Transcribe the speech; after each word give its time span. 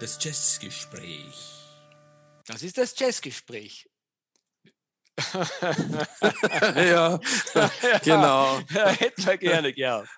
Das 0.00 0.18
Jazzgespräch. 0.24 1.60
Das 2.46 2.62
ist 2.62 2.78
das 2.78 2.98
Jazzgespräch. 2.98 3.88
ja, 6.74 7.20
genau. 8.02 8.60
Hätten 8.68 9.26
wir 9.26 9.36
gerne 9.36 9.72
gehabt. 9.72 10.08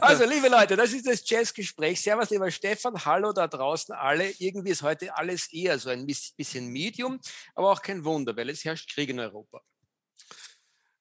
Also, 0.00 0.24
liebe 0.24 0.48
Leute, 0.48 0.76
das 0.76 0.92
ist 0.92 1.06
das 1.06 1.28
Jazzgespräch. 1.28 2.00
Servus, 2.00 2.30
lieber 2.30 2.50
Stefan. 2.50 3.04
Hallo 3.04 3.32
da 3.32 3.46
draußen 3.46 3.94
alle. 3.94 4.30
Irgendwie 4.38 4.70
ist 4.70 4.82
heute 4.82 5.14
alles 5.16 5.52
eher 5.52 5.78
so 5.78 5.90
ein 5.90 6.06
bisschen 6.06 6.68
Medium, 6.68 7.20
aber 7.54 7.70
auch 7.70 7.82
kein 7.82 8.04
Wunder, 8.04 8.36
weil 8.36 8.48
es 8.48 8.64
herrscht 8.64 8.92
Krieg 8.92 9.10
in 9.10 9.20
Europa. 9.20 9.60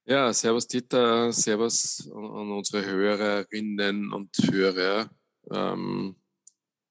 Ja, 0.05 0.33
servus 0.33 0.67
Dieter, 0.67 1.31
servus 1.31 2.09
an 2.11 2.51
unsere 2.51 2.83
Hörerinnen 2.83 4.11
und 4.11 4.35
Hörer. 4.49 5.11
Ähm, 5.51 6.15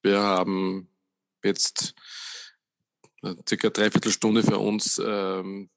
wir 0.01 0.21
haben 0.21 0.89
jetzt 1.43 1.93
circa 3.49 3.71
dreiviertel 3.71 4.13
Stunde 4.13 4.45
für 4.45 4.59
uns 4.59 5.03
ähm, 5.05 5.71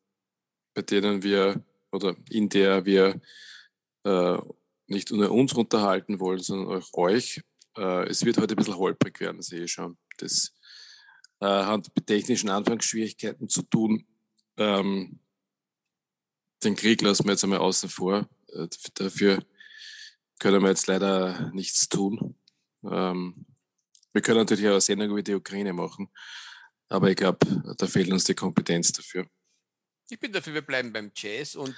bei 0.75 0.83
denen 0.83 1.23
wir 1.23 1.63
oder 1.91 2.15
in 2.29 2.49
der 2.49 2.85
wir 2.85 3.19
äh, 4.03 4.37
nicht 4.85 5.11
nur 5.11 5.31
uns 5.31 5.53
unterhalten 5.53 6.19
wollen, 6.19 6.39
sondern 6.39 6.81
auch 6.81 6.93
euch. 6.93 7.41
Äh, 7.75 8.09
es 8.09 8.23
wird 8.23 8.37
heute 8.37 8.53
ein 8.53 8.57
bisschen 8.57 8.77
holprig 8.77 9.19
werden, 9.19 9.41
sehe 9.41 9.63
ich 9.63 9.71
schon. 9.71 9.97
Das 10.17 10.53
äh, 11.39 11.45
hat 11.45 11.89
mit 11.95 12.05
technischen 12.05 12.49
Anfangsschwierigkeiten 12.49 13.49
zu 13.49 13.63
tun. 13.63 14.05
Ähm, 14.57 15.19
den 16.63 16.75
Krieg 16.75 17.01
lassen 17.01 17.25
wir 17.25 17.31
jetzt 17.31 17.43
einmal 17.43 17.59
außen 17.59 17.89
vor. 17.89 18.27
Äh, 18.47 18.67
dafür 18.95 19.43
können 20.39 20.61
wir 20.61 20.69
jetzt 20.69 20.87
leider 20.87 21.51
nichts 21.53 21.87
tun. 21.89 22.35
Ähm, 22.83 23.45
wir 24.13 24.21
können 24.21 24.39
natürlich 24.39 24.67
auch 24.67 24.73
eine 24.73 24.81
Sendung 24.81 25.11
über 25.11 25.23
die 25.23 25.33
Ukraine 25.33 25.73
machen, 25.73 26.09
aber 26.89 27.09
ich 27.09 27.15
glaube, 27.15 27.39
da 27.77 27.87
fehlt 27.87 28.11
uns 28.11 28.25
die 28.25 28.35
Kompetenz 28.35 28.91
dafür. 28.91 29.25
Ich 30.09 30.19
bin 30.19 30.31
dafür, 30.31 30.53
wir 30.53 30.61
bleiben 30.61 30.93
beim 30.93 31.11
Jazz. 31.15 31.55
Und 31.55 31.75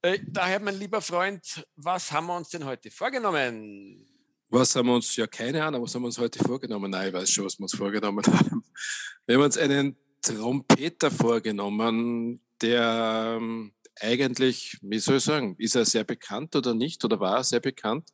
äh, 0.00 0.18
daher, 0.26 0.58
mein 0.58 0.78
lieber 0.78 1.00
Freund, 1.00 1.64
was 1.76 2.10
haben 2.10 2.26
wir 2.26 2.36
uns 2.36 2.48
denn 2.48 2.64
heute 2.64 2.90
vorgenommen? 2.90 4.08
Was 4.48 4.74
haben 4.74 4.88
wir 4.88 4.94
uns, 4.96 5.14
ja 5.16 5.26
keine 5.26 5.64
Ahnung, 5.64 5.82
was 5.82 5.94
haben 5.94 6.02
wir 6.02 6.06
uns 6.06 6.18
heute 6.18 6.38
vorgenommen? 6.40 6.90
Nein, 6.90 7.08
ich 7.08 7.14
weiß 7.14 7.30
schon, 7.30 7.44
was 7.44 7.58
wir 7.58 7.62
uns 7.62 7.74
vorgenommen 7.74 8.24
haben. 8.26 8.64
Wir 9.26 9.36
haben 9.36 9.44
uns 9.44 9.56
einen 9.56 9.96
Trompeter 10.20 11.10
vorgenommen, 11.10 12.40
der 12.60 13.38
ähm, 13.38 13.72
eigentlich, 14.00 14.78
wie 14.82 14.98
soll 14.98 15.16
ich 15.16 15.24
sagen, 15.24 15.56
ist 15.58 15.76
er 15.76 15.84
sehr 15.84 16.04
bekannt 16.04 16.56
oder 16.56 16.74
nicht 16.74 17.04
oder 17.04 17.20
war 17.20 17.38
er 17.38 17.44
sehr 17.44 17.60
bekannt? 17.60 18.08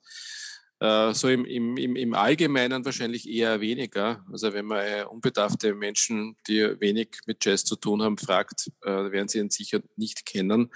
Äh, 0.80 1.12
so 1.12 1.28
im, 1.28 1.44
im, 1.44 1.96
im 1.96 2.14
Allgemeinen 2.14 2.84
wahrscheinlich 2.84 3.28
eher 3.28 3.60
weniger. 3.60 4.24
Also 4.30 4.52
wenn 4.52 4.66
man 4.66 4.78
äh, 4.78 5.04
unbedarfte 5.08 5.74
Menschen, 5.74 6.36
die 6.46 6.60
wenig 6.80 7.18
mit 7.26 7.44
Jazz 7.44 7.64
zu 7.64 7.76
tun 7.76 8.02
haben, 8.02 8.16
fragt, 8.16 8.70
äh, 8.82 9.10
werden 9.10 9.28
sie 9.28 9.38
ihn 9.38 9.50
sicher 9.50 9.80
nicht 9.96 10.24
kennen. 10.24 10.70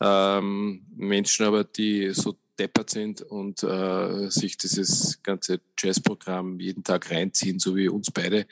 Ähm, 0.00 0.86
Menschen 0.96 1.44
aber, 1.44 1.64
die 1.64 2.10
so 2.14 2.36
deppert 2.58 2.90
sind 2.90 3.20
und 3.20 3.66
sich 4.30 4.56
dieses 4.56 5.20
ganze 5.24 5.60
Jazzprogramm 5.76 6.60
jeden 6.60 6.84
Tag 6.84 7.10
reinziehen, 7.10 7.58
so 7.58 7.74
wie 7.74 7.88
uns 7.88 8.12
beide, 8.12 8.46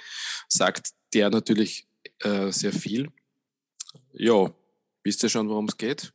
sagt 0.49 0.91
der 1.15 1.31
natürlich 1.31 1.87
sehr 2.21 2.73
viel. 2.73 3.13
Ja, 4.13 4.53
wisst 5.03 5.23
ihr 5.23 5.29
schon, 5.29 5.49
worum 5.49 5.67
es 5.67 5.77
geht? 5.77 6.13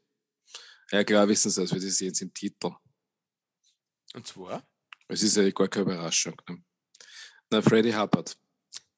Ja, 0.92 1.04
klar 1.04 1.28
wissen 1.28 1.52
Sie 1.52 1.62
das, 1.62 1.74
wir 1.74 1.82
sehen 1.82 2.12
es 2.12 2.22
im 2.22 2.34
Titel. 2.34 2.72
Und 4.14 4.26
zwar? 4.26 4.66
Es 5.08 5.22
ist 5.22 5.36
ja 5.36 5.50
gar 5.52 5.68
keine 5.68 5.84
Überraschung. 5.84 6.42
Ne? 6.48 6.64
Na, 7.50 7.62
Freddie 7.62 7.96
Hubbard. 7.96 8.38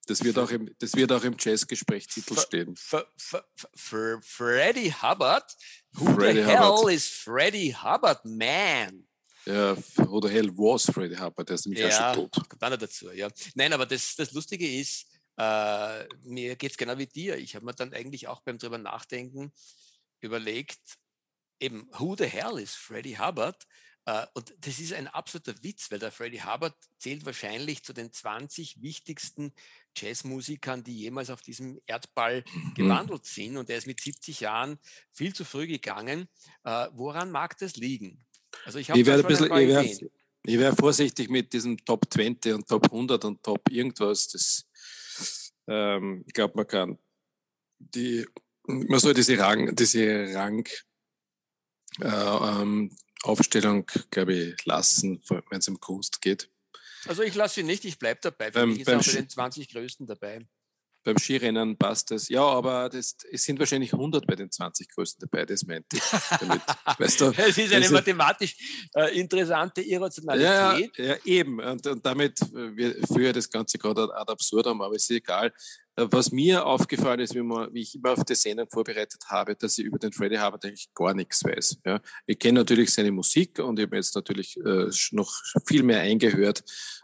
Das 0.07 0.23
wird 0.23 0.39
auch 0.39 0.49
im, 0.49 0.73
das 0.79 0.95
wird 0.95 1.11
auch 1.11 1.23
im 1.23 1.35
Jazzgespräch-Titel 1.37 2.35
stehen. 2.39 2.75
Freddie 3.75 4.91
Hubbard? 4.91 5.55
Who 5.91 6.15
Freddie 6.15 6.41
the 6.41 6.47
hell 6.47 6.59
Hubbard. 6.59 6.93
is 6.93 7.07
Freddie 7.07 7.75
Hubbard, 7.75 8.25
man? 8.25 9.07
Ja, 9.45 9.77
who 9.97 10.19
the 10.21 10.29
hell 10.29 10.49
was 10.49 10.85
Freddie 10.85 11.17
Hubbard? 11.17 11.47
Der 11.49 11.55
ist 11.55 11.67
nämlich 11.67 11.83
ja, 11.83 12.13
schon 12.13 12.31
tot. 12.31 12.43
Dann 12.59 12.79
dazu, 12.79 13.11
ja. 13.11 13.29
Nein, 13.53 13.71
aber 13.71 13.85
das, 13.85 14.15
das 14.15 14.31
Lustige 14.31 14.79
ist, 14.79 15.05
äh, 15.37 16.05
mir 16.23 16.55
geht 16.55 16.71
es 16.71 16.77
genau 16.77 16.97
wie 16.97 17.07
dir. 17.07 17.37
Ich 17.37 17.55
habe 17.55 17.65
mir 17.65 17.73
dann 17.73 17.93
eigentlich 17.93 18.27
auch 18.27 18.41
beim 18.41 18.57
drüber 18.57 18.79
nachdenken 18.79 19.53
überlegt, 20.21 20.79
eben, 21.59 21.89
who 21.97 22.15
the 22.15 22.25
hell 22.25 22.57
is 22.59 22.75
Freddie 22.75 23.17
Hubbard? 23.17 23.65
Äh, 24.05 24.25
und 24.33 24.53
das 24.61 24.79
ist 24.79 24.93
ein 24.93 25.07
absoluter 25.07 25.55
Witz, 25.61 25.91
weil 25.91 25.99
der 25.99 26.11
Freddie 26.11 26.43
Hubbard 26.43 26.75
zählt 26.97 27.25
wahrscheinlich 27.25 27.83
zu 27.83 27.93
den 27.93 28.11
20 28.11 28.81
wichtigsten 28.81 29.53
Jazzmusikern, 29.95 30.83
die 30.83 30.97
jemals 30.97 31.29
auf 31.29 31.41
diesem 31.41 31.79
Erdball 31.85 32.43
mhm. 32.53 32.73
gewandelt 32.75 33.25
sind. 33.25 33.57
Und 33.57 33.69
er 33.69 33.77
ist 33.77 33.87
mit 33.87 34.01
70 34.01 34.39
Jahren 34.39 34.79
viel 35.11 35.33
zu 35.33 35.45
früh 35.45 35.67
gegangen. 35.67 36.27
Äh, 36.63 36.87
woran 36.93 37.31
mag 37.31 37.57
das 37.59 37.75
liegen? 37.75 38.25
Also 38.65 38.79
ich, 38.79 38.89
werde 38.89 39.23
ein 39.23 39.27
bisschen, 39.27 39.45
ich 39.45 39.67
wäre, 39.67 39.85
ich 39.85 40.57
wäre 40.57 40.75
vorsichtig 40.75 41.29
mit 41.29 41.53
diesem 41.53 41.77
Top 41.85 42.05
20 42.11 42.53
und 42.53 42.67
Top 42.67 42.85
100 42.85 43.25
und 43.25 43.43
Top 43.43 43.69
irgendwas. 43.69 44.29
Das, 44.29 44.65
ähm, 45.67 46.23
ich 46.25 46.33
glaube, 46.33 46.55
man 46.55 46.67
kann 46.67 46.97
die, 47.77 48.25
man 48.63 48.99
soll 48.99 49.13
diese 49.13 49.37
Rang, 49.37 49.75
diese 49.75 50.33
Rang 50.33 50.67
äh, 52.01 52.07
ähm, 52.07 52.95
Aufstellung, 53.23 53.85
glaube 54.11 54.33
ich, 54.33 54.65
lassen, 54.65 55.21
wenn 55.27 55.59
es 55.59 55.67
um 55.67 55.79
Kunst 55.79 56.21
geht. 56.21 56.49
Also 57.05 57.23
ich 57.23 57.35
lasse 57.35 57.55
sie 57.55 57.63
nicht, 57.63 57.85
ich 57.85 57.99
bleibe 57.99 58.19
dabei. 58.21 58.51
Für 58.51 58.59
beim, 58.59 58.69
mich 58.69 58.81
ist 58.81 58.89
auch 58.89 59.05
bei 59.05 59.19
den 59.19 59.29
20 59.29 59.69
Größten 59.69 60.07
dabei. 60.07 60.45
Beim 61.03 61.17
Skirennen 61.17 61.77
passt 61.77 62.11
das. 62.11 62.29
Ja, 62.29 62.43
aber 62.43 62.89
das, 62.89 63.15
es 63.31 63.43
sind 63.43 63.57
wahrscheinlich 63.59 63.93
100 63.93 64.27
bei 64.27 64.35
den 64.35 64.51
20 64.51 64.89
Größten 64.89 65.27
dabei, 65.29 65.45
das 65.45 65.65
meinte 65.65 65.95
ich. 65.95 66.03
Damit, 66.39 66.61
weißt 66.97 67.21
du, 67.21 67.33
es 67.37 67.57
ist 67.57 67.73
eine 67.73 67.89
mathematisch 67.89 68.89
äh, 68.95 69.17
interessante 69.19 69.81
Irrationalität. 69.81 70.97
Ja, 70.97 71.05
ja 71.05 71.15
eben. 71.25 71.59
Und, 71.59 71.87
und 71.87 72.05
damit 72.05 72.41
äh, 72.41 72.75
wir 72.75 72.95
führe 73.07 73.33
das 73.33 73.49
Ganze 73.49 73.77
gerade 73.77 74.13
ad 74.13 74.31
absurdum, 74.31 74.81
aber 74.81 74.95
ist 74.95 75.09
egal. 75.09 75.53
Äh, 75.99 76.07
was 76.11 76.31
mir 76.31 76.65
aufgefallen 76.65 77.19
ist, 77.19 77.35
wie, 77.35 77.41
man, 77.41 77.73
wie 77.73 77.81
ich 77.81 77.95
immer 77.95 78.11
auf 78.11 78.23
die 78.23 78.35
Sendung 78.35 78.67
vorbereitet 78.69 79.21
habe, 79.27 79.55
dass 79.55 79.77
ich 79.77 79.85
über 79.85 79.99
den 79.99 80.11
Freddie 80.11 80.39
Hubbard 80.39 80.65
eigentlich 80.65 80.93
gar 80.93 81.13
nichts 81.13 81.43
weiß. 81.43 81.79
Ja. 81.85 82.01
Ich 82.25 82.39
kenne 82.39 82.59
natürlich 82.59 82.91
seine 82.91 83.11
Musik 83.11 83.59
und 83.59 83.79
ich 83.79 83.85
habe 83.85 83.97
jetzt 83.97 84.15
natürlich 84.15 84.57
äh, 84.57 84.89
noch 85.11 85.31
viel 85.65 85.83
mehr 85.83 86.01
eingehört, 86.01 86.63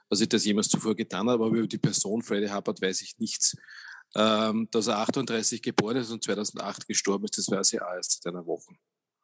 als 0.09 0.21
ich 0.21 0.29
das 0.29 0.45
jemals 0.45 0.69
zuvor 0.69 0.95
getan 0.95 1.29
habe, 1.29 1.43
aber 1.45 1.55
über 1.55 1.67
die 1.67 1.77
Person 1.77 2.21
Freddie 2.21 2.51
Hubbard 2.51 2.81
weiß 2.81 3.01
ich 3.01 3.17
nichts. 3.17 3.55
Ähm, 4.15 4.69
dass 4.71 4.87
er 4.87 4.99
38 4.99 5.61
geboren 5.61 5.97
ist 5.97 6.09
und 6.09 6.23
2008 6.23 6.87
gestorben 6.87 7.25
ist, 7.25 7.37
das 7.37 7.51
weiß 7.51 7.73
ich 7.73 7.81
auch 7.81 7.93
erst 7.93 8.23
seit 8.23 8.33
einer 8.33 8.45
Woche. 8.45 8.73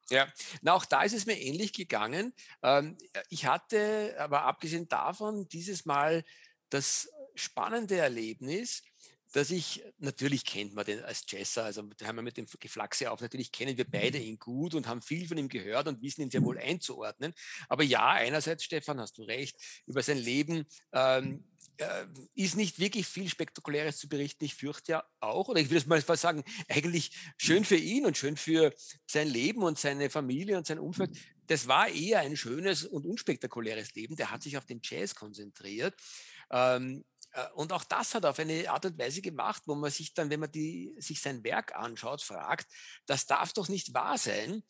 Ja, 0.10 0.28
na 0.62 0.74
auch 0.74 0.84
da 0.84 1.04
ist 1.04 1.14
es 1.14 1.26
mir 1.26 1.40
ähnlich 1.40 1.72
gegangen. 1.72 2.34
Ähm, 2.62 2.98
ich 3.30 3.46
hatte 3.46 4.14
aber 4.20 4.44
abgesehen 4.44 4.90
davon 4.90 5.48
dieses 5.48 5.86
Mal 5.86 6.26
das 6.70 7.10
spannende 7.36 7.96
Erlebnis, 7.98 8.84
dass 9.32 9.50
ich, 9.50 9.84
natürlich 9.98 10.46
kennt 10.46 10.74
man 10.74 10.86
den 10.86 11.04
als 11.04 11.24
Jesser, 11.28 11.66
also 11.66 11.82
da 11.98 12.08
haben 12.08 12.18
wir 12.18 12.22
mit 12.22 12.38
dem 12.38 12.48
Geflaxe 12.60 13.10
auf, 13.12 13.22
natürlich 13.22 13.52
kennen 13.52 13.78
wir 13.78 13.90
beide 13.90 14.18
ihn 14.18 14.40
gut 14.40 14.76
und 14.76 14.88
haben 14.88 15.02
viel 15.02 15.28
von 15.28 15.38
ihm 15.38 15.48
gehört 15.48 15.88
und 15.88 16.02
wissen 16.02 16.22
ihn 16.22 16.32
sehr 16.32 16.44
wohl 16.44 16.58
einzuordnen. 16.58 17.34
Aber 17.70 17.84
ja, 17.84 18.10
einerseits, 18.10 18.64
Stefan, 18.64 19.00
hast 19.00 19.18
du 19.18 19.24
recht, 19.24 19.56
über 19.86 20.04
sein 20.04 20.18
Leben 20.18 20.66
ähm, 20.92 21.46
äh, 21.78 22.06
ist 22.36 22.56
nicht 22.56 22.80
wirklich 22.80 23.08
viel 23.08 23.30
Spektakuläres 23.30 23.98
zu 23.98 24.08
berichten. 24.08 24.46
Ich 24.46 24.56
fürchte 24.56 24.92
ja 24.92 25.04
auch, 25.20 25.48
oder 25.48 25.60
ich 25.60 25.70
will 25.70 25.78
es 25.78 25.88
mal 25.88 26.02
sagen, 26.02 26.44
eigentlich 26.68 27.12
schön 27.38 27.66
für 27.66 27.76
ihn 27.76 28.06
und 28.06 28.18
schön 28.18 28.38
für 28.38 28.74
sein 29.08 29.28
Leben 29.28 29.64
und 29.64 29.80
seine 29.80 30.10
Familie 30.10 30.58
und 30.58 30.68
sein 30.68 30.80
Umfeld. 30.80 31.18
Das 31.48 31.68
war 31.68 31.88
eher 31.88 32.20
ein 32.20 32.38
schönes 32.38 32.86
und 32.86 33.06
unspektakuläres 33.06 33.94
Leben. 33.96 34.16
Der 34.16 34.32
hat 34.32 34.44
sich 34.44 34.58
auf 34.58 34.66
den 34.66 34.80
Jazz 34.84 35.16
konzentriert. 35.16 35.96
Ähm, 36.52 37.04
äh, 37.04 37.11
und 37.56 37.72
auch 37.72 37.84
das 37.84 38.14
hat 38.14 38.24
er 38.24 38.32
auf 38.32 38.40
eine 38.40 38.70
Art 38.70 38.86
und 38.86 38.98
Weise 38.98 39.22
gemacht, 39.22 39.64
wo 39.66 39.76
man 39.76 39.92
sich 39.92 40.14
dann, 40.14 40.30
wenn 40.30 40.40
man 40.40 40.52
die, 40.52 40.94
sich 40.98 41.22
sein 41.22 41.44
Werk 41.44 41.76
anschaut, 41.76 42.22
fragt, 42.22 42.68
das 43.06 43.26
darf 43.26 43.54
doch 43.54 43.70
nicht 43.70 43.94
wahr 43.94 44.18
sein. 44.18 44.64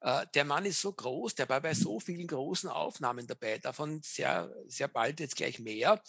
Äh, 0.00 0.26
der 0.34 0.44
Mann 0.44 0.64
ist 0.64 0.80
so 0.80 0.92
groß, 0.92 1.34
der 1.36 1.48
war 1.48 1.60
bei 1.60 1.74
so 1.74 2.00
vielen 2.00 2.26
großen 2.26 2.68
Aufnahmen 2.68 3.26
dabei, 3.26 3.58
davon 3.58 4.00
sehr, 4.02 4.52
sehr 4.66 4.88
bald 4.88 5.20
jetzt 5.20 5.36
gleich 5.36 5.58
mehr. 5.58 6.02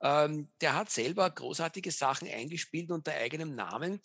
Ähm, 0.00 0.50
der 0.60 0.74
hat 0.74 0.90
selber 0.90 1.30
großartige 1.30 1.90
Sachen 1.90 2.28
eingespielt 2.28 2.90
unter 2.90 3.12
eigenem 3.12 3.54
Namen. 3.54 4.00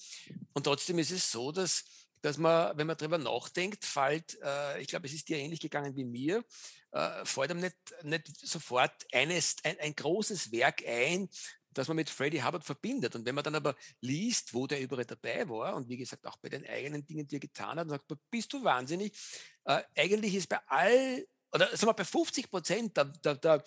Und 0.53 0.63
trotzdem 0.63 0.99
ist 0.99 1.11
es 1.11 1.31
so, 1.31 1.51
dass 1.51 1.83
dass 2.21 2.37
man, 2.37 2.77
wenn 2.77 2.87
man 2.87 2.97
darüber 2.97 3.17
nachdenkt, 3.17 3.85
fällt, 3.85 4.37
äh, 4.43 4.81
ich 4.81 4.87
glaube, 4.87 5.07
es 5.07 5.13
ist 5.13 5.29
dir 5.29 5.37
ähnlich 5.37 5.59
gegangen 5.59 5.95
wie 5.95 6.03
mir, 6.03 6.43
äh, 6.91 7.25
fällt 7.25 7.51
einem 7.51 7.61
nicht, 7.61 7.77
nicht 8.03 8.47
sofort 8.47 9.05
eines, 9.13 9.57
ein, 9.63 9.79
ein 9.79 9.95
großes 9.95 10.51
Werk 10.51 10.83
ein, 10.87 11.29
das 11.71 11.87
man 11.87 11.97
mit 11.97 12.09
Freddie 12.09 12.43
Hubbard 12.43 12.63
verbindet. 12.63 13.15
Und 13.15 13.25
wenn 13.25 13.35
man 13.35 13.43
dann 13.43 13.55
aber 13.55 13.75
liest, 14.01 14.53
wo 14.53 14.67
der 14.67 14.81
überall 14.81 15.05
dabei 15.05 15.47
war 15.47 15.75
und 15.75 15.87
wie 15.87 15.97
gesagt 15.97 16.25
auch 16.25 16.37
bei 16.37 16.49
den 16.49 16.67
eigenen 16.67 17.05
Dingen, 17.05 17.27
die 17.27 17.35
er 17.35 17.41
getan 17.41 17.77
hat, 17.79 17.85
und 17.85 17.89
sagt, 17.89 18.11
bist 18.29 18.51
du 18.53 18.63
wahnsinnig, 18.63 19.17
äh, 19.65 19.83
eigentlich 19.95 20.35
ist 20.35 20.49
bei 20.49 20.59
all, 20.67 21.25
oder 21.51 21.67
sagen 21.67 21.87
wir 21.87 21.93
bei 21.93 22.05
50 22.05 22.49
Prozent 22.49 22.97
der, 22.97 23.05
der, 23.05 23.35
der 23.35 23.63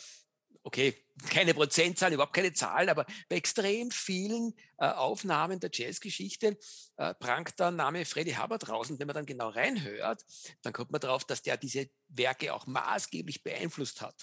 okay, 0.65 0.95
keine 1.29 1.55
Prozentzahlen, 1.55 2.15
überhaupt 2.15 2.35
keine 2.35 2.53
Zahlen, 2.53 2.89
aber 2.89 3.05
bei 3.29 3.37
extrem 3.37 3.91
vielen 3.91 4.55
äh, 4.79 4.87
Aufnahmen 4.87 5.61
der 5.61 5.71
Jazzgeschichte 5.73 6.59
äh, 6.97 7.15
prangt 7.15 7.59
der 7.59 7.71
Name 7.71 8.05
Freddie 8.05 8.37
Hubbard 8.37 8.69
raus. 8.69 8.91
Und 8.91 8.99
wenn 8.99 9.07
man 9.07 9.15
dann 9.15 9.27
genau 9.27 9.51
reinhört, 9.51 10.25
dann 10.63 10.73
kommt 10.73 10.91
man 10.91 11.01
darauf, 11.01 11.25
dass 11.25 11.43
der 11.43 11.57
diese 11.57 11.89
Werke 12.09 12.55
auch 12.55 12.67
maßgeblich 12.67 13.43
beeinflusst 13.43 14.01
hat. 14.01 14.15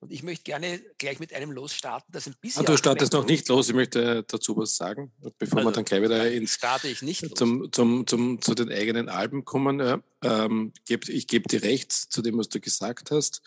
Und 0.00 0.12
ich 0.12 0.22
möchte 0.22 0.44
gerne 0.44 0.80
gleich 0.98 1.20
mit 1.20 1.32
einem 1.32 1.52
losstarten, 1.52 2.10
das 2.12 2.26
ein 2.26 2.36
bisschen. 2.40 2.62
Ah, 2.62 2.66
du 2.66 2.76
startest 2.76 3.12
noch 3.12 3.24
nicht 3.24 3.48
los, 3.48 3.68
ich 3.68 3.74
möchte 3.74 4.24
dazu 4.24 4.56
was 4.56 4.76
sagen, 4.76 5.12
bevor 5.38 5.58
also, 5.58 5.70
wir 5.70 5.72
dann 5.72 5.84
gleich 5.84 6.02
wieder 6.02 6.30
ins, 6.30 6.54
starte 6.54 6.88
ich 6.88 7.02
nicht 7.02 7.36
zum, 7.36 7.72
zum, 7.72 8.06
zum, 8.06 8.42
zu 8.42 8.54
den 8.54 8.70
eigenen 8.70 9.08
Alben 9.08 9.44
kommen. 9.44 10.02
Ähm, 10.22 10.72
ich 10.88 11.26
gebe 11.28 11.48
dir 11.48 11.62
recht 11.62 11.92
zu 11.92 12.20
dem, 12.20 12.38
was 12.38 12.48
du 12.48 12.60
gesagt 12.60 13.10
hast. 13.10 13.42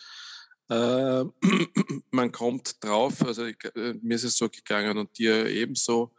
Äh, 0.68 1.24
man 2.10 2.32
kommt 2.32 2.82
drauf, 2.82 3.22
also 3.22 3.44
ich, 3.44 3.62
äh, 3.74 3.94
mir 4.02 4.16
ist 4.16 4.24
es 4.24 4.36
so 4.36 4.48
gegangen 4.48 4.98
und 4.98 5.16
dir 5.18 5.46
ebenso, 5.46 6.12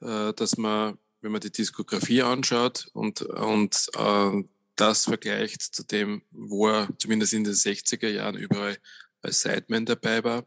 äh, 0.00 0.32
dass 0.32 0.56
man, 0.56 0.98
wenn 1.20 1.32
man 1.32 1.40
die 1.40 1.52
Diskografie 1.52 2.22
anschaut 2.22 2.88
und, 2.94 3.22
und 3.22 3.88
äh, 3.94 4.44
das 4.76 5.04
vergleicht 5.04 5.62
zu 5.62 5.84
dem, 5.84 6.22
wo 6.30 6.68
er 6.68 6.88
zumindest 6.98 7.34
in 7.34 7.44
den 7.44 7.52
60er 7.52 8.08
Jahren 8.08 8.36
überall 8.36 8.78
als 9.20 9.42
Sideman 9.42 9.86
dabei 9.86 10.24
war, 10.24 10.46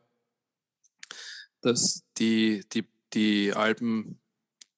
dass 1.61 2.03
die, 2.17 2.63
die, 2.73 2.85
die 3.13 3.53
Alben 3.53 4.19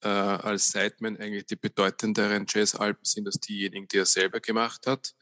äh, 0.02 0.10
als 0.10 0.72
Sideman 0.72 1.18
eigentlich 1.18 1.46
die 1.46 1.56
bedeutenderen 1.56 2.46
Jazz-Alben 2.48 3.04
sind 3.04 3.28
als 3.28 3.40
diejenigen, 3.40 3.88
die 3.88 3.98
er 3.98 4.06
selber 4.06 4.40
gemacht 4.40 4.86
hat. 4.88 5.16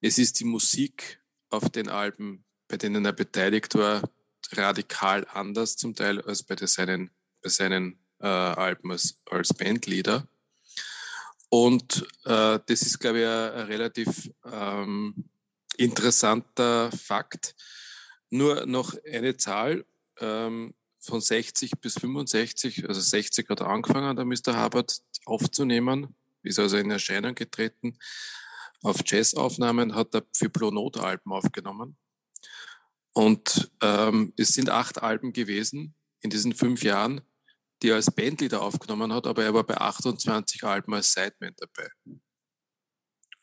Es 0.00 0.18
ist 0.18 0.40
die 0.40 0.44
Musik 0.44 1.20
auf 1.50 1.70
den 1.70 1.88
Alben 1.88 2.44
bei 2.72 2.78
denen 2.78 3.04
er 3.04 3.12
beteiligt 3.12 3.74
war, 3.74 4.00
radikal 4.52 5.26
anders 5.34 5.76
zum 5.76 5.94
Teil 5.94 6.22
als 6.22 6.42
bei 6.42 6.56
seinen, 6.56 7.10
bei 7.42 7.50
seinen 7.50 7.98
äh, 8.18 8.26
Alben 8.26 8.92
als, 8.92 9.20
als 9.30 9.52
Bandleader. 9.52 10.26
Und 11.50 12.08
äh, 12.24 12.58
das 12.64 12.80
ist, 12.80 12.98
glaube 12.98 13.18
ich, 13.18 13.26
ein, 13.26 13.52
ein 13.60 13.66
relativ 13.66 14.30
ähm, 14.50 15.28
interessanter 15.76 16.90
Fakt. 16.92 17.54
Nur 18.30 18.64
noch 18.64 18.96
eine 19.04 19.36
Zahl 19.36 19.84
ähm, 20.18 20.72
von 20.98 21.20
60 21.20 21.72
bis 21.72 21.98
65, 21.98 22.88
also 22.88 23.02
60 23.02 23.50
hat 23.50 23.60
er 23.60 23.66
angefangen, 23.66 24.16
der 24.16 24.24
Mr. 24.24 24.64
Hubbard 24.64 24.98
aufzunehmen, 25.26 26.16
ist 26.42 26.58
also 26.58 26.78
in 26.78 26.90
Erscheinung 26.90 27.34
getreten. 27.34 27.98
Auf 28.80 29.00
Jazzaufnahmen 29.04 29.94
hat 29.94 30.14
er 30.14 30.22
für 30.34 30.48
Blue 30.48 30.72
Note 30.72 31.02
Alben 31.02 31.32
aufgenommen. 31.32 31.98
Und 33.12 33.70
ähm, 33.82 34.32
es 34.36 34.48
sind 34.48 34.70
acht 34.70 35.02
Alben 35.02 35.32
gewesen 35.32 35.94
in 36.20 36.30
diesen 36.30 36.54
fünf 36.54 36.82
Jahren, 36.82 37.20
die 37.82 37.90
er 37.90 37.96
als 37.96 38.10
Bandleader 38.10 38.62
aufgenommen 38.62 39.12
hat, 39.12 39.26
aber 39.26 39.44
er 39.44 39.54
war 39.54 39.64
bei 39.64 39.76
28 39.76 40.64
Alben 40.64 40.94
als 40.94 41.12
Sideman 41.12 41.54
dabei. 41.56 41.90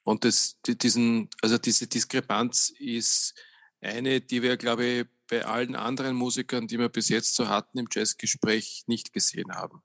Und 0.03 0.23
das, 0.23 0.59
die, 0.65 0.77
diesen, 0.77 1.29
also 1.41 1.57
diese 1.57 1.87
Diskrepanz 1.87 2.73
ist 2.79 3.33
eine, 3.81 4.21
die 4.21 4.41
wir, 4.41 4.57
glaube 4.57 4.85
ich, 4.85 5.05
bei 5.27 5.45
allen 5.45 5.75
anderen 5.75 6.15
Musikern, 6.15 6.67
die 6.67 6.79
wir 6.79 6.89
bis 6.89 7.09
jetzt 7.09 7.35
so 7.35 7.47
hatten 7.47 7.77
im 7.77 7.87
Jazzgespräch, 7.91 8.85
nicht 8.87 9.13
gesehen 9.13 9.53
haben. 9.53 9.83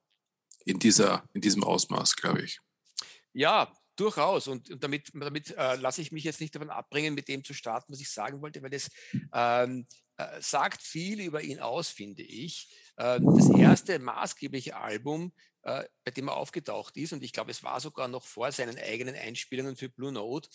In, 0.65 0.79
dieser, 0.79 1.29
in 1.35 1.43
diesem 1.43 1.63
Ausmaß, 1.63 2.17
glaube 2.17 2.43
ich. 2.43 2.61
Ja, 3.35 3.71
Durchaus. 3.97 4.49
Und, 4.49 4.71
und 4.71 4.83
damit, 4.83 5.11
damit 5.15 5.51
äh, 5.57 5.77
lasse 5.77 6.03
ich 6.03 6.11
mich 6.11 6.25
jetzt 6.25 6.41
nicht 6.41 6.55
davon 6.55 6.71
abbringen, 6.71 7.15
mit 7.15 7.29
dem 7.29 7.45
zu 7.45 7.55
starten, 7.55 7.93
was 7.93 8.01
ich 8.01 8.11
sagen 8.11 8.43
wollte, 8.43 8.63
weil 8.63 8.71
das 8.71 8.91
ähm, 9.33 9.87
äh, 10.17 10.41
sagt 10.41 10.83
viel 10.83 11.21
über 11.21 11.43
ihn 11.43 11.61
aus, 11.61 11.89
finde 11.91 12.23
ich. 12.23 12.73
Äh, 12.97 13.21
das 13.21 13.51
erste 13.51 13.99
maßgebliche 13.99 14.77
Album, 14.77 15.33
äh, 15.63 15.85
bei 16.05 16.11
dem 16.11 16.29
er 16.29 16.37
aufgetaucht 16.37 16.97
ist, 16.97 17.13
und 17.13 17.23
ich 17.23 17.33
glaube, 17.33 17.51
es 17.51 17.63
war 17.63 17.81
sogar 17.81 18.09
noch 18.09 18.25
vor 18.25 18.51
seinen 18.51 18.79
eigenen 18.79 19.15
Einspielungen 19.15 19.77
für 19.77 19.89
Blue 19.89 20.13
Note, 20.13 20.49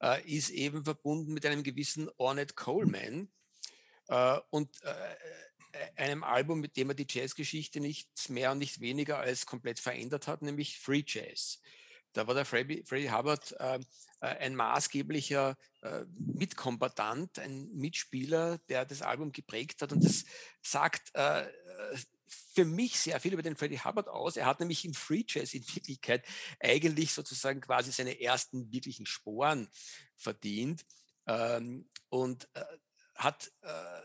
äh, 0.00 0.22
ist 0.28 0.50
eben 0.50 0.84
verbunden 0.84 1.32
mit 1.32 1.44
einem 1.46 1.62
gewissen 1.62 2.08
Ornette 2.16 2.54
Coleman. 2.54 3.30
Äh, 4.08 4.38
und 4.50 4.70
einem 5.96 6.22
Album, 6.22 6.60
mit 6.60 6.76
dem 6.76 6.90
er 6.90 6.94
die 6.94 7.06
Jazzgeschichte 7.08 7.80
nichts 7.80 8.28
mehr 8.28 8.52
und 8.52 8.58
nicht 8.58 8.80
weniger 8.80 9.18
als 9.18 9.44
komplett 9.44 9.80
verändert 9.80 10.28
hat, 10.28 10.42
nämlich 10.42 10.78
Free 10.78 11.02
Jazz. 11.04 11.60
Da 12.14 12.26
war 12.26 12.34
der 12.34 12.44
Freddie, 12.44 12.82
Freddie 12.86 13.10
Hubbard 13.10 13.54
ähm, 13.58 13.84
äh, 14.20 14.26
ein 14.26 14.54
maßgeblicher 14.54 15.56
äh, 15.82 16.04
Mitkombatant, 16.16 17.38
ein 17.38 17.68
Mitspieler, 17.74 18.58
der 18.68 18.84
das 18.86 19.02
Album 19.02 19.32
geprägt 19.32 19.82
hat. 19.82 19.92
Und 19.92 20.04
das 20.04 20.24
sagt 20.62 21.14
äh, 21.14 21.46
für 22.26 22.64
mich 22.64 22.98
sehr 22.98 23.20
viel 23.20 23.32
über 23.32 23.42
den 23.42 23.56
Freddie 23.56 23.80
Hubbard 23.80 24.08
aus. 24.08 24.36
Er 24.36 24.46
hat 24.46 24.60
nämlich 24.60 24.84
im 24.84 24.94
Free 24.94 25.24
Jazz 25.26 25.54
in 25.54 25.66
Wirklichkeit 25.74 26.24
eigentlich 26.60 27.12
sozusagen 27.12 27.60
quasi 27.60 27.92
seine 27.92 28.20
ersten 28.20 28.72
wirklichen 28.72 29.06
Sporen 29.06 29.68
verdient 30.16 30.84
ähm, 31.26 31.88
und 32.08 32.48
äh, 32.54 32.64
hat 33.16 33.52
äh, 33.62 34.00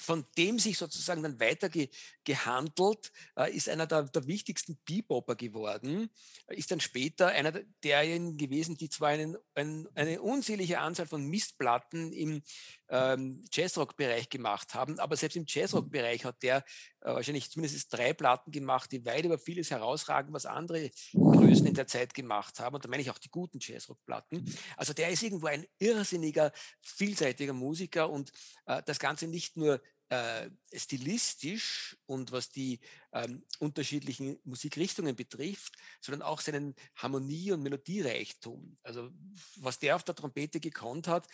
von 0.00 0.26
dem 0.36 0.58
sich 0.58 0.78
sozusagen 0.78 1.22
dann 1.22 1.40
weiter 1.40 1.68
ge, 1.68 1.88
gehandelt, 2.24 3.12
äh, 3.36 3.54
ist 3.54 3.68
einer 3.68 3.86
der, 3.86 4.04
der 4.04 4.26
wichtigsten 4.26 4.78
Bebopper 4.84 5.36
geworden, 5.36 6.10
ist 6.48 6.70
dann 6.70 6.80
später 6.80 7.28
einer 7.28 7.52
derjenigen 7.84 8.36
gewesen, 8.36 8.76
die 8.76 8.88
zwar 8.88 9.08
einen, 9.08 9.36
ein, 9.54 9.88
eine 9.94 10.20
unzählige 10.22 10.78
Anzahl 10.78 11.06
von 11.06 11.26
Mistplatten 11.26 12.12
im 12.12 12.42
ähm, 12.88 13.44
Jazzrock-Bereich 13.52 14.28
gemacht 14.28 14.74
haben, 14.74 14.98
aber 14.98 15.16
selbst 15.16 15.36
im 15.36 15.44
Jazzrock-Bereich 15.46 16.24
hat 16.24 16.42
der 16.42 16.64
äh, 17.00 17.14
wahrscheinlich 17.14 17.50
zumindest 17.50 17.92
drei 17.92 18.12
Platten 18.12 18.50
gemacht, 18.50 18.90
die 18.92 19.04
weit 19.04 19.24
über 19.24 19.38
vieles 19.38 19.70
herausragen, 19.70 20.32
was 20.32 20.46
andere 20.46 20.90
Größen 21.12 21.66
in 21.66 21.74
der 21.74 21.86
Zeit 21.86 22.14
gemacht 22.14 22.60
haben. 22.60 22.74
Und 22.74 22.84
da 22.84 22.88
meine 22.88 23.02
ich 23.02 23.10
auch 23.10 23.18
die 23.18 23.30
guten 23.30 23.58
Jazzrock-Platten. 23.60 24.44
Also 24.76 24.92
der 24.92 25.10
ist 25.10 25.22
irgendwo 25.22 25.46
ein 25.46 25.66
irrsinniger, 25.78 26.52
vielseitiger 26.80 27.52
Musiker 27.52 28.10
und 28.10 28.32
äh, 28.66 28.82
das 28.84 28.98
Ganze 28.98 29.28
nicht 29.28 29.56
nur 29.56 29.80
äh, 30.10 30.50
stilistisch 30.74 31.96
und 32.06 32.32
was 32.32 32.50
die 32.50 32.80
ähm, 33.12 33.44
unterschiedlichen 33.60 34.40
Musikrichtungen 34.44 35.14
betrifft, 35.14 35.74
sondern 36.00 36.22
auch 36.22 36.40
seinen 36.40 36.74
Harmonie- 36.96 37.52
und 37.52 37.62
Melodiereichtum. 37.62 38.76
Also 38.82 39.10
was 39.56 39.78
der 39.78 39.94
auf 39.94 40.02
der 40.02 40.16
Trompete 40.16 40.58
gekonnt 40.58 41.06
hat, 41.06 41.28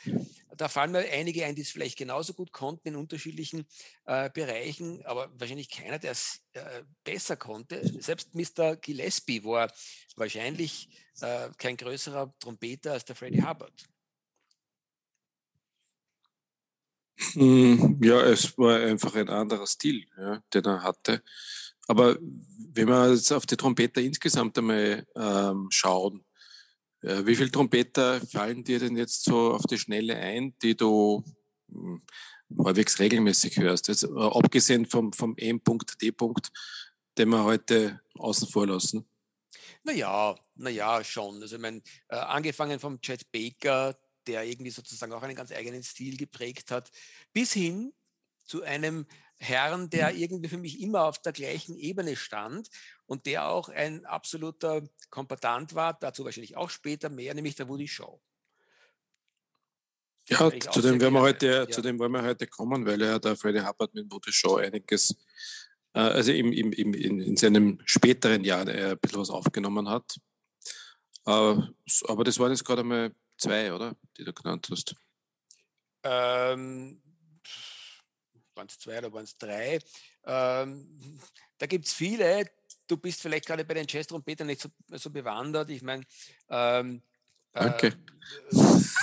da 0.56 0.68
fallen 0.68 0.92
mir 0.92 1.10
einige 1.10 1.46
ein, 1.46 1.54
die 1.54 1.62
es 1.62 1.70
vielleicht 1.70 1.96
genauso 1.96 2.34
gut 2.34 2.52
konnten 2.52 2.88
in 2.88 2.96
unterschiedlichen 2.96 3.66
äh, 4.04 4.28
Bereichen, 4.28 5.04
aber 5.06 5.30
wahrscheinlich 5.40 5.70
keiner, 5.70 5.98
der 5.98 6.12
es 6.12 6.42
äh, 6.52 6.82
besser 7.02 7.36
konnte. 7.36 7.80
Selbst 8.02 8.34
Mr. 8.34 8.76
Gillespie 8.76 9.42
war 9.42 9.72
wahrscheinlich 10.16 10.90
äh, 11.22 11.48
kein 11.56 11.78
größerer 11.78 12.34
Trompeter 12.38 12.92
als 12.92 13.06
der 13.06 13.16
Freddie 13.16 13.42
Hubbard. 13.42 13.86
Ja, 17.34 18.20
es 18.22 18.56
war 18.58 18.80
einfach 18.80 19.14
ein 19.14 19.28
anderer 19.28 19.66
Stil, 19.66 20.06
ja, 20.18 20.42
den 20.52 20.64
er 20.64 20.82
hatte. 20.82 21.22
Aber 21.88 22.18
wenn 22.20 22.88
wir 22.88 23.12
jetzt 23.12 23.32
auf 23.32 23.46
die 23.46 23.56
Trompeter 23.56 24.00
insgesamt 24.00 24.58
einmal 24.58 25.06
ähm, 25.14 25.68
schauen, 25.70 26.24
äh, 27.02 27.24
wie 27.24 27.36
viele 27.36 27.50
Trompeter 27.50 28.20
fallen 28.20 28.64
dir 28.64 28.78
denn 28.78 28.96
jetzt 28.96 29.24
so 29.24 29.52
auf 29.52 29.62
die 29.62 29.78
Schnelle 29.78 30.16
ein, 30.16 30.54
die 30.62 30.76
du 30.76 31.24
hm, 31.70 32.02
halbwegs 32.58 32.98
regelmäßig 32.98 33.56
hörst? 33.58 33.88
Jetzt, 33.88 34.04
äh, 34.04 34.08
abgesehen 34.08 34.86
vom, 34.86 35.12
vom 35.12 35.36
D-Punkt, 35.36 36.52
den 37.16 37.28
wir 37.28 37.44
heute 37.44 38.00
außen 38.14 38.48
vor 38.48 38.66
lassen. 38.66 39.06
Naja, 39.84 40.34
naja, 40.56 41.04
schon. 41.04 41.40
Also 41.40 41.56
ich 41.56 41.62
meine, 41.62 41.80
äh, 42.08 42.16
angefangen 42.16 42.80
vom 42.80 43.00
Chet 43.00 43.30
Baker, 43.30 43.96
der 44.26 44.44
irgendwie 44.44 44.70
sozusagen 44.70 45.12
auch 45.12 45.22
einen 45.22 45.36
ganz 45.36 45.52
eigenen 45.52 45.82
Stil 45.82 46.16
geprägt 46.16 46.70
hat, 46.70 46.90
bis 47.32 47.52
hin 47.52 47.92
zu 48.44 48.62
einem 48.62 49.06
Herrn, 49.38 49.90
der 49.90 50.12
mhm. 50.12 50.18
irgendwie 50.18 50.48
für 50.48 50.58
mich 50.58 50.80
immer 50.80 51.04
auf 51.04 51.20
der 51.20 51.32
gleichen 51.32 51.76
Ebene 51.76 52.16
stand 52.16 52.68
und 53.06 53.26
der 53.26 53.48
auch 53.48 53.68
ein 53.68 54.04
absoluter 54.06 54.82
Kompatant 55.10 55.74
war, 55.74 55.94
dazu 55.94 56.24
wahrscheinlich 56.24 56.56
auch 56.56 56.70
später 56.70 57.08
mehr, 57.08 57.34
nämlich 57.34 57.54
der 57.54 57.68
Woody 57.68 57.88
Shaw. 57.88 58.18
Ja, 60.28 60.50
zu 60.58 60.82
dem, 60.82 61.00
werden 61.00 61.14
wir 61.14 61.20
heute, 61.20 61.46
ja. 61.46 61.68
zu 61.68 61.80
dem 61.82 61.98
wollen 62.00 62.10
wir 62.10 62.22
heute 62.22 62.48
kommen, 62.48 62.84
weil 62.84 63.00
er 63.00 63.20
der 63.20 63.36
Freddie 63.36 63.64
Hubbard 63.64 63.94
mit 63.94 64.10
Woody 64.10 64.32
Shaw 64.32 64.56
einiges, 64.56 65.14
äh, 65.92 66.00
also 66.00 66.32
im, 66.32 66.52
im, 66.52 66.72
im, 66.72 66.94
in, 66.94 67.20
in 67.20 67.36
seinem 67.36 67.80
späteren 67.84 68.42
Jahr 68.42 68.66
äh, 68.66 68.92
ein 68.92 68.98
bisschen 68.98 69.20
was 69.20 69.30
aufgenommen 69.30 69.88
hat. 69.88 70.16
Äh, 71.26 71.56
aber 72.08 72.24
das 72.24 72.40
waren 72.40 72.50
jetzt 72.50 72.64
gerade 72.64 72.80
einmal 72.80 73.14
zwei, 73.36 73.72
oder? 73.72 73.96
Die 74.16 74.24
du 74.24 74.32
genannt 74.32 74.68
hast. 74.70 74.94
Ähm, 76.02 77.02
waren 78.54 78.66
es 78.68 78.78
zwei 78.78 78.98
oder 78.98 79.12
waren 79.12 79.24
es 79.24 79.36
drei? 79.36 79.78
Ähm, 80.24 81.20
da 81.58 81.66
gibt 81.66 81.86
es 81.86 81.92
viele. 81.92 82.50
Du 82.86 82.96
bist 82.96 83.20
vielleicht 83.20 83.46
gerade 83.46 83.64
bei 83.64 83.74
den 83.74 83.86
Jazz-Trompetern 83.88 84.46
nicht 84.46 84.60
so, 84.60 84.68
so, 84.92 85.10
bewandert. 85.10 85.70
Ich 85.70 85.82
meine, 85.82 86.04
ähm, 86.48 87.02
Danke. 87.52 87.88
Äh, 87.88 87.92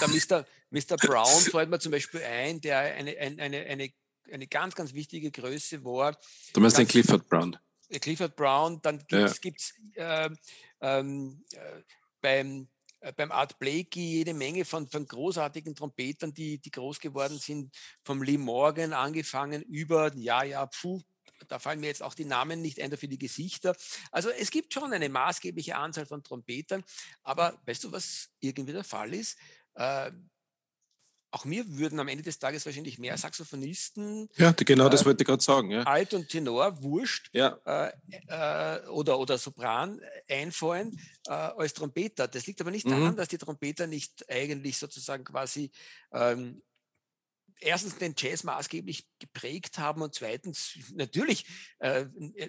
der 0.01 0.07
Mr. 0.07 0.45
Mr. 0.69 0.97
Brown 0.97 1.41
fällt 1.41 1.69
mir 1.69 1.79
zum 1.79 1.91
Beispiel 1.91 2.21
ein, 2.23 2.61
der 2.61 2.79
eine, 2.79 3.17
eine, 3.17 3.65
eine, 3.65 3.89
eine 4.31 4.47
ganz, 4.47 4.75
ganz 4.75 4.93
wichtige 4.93 5.31
Größe 5.31 5.83
war. 5.83 6.17
Du 6.53 6.61
meinst 6.61 6.77
den 6.77 6.87
Clifford 6.87 7.27
Brown? 7.27 7.57
Clifford 7.89 8.35
Brown, 8.35 8.81
dann 8.81 8.99
gibt 9.07 9.59
es 9.59 9.73
ja. 9.95 10.25
äh, 10.25 10.99
äh, 10.99 11.83
beim 12.21 12.67
beim 13.11 13.31
Art 13.31 13.59
Blakey 13.59 14.01
jede 14.01 14.33
Menge 14.33 14.65
von, 14.65 14.87
von 14.87 15.05
großartigen 15.05 15.75
Trompetern, 15.75 16.33
die, 16.33 16.59
die 16.59 16.71
groß 16.71 16.99
geworden 16.99 17.37
sind, 17.37 17.75
vom 18.03 18.23
Lee 18.23 18.37
Morgan 18.37 18.93
angefangen 18.93 19.61
über, 19.63 20.13
ja, 20.15 20.43
ja, 20.43 20.65
puh, 20.65 21.01
da 21.47 21.59
fallen 21.59 21.79
mir 21.79 21.87
jetzt 21.87 22.03
auch 22.03 22.13
die 22.13 22.25
Namen 22.25 22.61
nicht 22.61 22.81
ein, 22.81 22.91
dafür 22.91 23.09
die 23.09 23.17
Gesichter. 23.17 23.75
Also 24.11 24.29
es 24.29 24.51
gibt 24.51 24.73
schon 24.73 24.93
eine 24.93 25.09
maßgebliche 25.09 25.75
Anzahl 25.75 26.05
von 26.05 26.23
Trompetern, 26.23 26.83
aber 27.23 27.61
weißt 27.65 27.83
du, 27.83 27.91
was 27.91 28.29
irgendwie 28.39 28.73
der 28.73 28.83
Fall 28.83 29.13
ist? 29.13 29.37
Äh, 29.75 30.11
auch 31.33 31.45
mir 31.45 31.77
würden 31.77 31.99
am 31.99 32.07
Ende 32.07 32.23
des 32.23 32.37
Tages 32.37 32.65
wahrscheinlich 32.65 32.99
mehr 32.99 33.17
Saxophonisten. 33.17 34.29
Ja, 34.35 34.51
genau 34.51 34.87
das 34.87 35.01
äh, 35.01 35.05
wollte 35.05 35.23
ich 35.23 35.27
gerade 35.27 35.43
sagen. 35.43 35.71
Ja. 35.71 35.83
Alt 35.83 36.13
und 36.13 36.29
Tenor, 36.29 36.81
wurscht. 36.83 37.31
Ja. 37.33 37.59
Äh, 37.65 37.91
äh, 38.27 38.87
oder, 38.87 39.17
oder 39.17 39.39
Sopran 39.39 39.99
einfallen 40.29 40.99
äh, 41.27 41.31
als 41.31 41.73
Trompeter. 41.73 42.27
Das 42.27 42.45
liegt 42.45 42.61
aber 42.61 42.69
nicht 42.69 42.85
mhm. 42.85 42.91
daran, 42.91 43.15
dass 43.15 43.29
die 43.29 43.39
Trompeter 43.39 43.87
nicht 43.87 44.29
eigentlich 44.29 44.77
sozusagen 44.77 45.23
quasi 45.23 45.71
ähm, 46.11 46.61
erstens 47.59 47.97
den 47.97 48.13
Jazz 48.15 48.43
maßgeblich 48.43 49.07
geprägt 49.17 49.79
haben 49.79 50.01
und 50.01 50.13
zweitens 50.13 50.77
natürlich 50.93 51.45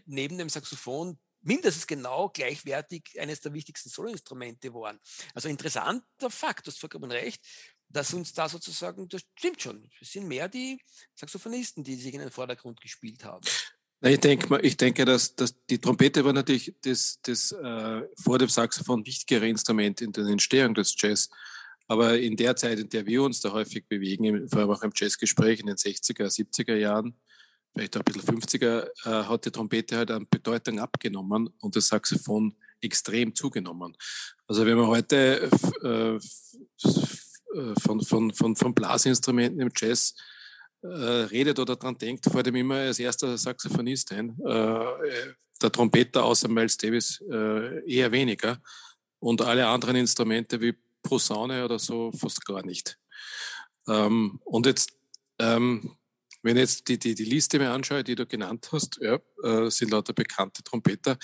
neben 0.06 0.38
dem 0.38 0.48
Saxophon 0.48 1.18
mindestens 1.44 1.86
genau 1.86 2.30
gleichwertig 2.30 3.20
eines 3.20 3.40
der 3.40 3.52
wichtigsten 3.52 3.90
Soloinstrumente 3.90 4.72
waren. 4.74 4.98
Also 5.34 5.48
interessanter 5.48 6.30
Fakt, 6.30 6.66
du 6.66 6.70
hast 6.70 6.80
vollkommen 6.80 7.10
recht 7.10 7.44
dass 7.94 8.12
uns 8.12 8.32
da 8.32 8.48
sozusagen, 8.48 9.08
das 9.08 9.22
stimmt 9.38 9.62
schon, 9.62 9.90
es 10.00 10.12
sind 10.12 10.26
mehr 10.26 10.48
die 10.48 10.80
Saxophonisten, 11.14 11.84
die 11.84 11.94
sich 11.94 12.12
in 12.12 12.20
den 12.20 12.30
Vordergrund 12.30 12.80
gespielt 12.80 13.24
haben. 13.24 13.44
Ich 14.00 14.20
denke, 14.20 14.60
ich 14.60 14.76
denke 14.76 15.04
dass, 15.04 15.34
dass 15.34 15.54
die 15.70 15.78
Trompete 15.78 16.24
war 16.24 16.32
natürlich 16.32 16.74
das, 16.82 17.20
das 17.22 17.52
äh, 17.52 18.02
vor 18.22 18.38
dem 18.38 18.48
Saxophon 18.48 19.06
wichtigere 19.06 19.48
Instrument 19.48 20.02
in 20.02 20.12
der 20.12 20.26
Entstehung 20.26 20.74
des 20.74 20.94
Jazz. 20.98 21.30
Aber 21.86 22.18
in 22.18 22.36
der 22.36 22.56
Zeit, 22.56 22.78
in 22.78 22.88
der 22.88 23.06
wir 23.06 23.22
uns 23.22 23.40
da 23.40 23.52
häufig 23.52 23.86
bewegen, 23.86 24.48
vor 24.48 24.60
allem 24.60 24.70
auch 24.70 24.82
im 24.82 24.92
Jazzgespräch 24.94 25.60
in 25.60 25.66
den 25.66 25.76
60er, 25.76 26.26
70er 26.26 26.74
Jahren, 26.74 27.14
vielleicht 27.72 27.96
auch 27.96 28.00
ein 28.00 28.12
bisschen 28.12 28.40
50er, 28.40 28.88
äh, 29.04 29.24
hat 29.24 29.46
die 29.46 29.50
Trompete 29.50 29.96
halt 29.96 30.10
an 30.10 30.26
Bedeutung 30.28 30.80
abgenommen 30.80 31.48
und 31.60 31.76
das 31.76 31.88
Saxophon 31.88 32.56
extrem 32.80 33.34
zugenommen. 33.34 33.96
Also 34.46 34.66
wenn 34.66 34.76
man 34.76 34.88
heute 34.88 35.48
äh, 35.82 35.88
äh, 35.88 36.20
von, 37.80 38.00
von, 38.00 38.32
von, 38.32 38.56
von 38.56 38.74
Blasinstrumenten 38.74 39.60
im 39.60 39.70
Jazz 39.74 40.14
äh, 40.82 40.86
redet 40.86 41.58
oder 41.58 41.76
daran 41.76 41.96
denkt, 41.96 42.26
vor 42.30 42.42
dem 42.42 42.56
immer 42.56 42.76
als 42.76 42.98
erster 42.98 43.38
Saxophonist 43.38 44.12
ein. 44.12 44.36
Äh, 44.44 44.84
der 45.62 45.72
Trompeter 45.72 46.24
außer 46.24 46.48
Miles 46.48 46.76
Davis 46.76 47.22
äh, 47.30 47.90
eher 47.90 48.12
weniger 48.12 48.60
und 49.18 49.40
alle 49.40 49.66
anderen 49.66 49.96
Instrumente 49.96 50.60
wie 50.60 50.74
Posaune 51.02 51.64
oder 51.64 51.78
so 51.78 52.12
fast 52.12 52.44
gar 52.44 52.64
nicht. 52.64 52.98
Ähm, 53.88 54.40
und 54.44 54.66
jetzt, 54.66 54.92
ähm, 55.38 55.96
wenn 56.42 56.56
ich 56.56 56.62
jetzt 56.62 56.88
die, 56.88 56.98
die, 56.98 57.14
die 57.14 57.24
Liste 57.24 57.58
mir 57.58 57.70
anschaue, 57.70 58.04
die 58.04 58.14
du 58.14 58.26
genannt 58.26 58.68
hast, 58.72 58.98
ja, 59.00 59.18
äh, 59.42 59.70
sind 59.70 59.90
lauter 59.90 60.12
bekannte 60.12 60.62
Trompeter. 60.62 61.16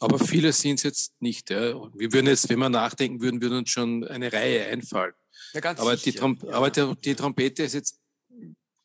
Aber 0.00 0.18
viele 0.18 0.52
sind 0.52 0.76
es 0.76 0.82
jetzt 0.82 1.22
nicht. 1.22 1.50
Ja. 1.50 1.74
Wir 1.94 2.12
würden 2.12 2.26
jetzt, 2.26 2.48
wenn 2.48 2.58
wir 2.58 2.70
nachdenken 2.70 3.20
würden, 3.20 3.40
würden 3.42 3.58
uns 3.58 3.70
schon 3.70 4.06
eine 4.08 4.32
Reihe 4.32 4.66
einfallen. 4.66 5.12
Ja, 5.52 5.62
aber, 5.76 5.96
die 5.96 6.10
ja. 6.10 6.22
aber 6.50 6.70
die, 6.70 7.14
Trompete 7.14 7.64
ist 7.64 7.74
jetzt 7.74 8.00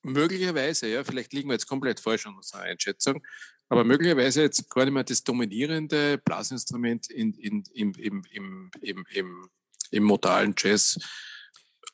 möglicherweise, 0.03 0.87
ja, 0.87 1.03
vielleicht 1.03 1.33
liegen 1.33 1.49
wir 1.49 1.53
jetzt 1.53 1.67
komplett 1.67 1.99
falsch 1.99 2.27
an 2.27 2.35
unserer 2.35 2.61
Einschätzung, 2.61 3.25
aber 3.69 3.83
möglicherweise 3.83 4.41
jetzt 4.41 4.69
gar 4.69 4.85
nicht 4.85 4.93
mehr 4.93 5.03
das 5.03 5.23
dominierende 5.23 6.17
Blasinstrument 6.17 7.09
in, 7.09 7.33
in, 7.35 7.63
im, 7.73 7.93
im, 7.95 8.23
im, 8.31 8.71
im, 8.81 9.05
im, 9.11 9.49
im 9.91 10.03
modalen 10.03 10.53
Jazz 10.57 10.99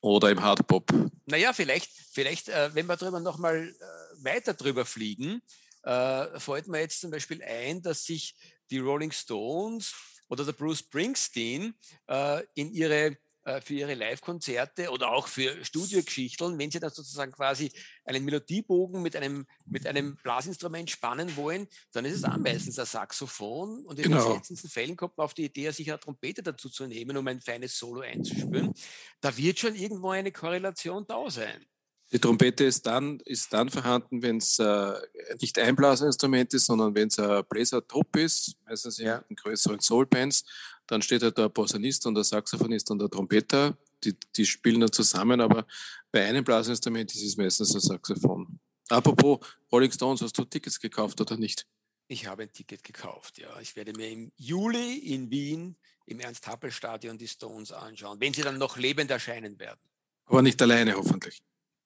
oder 0.02 0.32
im 0.32 0.42
Hardpop. 0.42 0.92
Naja, 1.26 1.54
vielleicht, 1.54 1.92
vielleicht 2.12 2.50
äh, 2.50 2.74
wenn 2.74 2.88
wir 2.88 2.98
drüber 2.98 3.20
nochmal 3.20 3.70
äh, 3.70 4.24
weiter 4.24 4.54
drüber 4.54 4.86
fliegen, 4.86 5.42
äh, 5.84 6.40
fällt 6.40 6.68
mir 6.68 6.82
jetzt 6.82 7.02
zum 7.02 7.12
Beispiel 7.12 7.42
ein, 7.44 7.82
dass 7.82 8.04
sich 8.04 8.36
die 8.72 8.80
Rolling 8.80 9.12
Stones 9.12 9.94
oder 10.30 10.46
der 10.46 10.54
Bruce 10.54 10.80
Springsteen 10.80 11.76
äh, 12.08 12.44
in 12.56 12.72
ihre 12.72 13.18
äh, 13.44 13.60
für 13.60 13.74
ihre 13.74 13.96
Live-Konzerte 13.96 14.92
oder 14.92 15.12
auch 15.12 15.28
für 15.28 15.66
Studiogeschichten, 15.66 16.60
wenn 16.60 16.70
sie 16.70 16.80
dann 16.80 16.92
sozusagen 16.92 17.32
quasi 17.32 17.72
einen 18.06 18.24
Melodiebogen 18.24 19.02
mit 19.02 19.16
einem, 19.16 19.48
mit 19.66 19.88
einem 19.88 20.16
Blasinstrument 20.18 20.92
spannen 20.92 21.36
wollen, 21.36 21.68
dann 21.92 22.06
ist 22.06 22.18
es 22.18 22.24
auch 22.24 22.38
meistens 22.38 22.78
ein 22.78 22.86
Saxophon 22.86 23.84
und 23.84 23.98
in 23.98 24.04
genau. 24.04 24.18
den 24.18 24.34
seltensten 24.34 24.70
Fällen 24.70 24.96
kommt 24.96 25.18
man 25.18 25.26
auf 25.26 25.34
die 25.34 25.46
Idee, 25.46 25.72
sich 25.72 25.90
eine 25.90 26.00
Trompete 26.00 26.44
dazu 26.44 26.70
zu 26.70 26.86
nehmen, 26.86 27.18
um 27.18 27.28
ein 27.28 27.42
feines 27.42 27.80
Solo 27.80 28.02
einzuspüren. 28.02 28.76
Da 29.22 29.36
wird 29.36 29.58
schon 29.58 29.74
irgendwo 29.74 30.12
eine 30.12 30.32
Korrelation 30.32 31.08
da 31.08 31.28
sein. 31.32 31.66
Die 32.14 32.20
Trompete 32.20 32.66
ist 32.66 32.86
dann, 32.86 33.22
ist 33.22 33.54
dann 33.54 33.70
vorhanden, 33.70 34.22
wenn 34.22 34.38
es 34.38 34.60
äh, 34.60 34.94
nicht 35.40 35.58
ein 35.58 35.76
Blasinstrument 35.76 36.54
ist, 36.54 36.66
sondern 36.66 36.94
wenn 36.94 37.08
es 37.08 37.18
ein 37.18 37.44
Bläsertrupp 37.48 38.18
ist, 38.18 38.56
meistens 38.66 38.98
ja. 38.98 39.24
in 39.30 39.36
größeren 39.38 39.80
Soulbands, 39.80 40.44
dann 40.88 41.02
steht 41.02 41.24
halt 41.24 41.38
der 41.38 41.48
Posaunist 41.48 42.06
und 42.06 42.16
der 42.16 42.26
Saxophonist 42.26 42.92
und 42.92 43.00
der 43.00 43.10
Trompeter, 43.10 43.78
die, 44.04 44.14
die 44.36 44.46
spielen 44.46 44.82
dann 44.82 44.92
zusammen, 44.92 45.40
aber 45.40 45.66
bei 46.12 46.26
einem 46.26 46.44
Blasinstrument 46.44 47.14
ist 47.16 47.24
es 47.24 47.38
meistens 47.38 47.74
ein 47.76 47.82
Saxophon. 47.82 48.60
Apropos 48.90 49.40
Rolling 49.72 49.92
Stones, 49.92 50.22
hast 50.22 50.38
du 50.38 50.44
Tickets 50.44 50.80
gekauft 50.80 51.22
oder 51.22 51.38
nicht? 51.38 51.66
Ich 52.10 52.28
habe 52.28 52.44
ein 52.44 52.52
Ticket 52.52 52.84
gekauft, 52.84 53.38
ja. 53.38 53.58
Ich 53.62 53.78
werde 53.78 53.94
mir 53.94 54.10
im 54.10 54.34
Juli 54.36 54.98
in 54.98 55.32
Wien 55.32 55.78
im 56.08 56.20
Ernst-Happel-Stadion 56.20 57.18
die 57.18 57.30
Stones 57.30 57.72
anschauen, 57.72 58.20
wenn 58.20 58.34
sie 58.34 58.42
dann 58.42 58.58
noch 58.58 58.76
lebend 58.76 59.10
erscheinen 59.12 59.58
werden. 59.60 59.80
Aber 60.26 60.42
nicht 60.42 60.62
alleine, 60.62 60.96
hoffentlich. 60.96 61.42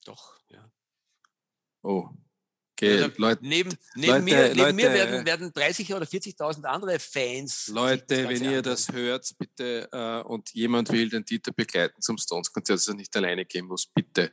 Doch, 0.05 0.39
ja. 0.49 0.71
Oh, 1.81 2.09
Okay, 2.77 3.03
also 3.03 3.11
Leute, 3.17 3.45
neben, 3.45 3.69
neben, 3.95 4.11
Leute, 4.11 4.23
mir, 4.23 4.47
neben 4.49 4.57
Leute, 4.57 4.73
mir, 4.73 4.93
werden, 4.93 5.25
werden 5.25 5.53
30 5.53 5.93
oder 5.93 6.05
40.000 6.05 6.65
andere 6.65 6.99
Fans. 6.99 7.67
Leute, 7.67 8.27
wenn 8.27 8.43
ihr 8.43 8.61
das 8.61 8.91
hört, 8.91 9.33
bitte, 9.37 9.87
äh, 9.93 10.27
und 10.27 10.53
jemand 10.53 10.91
will 10.91 11.07
den 11.07 11.23
Dieter 11.23 11.53
begleiten 11.53 12.01
zum 12.01 12.17
Stones-Konzert, 12.17 12.79
dass 12.79 12.87
er 12.89 12.95
nicht 12.95 13.15
alleine 13.15 13.45
gehen 13.45 13.65
muss, 13.65 13.85
bitte 13.85 14.29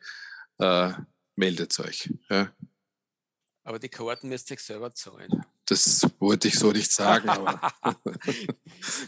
äh, 0.59 0.93
meldet 1.37 1.79
euch. 1.79 2.13
Ja. 2.29 2.53
Aber 3.63 3.79
die 3.79 3.89
Karten 3.89 4.29
müsst 4.29 4.51
ihr 4.51 4.59
selber 4.59 4.93
zahlen. 4.93 5.47
Das 5.67 6.03
wollte 6.19 6.49
ich 6.49 6.59
so 6.59 6.73
nicht 6.73 6.91
sagen. 6.91 7.29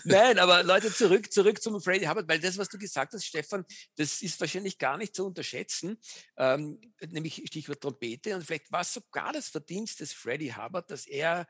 Nein, 0.04 0.38
aber 0.38 0.62
Leute, 0.62 0.92
zurück, 0.92 1.32
zurück 1.32 1.60
zum 1.60 1.80
Freddie 1.80 2.08
Hubbard, 2.08 2.28
weil 2.28 2.38
das, 2.38 2.56
was 2.58 2.68
du 2.68 2.78
gesagt 2.78 3.12
hast, 3.12 3.24
Stefan, 3.24 3.64
das 3.96 4.22
ist 4.22 4.40
wahrscheinlich 4.40 4.78
gar 4.78 4.96
nicht 4.96 5.16
zu 5.16 5.26
unterschätzen, 5.26 5.98
ähm, 6.36 6.80
nämlich 7.08 7.42
Stichwort 7.46 7.80
Trompete. 7.80 8.36
Und 8.36 8.44
vielleicht 8.44 8.70
war 8.70 8.82
es 8.82 8.94
sogar 8.94 9.32
das 9.32 9.48
Verdienst 9.48 10.00
des 10.00 10.12
Freddie 10.12 10.54
Hubbard, 10.54 10.90
dass 10.90 11.06
er 11.06 11.46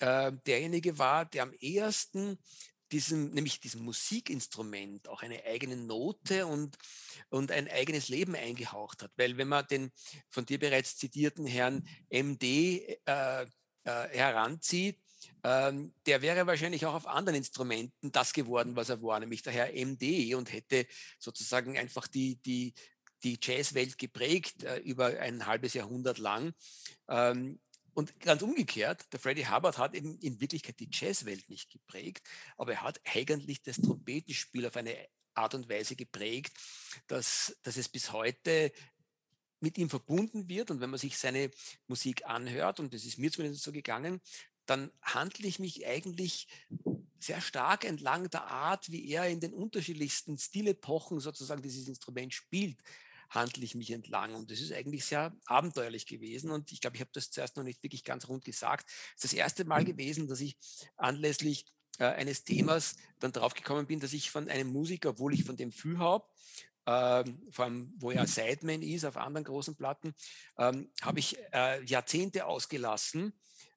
äh, 0.00 0.32
derjenige 0.46 0.98
war, 0.98 1.24
der 1.24 1.44
am 1.44 1.52
ehesten 1.54 2.38
diesem, 2.92 3.30
nämlich 3.30 3.60
diesem 3.60 3.82
Musikinstrument 3.82 5.08
auch 5.08 5.22
eine 5.22 5.42
eigene 5.44 5.76
Note 5.76 6.46
und, 6.46 6.76
und 7.30 7.50
ein 7.50 7.68
eigenes 7.68 8.08
Leben 8.08 8.34
eingehaucht 8.34 9.02
hat. 9.02 9.10
Weil 9.16 9.36
wenn 9.36 9.48
man 9.48 9.66
den 9.66 9.90
von 10.30 10.44
dir 10.44 10.58
bereits 10.58 10.96
zitierten 10.96 11.46
Herrn 11.46 11.88
MD 12.10 12.98
äh, 13.06 13.46
äh, 13.84 14.08
heranzieht, 14.08 14.98
ähm, 15.42 15.92
der 16.06 16.22
wäre 16.22 16.46
wahrscheinlich 16.46 16.86
auch 16.86 16.94
auf 16.94 17.06
anderen 17.06 17.36
Instrumenten 17.36 18.12
das 18.12 18.32
geworden, 18.32 18.76
was 18.76 18.88
er 18.88 19.02
war, 19.02 19.20
nämlich 19.20 19.42
der 19.42 19.52
Herr 19.52 19.72
MD 19.72 20.34
und 20.34 20.52
hätte 20.52 20.86
sozusagen 21.18 21.76
einfach 21.78 22.06
die, 22.06 22.36
die, 22.36 22.74
die 23.22 23.38
Jazzwelt 23.40 23.98
geprägt 23.98 24.64
äh, 24.64 24.78
über 24.78 25.18
ein 25.20 25.46
halbes 25.46 25.74
Jahrhundert 25.74 26.18
lang. 26.18 26.54
Ähm, 27.08 27.60
und 27.94 28.18
ganz 28.20 28.42
umgekehrt, 28.42 29.12
der 29.12 29.20
Freddie 29.20 29.46
Hubbard 29.46 29.78
hat 29.78 29.94
eben 29.94 30.18
in 30.18 30.40
Wirklichkeit 30.40 30.80
die 30.80 30.90
Jazzwelt 30.90 31.48
nicht 31.48 31.70
geprägt, 31.70 32.26
aber 32.56 32.72
er 32.72 32.82
hat 32.82 33.00
eigentlich 33.04 33.62
das 33.62 33.76
Trompetenspiel 33.76 34.66
auf 34.66 34.76
eine 34.76 34.96
Art 35.34 35.54
und 35.54 35.68
Weise 35.68 35.96
geprägt, 35.96 36.52
dass, 37.06 37.56
dass 37.62 37.76
es 37.76 37.88
bis 37.88 38.12
heute 38.12 38.72
mit 39.64 39.78
ihm 39.78 39.90
verbunden 39.90 40.48
wird. 40.48 40.70
Und 40.70 40.80
wenn 40.80 40.90
man 40.90 41.00
sich 41.00 41.18
seine 41.18 41.50
Musik 41.88 42.24
anhört, 42.26 42.78
und 42.78 42.94
das 42.94 43.04
ist 43.04 43.18
mir 43.18 43.32
zumindest 43.32 43.64
so 43.64 43.72
gegangen, 43.72 44.20
dann 44.66 44.90
handle 45.02 45.48
ich 45.48 45.58
mich 45.58 45.86
eigentlich 45.86 46.46
sehr 47.18 47.40
stark 47.40 47.84
entlang 47.84 48.30
der 48.30 48.44
Art, 48.44 48.90
wie 48.92 49.10
er 49.10 49.28
in 49.28 49.40
den 49.40 49.52
unterschiedlichsten 49.52 50.38
Stilepochen 50.38 51.20
sozusagen 51.20 51.62
dieses 51.62 51.88
Instrument 51.88 52.32
spielt 52.32 52.78
handle 53.30 53.64
ich 53.64 53.74
mich 53.74 53.90
entlang. 53.90 54.34
Und 54.34 54.50
das 54.50 54.60
ist 54.60 54.72
eigentlich 54.72 55.04
sehr 55.04 55.36
abenteuerlich 55.46 56.06
gewesen. 56.06 56.50
Und 56.50 56.72
ich 56.72 56.80
glaube, 56.80 56.96
ich 56.96 57.00
habe 57.00 57.10
das 57.12 57.30
zuerst 57.30 57.56
noch 57.56 57.64
nicht 57.64 57.82
wirklich 57.82 58.04
ganz 58.04 58.28
rund 58.28 58.44
gesagt. 58.44 58.88
Es 59.16 59.24
ist 59.24 59.32
das 59.32 59.38
erste 59.38 59.64
Mal 59.64 59.82
mhm. 59.82 59.86
gewesen, 59.86 60.28
dass 60.28 60.40
ich 60.40 60.56
anlässlich 60.96 61.66
äh, 61.98 62.04
eines 62.04 62.44
Themas 62.44 62.96
dann 63.20 63.32
draufgekommen 63.32 63.86
bin, 63.86 64.00
dass 64.00 64.12
ich 64.12 64.30
von 64.30 64.48
einem 64.48 64.68
Musiker, 64.68 65.10
obwohl 65.10 65.34
ich 65.34 65.44
von 65.44 65.56
dem 65.56 65.72
viel 65.72 65.98
habe, 65.98 66.26
ähm, 66.86 67.42
vor 67.50 67.66
allem 67.66 67.92
wo 67.98 68.10
er 68.10 68.26
Sideman 68.26 68.82
ist 68.82 69.04
auf 69.04 69.16
anderen 69.16 69.44
großen 69.44 69.76
Platten, 69.76 70.14
ähm, 70.58 70.90
habe 71.02 71.18
ich 71.18 71.36
äh, 71.52 71.82
Jahrzehnte 71.84 72.46
ausgelassen, 72.46 73.32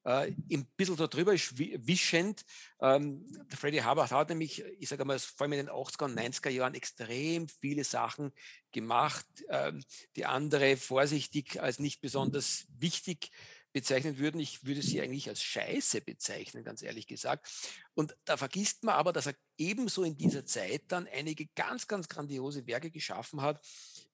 äh, 0.08 0.32
ein 0.52 0.66
bisschen 0.78 0.96
darüber 0.96 1.34
wischend. 1.34 2.46
Ähm, 2.80 3.26
Freddie 3.50 3.84
Hubbard 3.84 4.12
hat 4.12 4.30
nämlich, 4.30 4.64
ich 4.80 4.88
sage 4.88 5.04
mal, 5.04 5.20
vor 5.20 5.46
allem 5.46 5.54
in 5.54 5.66
den 5.66 5.70
80er 5.70 6.06
und 6.06 6.18
90er 6.18 6.50
Jahren 6.50 6.76
extrem 6.76 7.50
viele 7.50 7.84
Sachen 7.84 8.32
gemacht, 8.72 9.26
ähm, 9.50 9.84
die 10.16 10.26
andere 10.26 10.78
vorsichtig 10.78 11.62
als 11.62 11.80
nicht 11.80 12.00
besonders 12.00 12.68
wichtig 12.70 13.32
bezeichnen 13.74 14.18
würden. 14.18 14.40
Ich 14.40 14.66
würde 14.66 14.82
sie 14.82 15.02
eigentlich 15.02 15.30
als 15.30 15.42
Scheiße 15.42 16.02
bezeichnen, 16.02 16.64
ganz 16.64 16.82
ehrlich 16.82 17.08
gesagt. 17.08 17.48
Und 17.94 18.16
da 18.26 18.38
vergisst 18.38 18.84
man 18.84 18.96
aber, 18.96 19.14
dass 19.14 19.28
er 19.28 19.36
ebenso 19.58 20.04
in 20.04 20.18
dieser 20.18 20.46
Zeit 20.46 20.84
dann 20.88 21.08
einige 21.08 21.48
ganz, 21.56 21.88
ganz 21.88 22.08
grandiose 22.08 22.68
Werke 22.68 22.92
geschaffen 22.92 23.42
hat, 23.42 23.62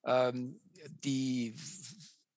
ähm, 0.04 0.60
die 1.04 1.54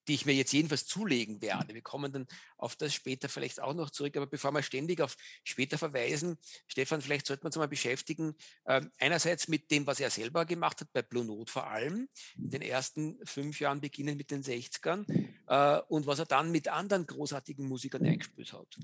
die 0.08 0.14
ich 0.14 0.26
mir 0.26 0.34
jetzt 0.34 0.54
jedenfalls 0.54 0.86
zulegen 0.86 1.42
werde. 1.42 1.74
Wir 1.74 1.82
kommen 1.82 2.12
dann 2.12 2.28
auf 2.58 2.76
das 2.76 2.94
später 2.94 3.30
vielleicht 3.30 3.62
auch 3.62 3.74
noch 3.74 3.90
zurück. 3.90 4.16
Aber 4.18 4.28
bevor 4.28 4.52
wir 4.52 4.64
ständig 4.64 5.02
auf 5.02 5.18
später 5.44 5.78
verweisen, 5.78 6.38
Stefan, 6.68 7.02
vielleicht 7.02 7.28
sollte 7.28 7.44
man 7.44 7.50
uns 7.50 7.58
mal 7.58 7.68
beschäftigen, 7.68 8.36
äh, 8.66 8.82
einerseits 9.00 9.48
mit 9.48 9.70
dem, 9.72 9.86
was 9.86 10.00
er 10.00 10.10
selber 10.10 10.46
gemacht 10.46 10.82
hat, 10.82 10.94
bei 10.94 11.02
Blue 11.02 11.26
Note 11.26 11.52
vor 11.52 11.68
allem, 11.68 12.08
in 12.38 12.50
den 12.50 12.62
ersten 12.62 13.18
fünf 13.26 13.60
Jahren 13.60 13.82
beginnen 13.82 14.18
mit 14.18 14.32
den 14.32 14.44
60ern, 14.44 15.06
äh, 15.48 15.82
und 15.88 16.08
was 16.08 16.20
er 16.20 16.26
dann 16.26 16.52
mit 16.52 16.68
anderen 16.68 17.06
großartigen 17.06 17.68
Musikern 17.68 18.06
eingespielt 18.06 18.54
hat. 18.54 18.78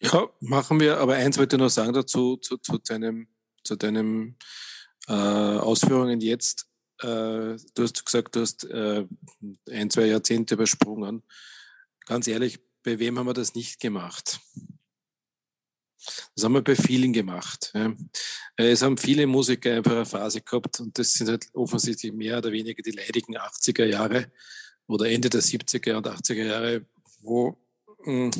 Ja, 0.00 0.28
machen 0.40 0.80
wir. 0.80 0.98
Aber 0.98 1.14
eins 1.14 1.38
wollte 1.38 1.56
ich 1.56 1.60
noch 1.60 1.68
sagen 1.68 1.92
dazu, 1.92 2.36
zu, 2.36 2.58
zu 2.58 2.78
deinem, 2.78 3.28
zu 3.62 3.76
deinem 3.76 4.36
äh, 5.08 5.12
Ausführungen 5.12 6.20
jetzt 6.20 6.68
du 6.98 7.58
hast 7.78 8.04
gesagt, 8.04 8.36
du 8.36 8.40
hast 8.40 8.64
äh, 8.64 9.06
ein, 9.70 9.90
zwei 9.90 10.06
Jahrzehnte 10.06 10.54
übersprungen. 10.54 11.22
Ganz 12.06 12.26
ehrlich, 12.28 12.60
bei 12.82 12.98
wem 12.98 13.18
haben 13.18 13.26
wir 13.26 13.34
das 13.34 13.54
nicht 13.54 13.80
gemacht? 13.80 14.40
Das 16.34 16.44
haben 16.44 16.52
wir 16.52 16.62
bei 16.62 16.76
vielen 16.76 17.12
gemacht. 17.12 17.72
Äh, 17.74 17.94
es 18.56 18.82
haben 18.82 18.98
viele 18.98 19.26
Musiker 19.26 19.74
einfach 19.74 19.92
eine 19.92 20.06
Phase 20.06 20.40
gehabt 20.42 20.80
und 20.80 20.98
das 20.98 21.14
sind 21.14 21.28
halt 21.28 21.46
offensichtlich 21.54 22.12
mehr 22.12 22.38
oder 22.38 22.52
weniger 22.52 22.82
die 22.82 22.90
leidigen 22.90 23.36
80er 23.36 23.84
Jahre 23.84 24.30
oder 24.86 25.08
Ende 25.08 25.30
der 25.30 25.42
70er 25.42 25.96
und 25.96 26.06
80er 26.06 26.44
Jahre, 26.44 26.86
wo 27.20 27.58
hm, 28.02 28.30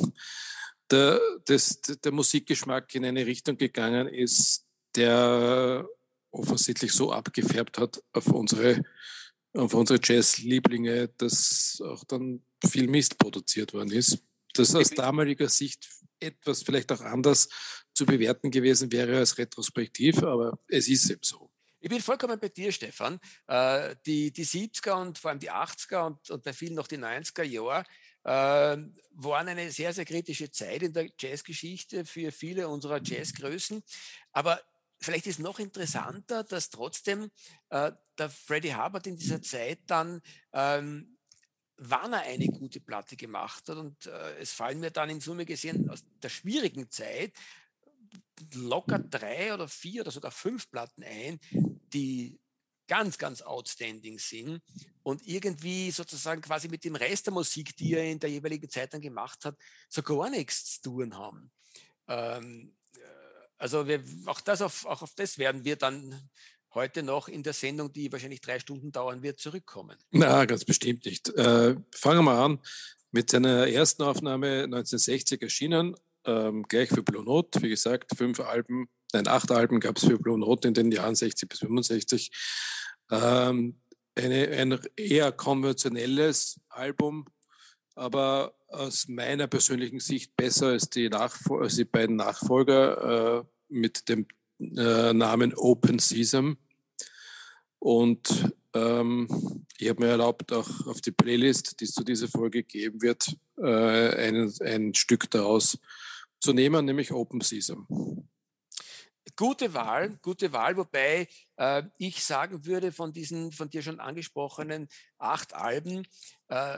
der, 0.91 1.19
das, 1.45 1.81
der 1.81 2.11
Musikgeschmack 2.11 2.93
in 2.93 3.05
eine 3.05 3.25
Richtung 3.25 3.57
gegangen 3.57 4.07
ist, 4.07 4.63
der 4.95 5.87
offensichtlich 6.35 6.91
so 6.91 7.11
abgefärbt 7.11 7.77
hat 7.77 8.03
auf 8.13 8.27
unsere, 8.27 8.83
auf 9.53 9.73
unsere 9.73 9.99
Jazz-Lieblinge, 10.01 11.09
dass 11.17 11.81
auch 11.83 12.03
dann 12.03 12.43
viel 12.65 12.87
Mist 12.87 13.17
produziert 13.17 13.73
worden 13.73 13.91
ist. 13.91 14.19
Das 14.53 14.75
aus 14.75 14.89
damaliger 14.89 15.49
Sicht 15.49 15.89
etwas 16.19 16.63
vielleicht 16.63 16.91
auch 16.91 17.01
anders 17.01 17.49
zu 17.93 18.05
bewerten 18.05 18.51
gewesen 18.51 18.91
wäre 18.91 19.17
als 19.17 19.37
retrospektiv, 19.37 20.23
aber 20.23 20.59
es 20.67 20.87
ist 20.87 21.09
eben 21.09 21.23
so. 21.23 21.49
Ich 21.79 21.89
bin 21.89 22.01
vollkommen 22.01 22.39
bei 22.39 22.49
dir, 22.49 22.71
Stefan. 22.71 23.19
Äh, 23.47 23.95
die, 24.05 24.31
die 24.31 24.45
70er 24.45 24.99
und 24.99 25.19
vor 25.19 25.29
allem 25.29 25.39
die 25.39 25.51
80er 25.51 26.07
und, 26.07 26.29
und 26.31 26.43
bei 26.43 26.51
vielen 26.51 26.73
noch 26.73 26.87
die 26.87 26.97
90er 26.97 27.43
Jahre 27.43 27.85
äh, 28.23 28.77
waren 29.11 29.47
eine 29.47 29.71
sehr, 29.71 29.93
sehr 29.93 30.05
kritische 30.05 30.49
Zeit 30.49 30.81
in 30.81 30.93
der 30.93 31.09
Jazzgeschichte 31.19 32.03
für 32.05 32.31
viele 32.31 32.67
unserer 32.69 32.99
Jazzgrößen. 33.03 33.83
Aber 34.31 34.59
vielleicht 35.05 35.27
ist 35.27 35.39
noch 35.39 35.59
interessanter, 35.59 36.43
dass 36.43 36.69
trotzdem 36.69 37.29
äh, 37.69 37.91
der 38.17 38.29
Freddie 38.29 38.75
Hubbard 38.75 39.07
in 39.07 39.17
dieser 39.17 39.41
Zeit 39.41 39.79
dann, 39.87 40.21
ähm, 40.53 41.17
wann 41.77 42.13
er 42.13 42.21
eine 42.21 42.47
gute 42.47 42.79
Platte 42.79 43.15
gemacht 43.15 43.69
hat, 43.69 43.77
und 43.77 44.05
äh, 44.07 44.37
es 44.39 44.51
fallen 44.51 44.79
mir 44.79 44.91
dann 44.91 45.09
in 45.09 45.21
Summe 45.21 45.45
gesehen 45.45 45.89
aus 45.89 46.03
der 46.21 46.29
schwierigen 46.29 46.89
Zeit 46.89 47.33
locker 48.53 48.99
drei 48.99 49.53
oder 49.53 49.67
vier 49.67 50.01
oder 50.01 50.11
sogar 50.11 50.31
fünf 50.31 50.69
Platten 50.69 51.03
ein, 51.03 51.39
die 51.93 52.39
ganz, 52.87 53.17
ganz 53.17 53.41
outstanding 53.41 54.19
sind 54.19 54.61
und 55.03 55.25
irgendwie 55.25 55.91
sozusagen 55.91 56.41
quasi 56.41 56.67
mit 56.67 56.83
dem 56.83 56.95
Rest 56.95 57.27
der 57.27 57.33
Musik, 57.33 57.75
die 57.77 57.93
er 57.93 58.11
in 58.11 58.19
der 58.19 58.29
jeweiligen 58.29 58.69
Zeit 58.69 58.93
dann 58.93 59.01
gemacht 59.01 59.45
hat, 59.45 59.57
so 59.89 60.03
gar 60.03 60.29
nichts 60.29 60.81
zu 60.81 60.89
tun 60.89 61.17
haben. 61.17 61.51
Ähm, 62.07 62.75
also 63.57 63.87
wir, 63.87 64.03
auch, 64.25 64.41
das 64.41 64.61
auf, 64.61 64.85
auch 64.85 65.01
auf 65.01 65.13
das 65.15 65.37
werden 65.37 65.63
wir 65.63 65.75
dann 65.75 66.29
heute 66.73 67.03
noch 67.03 67.27
in 67.27 67.41
der 67.41 67.53
Sendung, 67.53 67.91
die 67.91 68.11
wahrscheinlich 68.11 68.41
drei 68.41 68.59
Stunden 68.59 68.91
dauern 68.91 69.23
wird, 69.23 69.39
zurückkommen. 69.39 69.97
Na, 70.11 70.45
ganz 70.45 70.65
bestimmt 70.65 71.05
nicht. 71.05 71.29
Äh, 71.29 71.75
fangen 71.95 72.25
wir 72.25 72.37
an 72.37 72.59
mit 73.11 73.31
seiner 73.31 73.67
ersten 73.67 74.03
Aufnahme 74.03 74.63
1960 74.63 75.41
erschienen, 75.41 75.95
ähm, 76.25 76.63
gleich 76.67 76.89
für 76.89 77.01
Blue 77.01 77.23
Note. 77.23 77.61
Wie 77.61 77.69
gesagt, 77.69 78.11
fünf 78.17 78.41
Alben, 78.41 78.89
nein, 79.13 79.27
acht 79.27 79.51
Alben 79.51 79.79
gab 79.79 79.97
es 79.97 80.05
für 80.05 80.19
Blue 80.19 80.37
Note 80.37 80.67
in 80.67 80.73
den 80.73 80.91
Jahren 80.91 81.15
60 81.15 81.47
bis 81.47 81.59
65. 81.59 82.29
Ähm, 83.09 83.79
eine, 84.15 84.47
ein 84.49 84.79
eher 84.97 85.31
konventionelles 85.31 86.59
Album, 86.69 87.25
aber 87.95 88.53
aus 88.67 89.07
meiner 89.07 89.47
persönlichen 89.47 89.99
Sicht 89.99 90.35
besser 90.35 90.67
als 90.67 90.89
die, 90.89 91.09
Nachfol 91.09 91.63
als 91.63 91.75
die 91.75 91.85
beiden 91.85 92.17
Nachfolger 92.17 93.39
äh, 93.39 93.43
mit 93.69 94.09
dem 94.09 94.27
äh, 94.59 95.13
Namen 95.13 95.53
Open 95.55 95.99
Season. 95.99 96.57
Und 97.79 98.53
ähm, 98.73 99.27
ich 99.77 99.89
habe 99.89 100.03
mir 100.03 100.09
erlaubt, 100.09 100.51
auch 100.51 100.87
auf 100.87 101.01
die 101.01 101.11
Playlist, 101.11 101.79
die 101.79 101.85
es 101.85 101.93
zu 101.93 102.03
dieser 102.03 102.27
Folge 102.27 102.63
geben 102.63 103.01
wird, 103.01 103.35
äh, 103.57 104.27
ein, 104.27 104.53
ein 104.61 104.93
Stück 104.93 105.29
daraus 105.31 105.77
zu 106.39 106.53
nehmen, 106.53 106.85
nämlich 106.85 107.11
Open 107.11 107.41
Season. 107.41 107.87
Gute 109.35 109.73
Wahl, 109.73 110.17
gute 110.21 110.53
Wahl, 110.53 110.77
wobei 110.77 111.27
äh, 111.57 111.83
ich 111.97 112.23
sagen 112.23 112.65
würde, 112.65 112.91
von 112.91 113.11
diesen 113.11 113.51
von 113.51 113.69
dir 113.69 113.81
schon 113.81 113.99
angesprochenen 113.99 114.87
acht 115.17 115.53
Alben, 115.53 116.07
äh, 116.47 116.77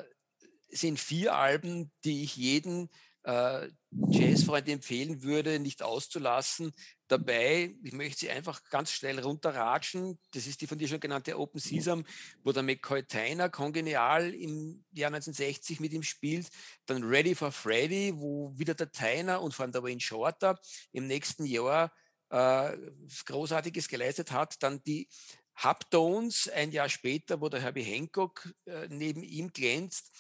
sind 0.77 0.99
vier 0.99 1.35
Alben, 1.35 1.91
die 2.03 2.23
ich 2.23 2.35
jeden 2.37 2.89
äh, 3.27 3.67
Jazzfreund 3.91 4.69
empfehlen 4.69 5.21
würde, 5.21 5.59
nicht 5.59 5.83
auszulassen. 5.83 6.71
Dabei, 7.09 7.75
ich 7.83 7.91
möchte 7.91 8.19
sie 8.19 8.29
einfach 8.29 8.63
ganz 8.69 8.91
schnell 8.91 9.19
runterratschen. 9.19 10.17
Das 10.31 10.47
ist 10.47 10.61
die 10.61 10.67
von 10.67 10.77
dir 10.77 10.87
schon 10.87 11.01
genannte 11.01 11.37
Open 11.37 11.59
Sesam, 11.59 12.05
wo 12.43 12.53
der 12.53 12.63
McCoy 12.63 13.03
Tyner 13.03 13.49
kongenial 13.49 14.33
im 14.33 14.85
Jahr 14.91 15.09
1960 15.09 15.81
mit 15.81 15.91
ihm 15.91 16.03
spielt. 16.03 16.47
Dann 16.85 17.03
Ready 17.03 17.35
for 17.35 17.51
Freddy, 17.51 18.13
wo 18.15 18.57
wieder 18.57 18.75
der 18.75 18.91
Tyner 18.91 19.41
und 19.41 19.53
vor 19.53 19.63
allem 19.63 19.73
der 19.73 19.83
Wayne 19.83 19.99
Shorter 19.99 20.57
im 20.93 21.07
nächsten 21.07 21.45
Jahr 21.45 21.91
äh, 22.29 22.77
Großartiges 23.25 23.89
geleistet 23.89 24.31
hat. 24.31 24.63
Dann 24.63 24.81
die 24.83 25.09
Hubtones 25.61 26.49
ein 26.49 26.71
Jahr 26.71 26.87
später, 26.87 27.41
wo 27.41 27.49
der 27.49 27.61
Herbie 27.61 27.83
Hancock 27.83 28.53
äh, 28.65 28.87
neben 28.89 29.23
ihm 29.23 29.51
glänzt. 29.51 30.11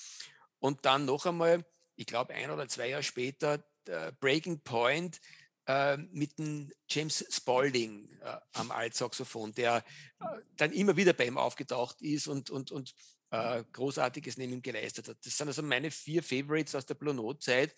Und 0.59 0.85
dann 0.85 1.05
noch 1.05 1.25
einmal, 1.25 1.65
ich 1.95 2.05
glaube 2.05 2.33
ein 2.33 2.51
oder 2.51 2.67
zwei 2.67 2.89
Jahre 2.89 3.03
später, 3.03 3.63
Breaking 4.19 4.59
Point 4.61 5.19
äh, 5.67 5.97
mit 5.97 6.37
dem 6.39 6.71
James 6.89 7.25
Spalding 7.29 8.09
äh, 8.21 8.37
am 8.53 8.71
Altsaxophon, 8.71 9.53
der 9.53 9.77
äh, 10.19 10.25
dann 10.55 10.71
immer 10.71 10.95
wieder 10.97 11.13
bei 11.13 11.25
ihm 11.27 11.37
aufgetaucht 11.37 12.01
ist 12.01 12.27
und, 12.27 12.49
und, 12.49 12.71
und 12.71 12.93
äh, 13.31 13.63
Großartiges 13.73 14.37
neben 14.37 14.53
ihm 14.53 14.61
geleistet 14.61 15.09
hat. 15.09 15.17
Das 15.25 15.37
sind 15.37 15.47
also 15.47 15.61
meine 15.61 15.91
vier 15.91 16.23
Favorites 16.23 16.75
aus 16.75 16.85
der 16.85 16.95
Blue 16.95 17.13
Note-Zeit, 17.13 17.75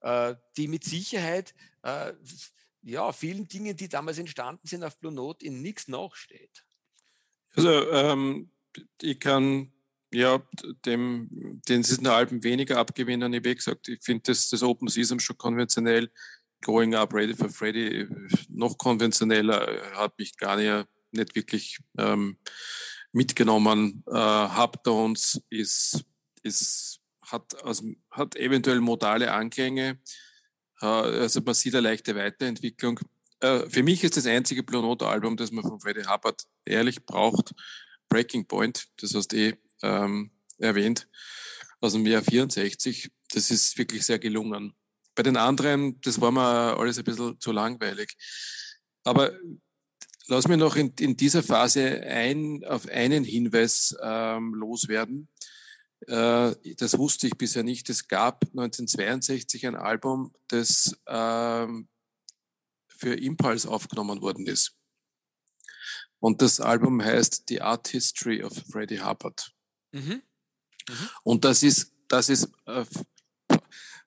äh, 0.00 0.34
die 0.56 0.68
mit 0.68 0.84
Sicherheit 0.84 1.54
äh, 1.82 2.12
ja, 2.82 3.12
vielen 3.12 3.46
Dingen, 3.46 3.76
die 3.76 3.88
damals 3.88 4.18
entstanden 4.18 4.66
sind 4.66 4.82
auf 4.82 4.98
Blue 4.98 5.12
Note, 5.12 5.44
in 5.44 5.62
nichts 5.62 5.86
nachsteht. 5.86 6.64
Also 7.54 7.90
ähm, 7.90 8.50
ich 9.00 9.20
kann 9.20 9.72
ja, 10.12 10.42
dem, 10.84 11.60
den 11.68 11.82
diesen 11.82 12.06
Alben 12.06 12.42
weniger 12.42 12.78
abgewinnen. 12.78 13.32
Ich 13.32 13.38
habe 13.38 13.54
gesagt, 13.54 13.88
ich 13.88 14.02
finde 14.02 14.24
das, 14.26 14.48
das 14.48 14.62
Open 14.62 14.88
Season 14.88 15.20
schon 15.20 15.38
konventionell. 15.38 16.10
Growing 16.62 16.94
Up, 16.94 17.14
Ready 17.14 17.34
for 17.34 17.48
Freddy, 17.48 18.06
noch 18.48 18.76
konventioneller, 18.76 19.82
hat 19.94 20.18
mich 20.18 20.36
gar 20.36 20.56
nicht, 20.56 20.88
nicht 21.12 21.34
wirklich 21.34 21.78
ähm, 21.96 22.36
mitgenommen. 23.12 24.04
Äh, 24.06 24.12
Hubtones 24.14 25.40
ist, 25.48 26.04
ist, 26.42 27.00
hat, 27.22 27.64
also, 27.64 27.84
hat 28.10 28.36
eventuell 28.36 28.80
modale 28.80 29.32
Anklänge. 29.32 30.00
Äh, 30.82 30.86
also 30.86 31.40
man 31.40 31.54
sieht 31.54 31.74
eine 31.74 31.88
leichte 31.88 32.14
Weiterentwicklung. 32.14 33.00
Äh, 33.40 33.68
für 33.70 33.82
mich 33.82 34.04
ist 34.04 34.18
das 34.18 34.26
einzige 34.26 34.62
Blue 34.62 34.82
Note 34.82 35.06
Album, 35.06 35.36
das 35.36 35.50
man 35.52 35.64
von 35.64 35.80
Freddie 35.80 36.06
Hubbard 36.06 36.44
ehrlich 36.66 37.06
braucht, 37.06 37.54
Breaking 38.10 38.46
Point. 38.46 38.88
Das 38.98 39.14
heißt 39.14 39.32
eh 39.32 39.56
ähm, 39.82 40.30
erwähnt, 40.58 41.08
aus 41.80 41.92
dem 41.92 42.06
Jahr 42.06 42.22
64. 42.22 43.10
Das 43.32 43.50
ist 43.50 43.78
wirklich 43.78 44.04
sehr 44.04 44.18
gelungen. 44.18 44.74
bei 45.14 45.22
den 45.22 45.36
anderen, 45.36 46.00
das 46.00 46.20
war 46.20 46.30
mir 46.30 46.78
alles 46.78 46.98
ein 46.98 47.04
bisschen 47.04 47.38
zu 47.40 47.52
langweilig. 47.52 48.16
Aber 49.04 49.32
lass 50.28 50.48
mich 50.48 50.56
noch 50.56 50.76
in, 50.76 50.94
in 50.98 51.16
dieser 51.16 51.42
Phase 51.42 52.00
ein, 52.02 52.64
auf 52.64 52.88
einen 52.88 53.24
Hinweis 53.24 53.94
ähm, 54.02 54.54
loswerden. 54.54 55.28
Äh, 56.06 56.54
das 56.76 56.96
wusste 56.96 57.26
ich 57.26 57.36
bisher 57.36 57.62
nicht. 57.62 57.90
Es 57.90 58.08
gab 58.08 58.44
1962 58.44 59.66
ein 59.66 59.76
Album, 59.76 60.32
das 60.48 60.96
ähm, 61.06 61.88
für 62.88 63.14
Impulse 63.14 63.68
aufgenommen 63.68 64.20
worden 64.20 64.46
ist. 64.46 64.76
Und 66.18 66.42
das 66.42 66.60
Album 66.60 67.02
heißt 67.02 67.44
The 67.48 67.62
Art 67.62 67.88
History 67.88 68.42
of 68.42 68.52
Freddie 68.70 69.00
Hubbard. 69.00 69.52
Mhm. 69.92 70.22
Mhm. 70.88 71.08
Und 71.22 71.44
das 71.44 71.62
ist, 71.62 71.92
das 72.08 72.28
ist 72.28 72.50
äh, 72.66 72.84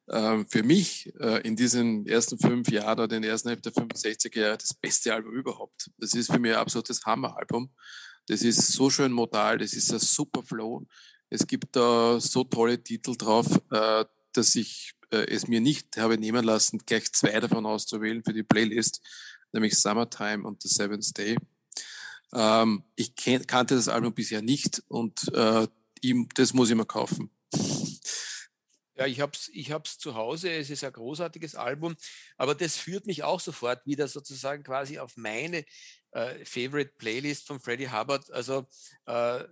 äh, 0.07 0.45
für 0.45 0.63
mich 0.63 1.13
äh, 1.19 1.41
in 1.47 1.55
diesen 1.55 2.05
ersten 2.05 2.37
fünf 2.37 2.69
Jahren 2.69 2.99
oder 2.99 3.07
den 3.07 3.23
ersten 3.23 3.49
Hälfte 3.49 3.71
der 3.71 3.83
65er 3.83 4.39
Jahre 4.39 4.57
das 4.57 4.73
beste 4.73 5.13
Album 5.13 5.33
überhaupt. 5.33 5.89
Das 5.97 6.13
ist 6.13 6.31
für 6.31 6.39
mich 6.39 6.51
ein 6.51 6.57
absolutes 6.57 7.05
Hammeralbum. 7.05 7.71
Das 8.27 8.41
ist 8.41 8.67
so 8.73 8.89
schön 8.89 9.11
modal, 9.11 9.57
das 9.57 9.73
ist 9.73 9.91
ein 9.91 9.99
super 9.99 10.43
Flow. 10.43 10.85
Es 11.29 11.47
gibt 11.47 11.75
da 11.75 12.19
so 12.19 12.43
tolle 12.43 12.81
Titel 12.81 13.15
drauf, 13.17 13.47
äh, 13.71 14.05
dass 14.33 14.55
ich 14.55 14.93
äh, 15.11 15.25
es 15.29 15.47
mir 15.47 15.61
nicht 15.61 15.97
habe 15.97 16.17
nehmen 16.17 16.43
lassen, 16.43 16.79
gleich 16.85 17.11
zwei 17.13 17.39
davon 17.39 17.65
auszuwählen 17.65 18.23
für 18.23 18.33
die 18.33 18.43
Playlist, 18.43 19.01
nämlich 19.51 19.77
Summertime 19.77 20.45
und 20.45 20.61
The 20.61 20.69
Seventh 20.69 21.17
Day. 21.17 21.37
Ähm, 22.33 22.83
ich 22.95 23.15
kannte 23.47 23.75
das 23.75 23.87
Album 23.87 24.13
bisher 24.13 24.41
nicht 24.41 24.83
und 24.87 25.31
äh, 25.33 25.67
ihm, 26.01 26.27
das 26.35 26.53
muss 26.53 26.69
ich 26.69 26.75
mir 26.75 26.85
kaufen. 26.85 27.29
Ja, 28.95 29.07
ich 29.07 29.19
habe 29.21 29.31
es 29.33 29.49
ich 29.49 29.71
hab's 29.71 29.97
zu 29.97 30.13
Hause, 30.13 30.51
es 30.51 30.69
ist 30.69 30.83
ein 30.83 30.93
großartiges 30.93 31.55
Album, 31.55 31.95
aber 32.37 32.53
das 32.53 32.77
führt 32.77 33.07
mich 33.07 33.23
auch 33.23 33.39
sofort 33.39 33.85
wieder 33.87 34.07
sozusagen 34.07 34.63
quasi 34.63 34.99
auf 34.99 35.17
meine 35.17 35.65
äh, 36.11 36.45
Favorite 36.45 36.93
Playlist 36.97 37.47
von 37.47 37.59
Freddie 37.59 37.89
Hubbard. 37.89 38.31
Also 38.31 38.67
äh, 39.07 39.43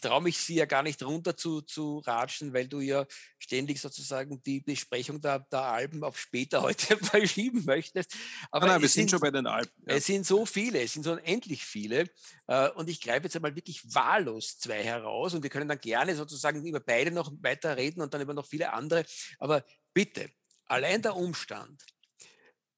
traue 0.00 0.22
mich, 0.22 0.38
sie 0.38 0.56
ja 0.56 0.66
gar 0.66 0.82
nicht 0.82 1.02
runter 1.02 1.36
zu, 1.36 1.62
zu 1.62 1.98
ratschen, 2.00 2.52
weil 2.52 2.68
du 2.68 2.80
ja 2.80 3.06
ständig 3.38 3.80
sozusagen 3.80 4.42
die 4.42 4.60
Besprechung 4.60 5.20
der, 5.20 5.40
der 5.40 5.62
Alben 5.62 6.04
auf 6.04 6.18
später 6.18 6.62
heute 6.62 6.96
verschieben 6.98 7.64
möchtest. 7.64 8.14
Aber 8.50 8.66
nein, 8.66 8.74
nein, 8.74 8.82
wir 8.82 8.88
sind, 8.88 9.02
sind, 9.02 9.10
schon 9.10 9.20
bei 9.20 9.30
den 9.30 9.46
Alben. 9.46 9.72
Ja. 9.86 9.94
Es 9.94 10.06
sind 10.06 10.26
so 10.26 10.44
viele, 10.44 10.82
es 10.82 10.92
sind 10.92 11.04
so 11.04 11.12
unendlich 11.12 11.64
viele. 11.64 12.04
Äh, 12.46 12.68
und 12.70 12.90
ich 12.90 13.00
greife 13.00 13.24
jetzt 13.24 13.36
einmal 13.36 13.56
wirklich 13.56 13.82
wahllos 13.94 14.58
zwei 14.58 14.82
heraus 14.82 15.34
und 15.34 15.42
wir 15.42 15.50
können 15.50 15.68
dann 15.68 15.80
gerne 15.80 16.14
sozusagen 16.14 16.64
über 16.66 16.80
beide 16.80 17.10
noch 17.10 17.32
weiter 17.40 17.76
reden 17.76 18.02
und 18.02 18.12
dann 18.12 18.20
über 18.20 18.34
noch 18.34 18.46
viele 18.46 18.72
andere. 18.72 19.04
Aber 19.38 19.64
bitte, 19.94 20.30
allein 20.66 21.02
der 21.02 21.16
Umstand, 21.16 21.82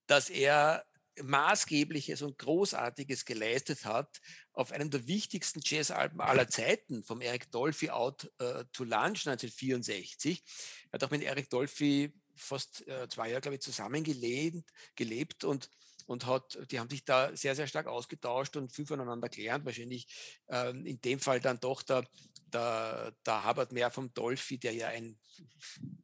dass 0.06 0.30
er 0.30 0.84
Maßgebliches 1.22 2.22
und 2.22 2.38
Großartiges 2.38 3.24
geleistet 3.24 3.84
hat 3.84 4.20
auf 4.52 4.72
einem 4.72 4.90
der 4.90 5.06
wichtigsten 5.06 5.60
Jazzalben 5.62 6.20
aller 6.20 6.48
Zeiten, 6.48 7.04
vom 7.04 7.20
Eric 7.20 7.50
Dolphy 7.50 7.90
Out 7.90 8.30
uh, 8.42 8.64
to 8.72 8.84
Lunch 8.84 9.26
1964. 9.26 10.42
Er 10.90 10.92
hat 10.92 11.04
auch 11.04 11.10
mit 11.10 11.22
Eric 11.22 11.48
Dolphy 11.50 12.12
fast 12.34 12.84
uh, 12.88 13.06
zwei 13.06 13.28
Jahre, 13.28 13.40
glaube 13.40 13.56
ich, 13.56 13.62
zusammengelebt 13.62 14.68
gelebt 14.96 15.44
und, 15.44 15.70
und 16.06 16.26
hat, 16.26 16.58
die 16.70 16.78
haben 16.80 16.90
sich 16.90 17.04
da 17.04 17.34
sehr, 17.36 17.54
sehr 17.54 17.66
stark 17.66 17.86
ausgetauscht 17.86 18.56
und 18.56 18.72
viel 18.72 18.86
voneinander 18.86 19.28
gelernt. 19.28 19.64
Wahrscheinlich 19.64 20.06
uh, 20.52 20.70
in 20.70 21.00
dem 21.00 21.20
Fall 21.20 21.40
dann 21.40 21.60
doch 21.60 21.82
der, 21.82 22.06
der, 22.52 23.14
der 23.24 23.48
Hubbard 23.48 23.72
mehr 23.72 23.90
vom 23.90 24.12
Dolphy, 24.12 24.58
der 24.58 24.74
ja 24.74 24.88
ein 24.88 25.18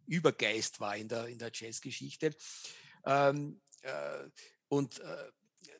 Übergeist 0.06 0.80
war 0.80 0.96
in 0.96 1.08
der, 1.08 1.26
in 1.26 1.38
der 1.38 1.50
Jazzgeschichte. 1.52 2.34
Ähm, 3.04 3.60
und 4.68 5.00
äh, 5.00 5.30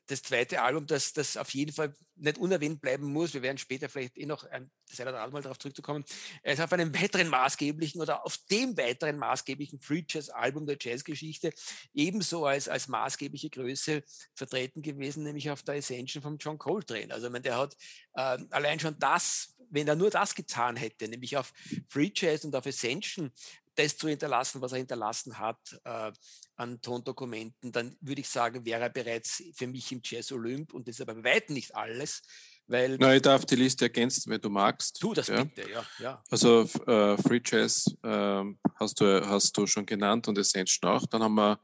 das 0.07 0.23
zweite 0.23 0.63
Album, 0.63 0.87
das, 0.87 1.13
das 1.13 1.37
auf 1.37 1.51
jeden 1.51 1.73
Fall 1.73 1.93
nicht 2.15 2.39
unerwähnt 2.39 2.81
bleiben 2.81 3.13
muss, 3.13 3.35
wir 3.35 3.43
werden 3.43 3.59
später 3.59 3.89
vielleicht 3.89 4.17
eh 4.17 4.27
noch 4.27 4.45
ein, 4.45 4.71
das 4.89 5.01
eine 5.01 5.11
oder 5.11 5.21
andere 5.21 5.33
Mal 5.33 5.43
darauf 5.43 5.59
zurückzukommen, 5.59 6.05
ist 6.43 6.61
auf 6.61 6.73
einem 6.73 6.95
weiteren 6.95 7.29
maßgeblichen 7.29 8.01
oder 8.01 8.25
auf 8.25 8.39
dem 8.51 8.77
weiteren 8.77 9.19
maßgeblichen 9.19 9.81
Free 9.81 10.05
Jazz 10.09 10.29
Album 10.29 10.67
der 10.67 10.77
Jazzgeschichte 10.81 11.53
ebenso 11.93 12.47
als, 12.47 12.69
als 12.69 12.89
maßgebliche 12.89 13.51
Größe 13.51 14.05
vertreten 14.35 14.83
gewesen, 14.83 15.25
nämlich 15.25 15.51
auf 15.51 15.63
der 15.63 15.77
Ascension 15.77 16.23
von 16.23 16.39
John 16.39 16.59
Coltrane. 16.59 17.13
Also, 17.13 17.27
ich 17.27 17.33
meine, 17.33 17.43
der 17.43 17.59
hat 17.59 17.77
äh, 18.15 18.39
allein 18.51 18.79
schon 18.79 18.99
das, 18.99 19.57
wenn 19.71 19.89
er 19.89 19.97
nur 19.97 20.11
das 20.11 20.35
getan 20.35 20.77
hätte, 20.77 21.09
nämlich 21.09 21.37
auf 21.37 21.53
Free 21.89 22.13
Jazz 22.15 22.45
und 22.45 22.55
auf 22.55 22.67
Ascension 22.67 23.33
das 23.77 23.97
zu 23.97 24.09
hinterlassen, 24.09 24.61
was 24.61 24.73
er 24.73 24.79
hinterlassen 24.79 25.39
hat 25.39 25.59
äh, 25.85 26.13
an 26.57 26.81
Tondokumenten, 26.81 27.73
dann 27.73 27.97
würde 28.01 28.21
ich 28.21 28.29
sagen, 28.29 28.65
wäre 28.65 28.83
er 28.83 28.91
bereits 28.91 29.43
für 29.55 29.67
mich 29.67 29.93
im 29.93 30.01
Jazz 30.03 30.33
Olymp 30.33 30.73
und 30.75 30.89
das 30.89 30.97
ist 30.97 31.03
aber 31.03 31.15
bei 31.15 31.35
weitem 31.35 31.55
nicht 31.55 31.75
alles. 31.75 32.23
Weil 32.69 32.97
Na, 32.99 33.15
ich 33.15 33.23
darf 33.23 33.45
die 33.45 33.55
Liste 33.55 33.85
ergänzen, 33.85 34.31
wenn 34.31 34.41
du 34.41 34.51
magst. 34.51 35.01
Tu 35.01 35.15
das 35.15 35.29
ja. 35.29 35.45
bitte, 35.45 35.71
ja. 35.71 35.87
ja. 36.01 36.23
Also 36.31 36.63
äh, 36.87 37.17
Free 37.19 37.41
Jazz 37.45 37.87
äh, 38.03 38.45
hast, 38.75 39.01
du, 39.01 39.27
hast 39.29 39.57
du 39.57 39.67
schon 39.67 39.87
genannt 39.87 40.27
und 40.27 40.39
Ascension 40.39 40.91
auch. 40.91 41.07
Dann 41.07 41.23
haben 41.23 41.35
wir 41.35 41.61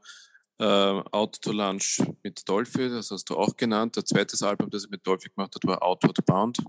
äh, 0.59 1.03
Out 1.11 1.41
to 1.41 1.51
Lunch 1.51 2.01
mit 2.21 2.47
Dolphy, 2.47 2.89
das 2.89 3.11
hast 3.11 3.29
du 3.29 3.35
auch 3.35 3.57
genannt. 3.57 3.97
Das 3.97 4.05
zweite 4.05 4.47
Album, 4.47 4.69
das 4.69 4.85
er 4.85 4.91
mit 4.91 5.05
Dolphy 5.05 5.29
gemacht 5.29 5.53
hat, 5.55 5.65
war 5.65 5.83
Outward 5.83 6.25
Bound. 6.25 6.59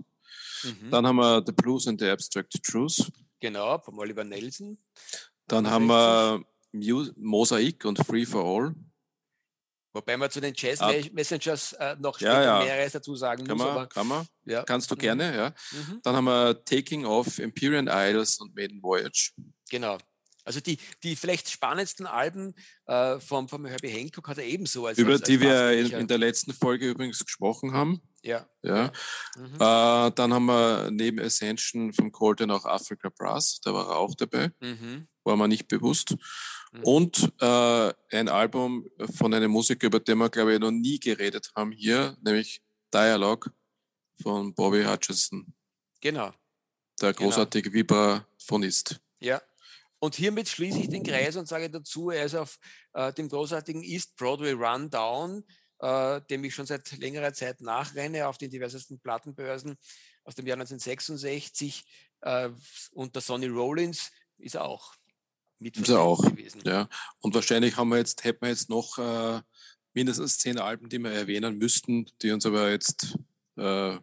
Mhm. 0.63 0.91
Dann 0.91 1.07
haben 1.07 1.17
wir 1.17 1.43
The 1.45 1.53
Blues 1.53 1.87
and 1.87 1.99
the 1.99 2.09
Abstract 2.09 2.61
Truth. 2.63 3.09
Genau, 3.39 3.79
von 3.79 3.97
Oliver 3.99 4.23
Nelson. 4.23 4.77
Dann 5.47 5.69
haben 5.69 5.87
wir 5.87 6.43
Mosaik 7.17 7.85
und 7.85 7.99
Free 8.05 8.25
for 8.25 8.43
All. 8.43 8.75
Wobei 9.95 10.17
man 10.17 10.29
zu 10.29 10.41
den 10.41 10.53
Jazz. 10.55 10.81
Messengers 11.13 11.71
äh, 11.73 11.95
noch 11.97 12.19
ja, 12.19 12.43
ja. 12.43 12.59
mehreres 12.59 12.91
dazu 12.91 13.15
sagen 13.15 13.45
kann 13.45 13.57
muss. 13.57 13.65
Man, 13.65 13.87
kann 13.87 14.07
man, 14.07 14.27
ja. 14.43 14.63
Kannst 14.63 14.91
du 14.91 14.95
mhm. 14.95 14.99
gerne, 14.99 15.35
ja. 15.35 15.53
Mhm. 15.71 16.01
Dann 16.03 16.15
haben 16.17 16.25
wir 16.25 16.65
Taking 16.65 17.05
Off, 17.05 17.39
Empyrean 17.39 17.87
Isles 17.89 18.37
und 18.39 18.53
Maiden 18.55 18.83
Voyage. 18.83 19.31
Genau. 19.69 19.97
Also 20.43 20.59
die, 20.59 20.77
die 21.01 21.15
vielleicht 21.15 21.49
spannendsten 21.49 22.05
Alben 22.05 22.53
äh, 22.87 23.19
vom, 23.21 23.47
vom 23.47 23.65
Herbie 23.65 23.87
Hancock 23.87 24.27
hat 24.27 24.37
er 24.37 24.43
ebenso. 24.43 24.85
Als, 24.85 24.97
Über 24.97 25.13
als, 25.13 25.21
als 25.21 25.29
die 25.29 25.39
wir 25.39 25.71
in, 25.71 25.91
in, 25.91 26.07
der 26.07 26.17
letzten 26.17 26.53
Folge 26.53 26.89
übrigens 26.89 27.23
gesprochen 27.23 27.71
haben. 27.71 28.01
Ja. 28.21 28.45
ja. 28.63 28.91
Mhm. 29.37 29.55
Äh, 29.55 30.11
dann 30.11 30.33
haben 30.33 30.45
wir 30.45 30.91
neben 30.91 31.19
Ascension 31.19 31.93
vom 31.93 32.11
Colton 32.11 32.51
auch 32.51 32.65
Africa 32.65 33.09
Brass, 33.09 33.59
da 33.63 33.73
war 33.73 33.87
er 33.87 33.95
auch 33.95 34.13
dabei. 34.13 34.51
Mhm. 34.59 35.07
War 35.25 35.35
mir 35.35 35.47
nicht 35.47 35.67
bewusst. 35.67 36.15
Mhm. 36.71 36.83
Und 36.83 37.33
äh, 37.41 37.93
ein 38.11 38.29
Album 38.29 38.87
von 39.15 39.33
einem 39.33 39.51
Musiker, 39.51 39.87
über 39.87 39.99
den 39.99 40.19
wir, 40.19 40.29
glaube 40.29 40.53
ich, 40.53 40.59
noch 40.59 40.71
nie 40.71 40.99
geredet 40.99 41.51
haben 41.55 41.71
hier, 41.71 42.15
nämlich 42.21 42.61
Dialogue 42.93 43.51
von 44.21 44.53
Bobby 44.53 44.83
Hutcherson. 44.83 45.53
Genau. 46.01 46.31
Der 47.01 47.13
genau. 47.13 47.29
großartige 47.29 47.69
genau. 47.69 47.81
Vibraphonist. 47.81 48.99
Ja. 49.19 49.41
Und 49.99 50.15
hiermit 50.15 50.47
schließe 50.47 50.79
ich 50.79 50.89
den 50.89 51.03
Kreis 51.03 51.35
und 51.35 51.47
sage 51.47 51.69
dazu, 51.69 52.11
er 52.11 52.25
ist 52.25 52.35
auf 52.35 52.59
äh, 52.93 53.11
dem 53.13 53.27
großartigen 53.27 53.81
East 53.81 54.15
Broadway 54.17 54.51
Rundown, 54.51 55.43
äh, 55.79 56.21
dem 56.29 56.43
ich 56.43 56.53
schon 56.53 56.65
seit 56.65 56.91
längerer 56.97 57.33
Zeit 57.33 57.61
nachrenne, 57.61 58.27
auf 58.27 58.37
den 58.37 58.51
diversesten 58.51 58.99
Plattenbörsen 58.99 59.77
aus 60.23 60.35
dem 60.35 60.45
Jahr 60.45 60.57
1966. 60.57 61.85
Äh, 62.21 62.49
und 62.91 63.15
der 63.15 63.21
Sonny 63.21 63.47
Rollins 63.47 64.11
ist 64.37 64.55
er 64.55 64.65
auch 64.65 64.93
mit 65.59 65.77
ist 65.77 65.89
er 65.89 66.01
auch, 66.01 66.21
gewesen. 66.21 66.61
Ja. 66.65 66.87
Und 67.19 67.33
wahrscheinlich 67.33 67.77
haben 67.77 67.89
wir 67.89 67.97
jetzt, 67.97 68.23
hätten 68.23 68.41
wir 68.41 68.49
jetzt 68.49 68.69
noch 68.69 68.97
äh, 68.97 69.41
mindestens 69.93 70.37
zehn 70.37 70.59
Alben, 70.59 70.89
die 70.89 70.99
wir 70.99 71.11
erwähnen 71.11 71.57
müssten, 71.57 72.05
die 72.21 72.31
uns 72.31 72.45
aber 72.45 72.71
jetzt 72.71 73.17
äh, 73.57 73.97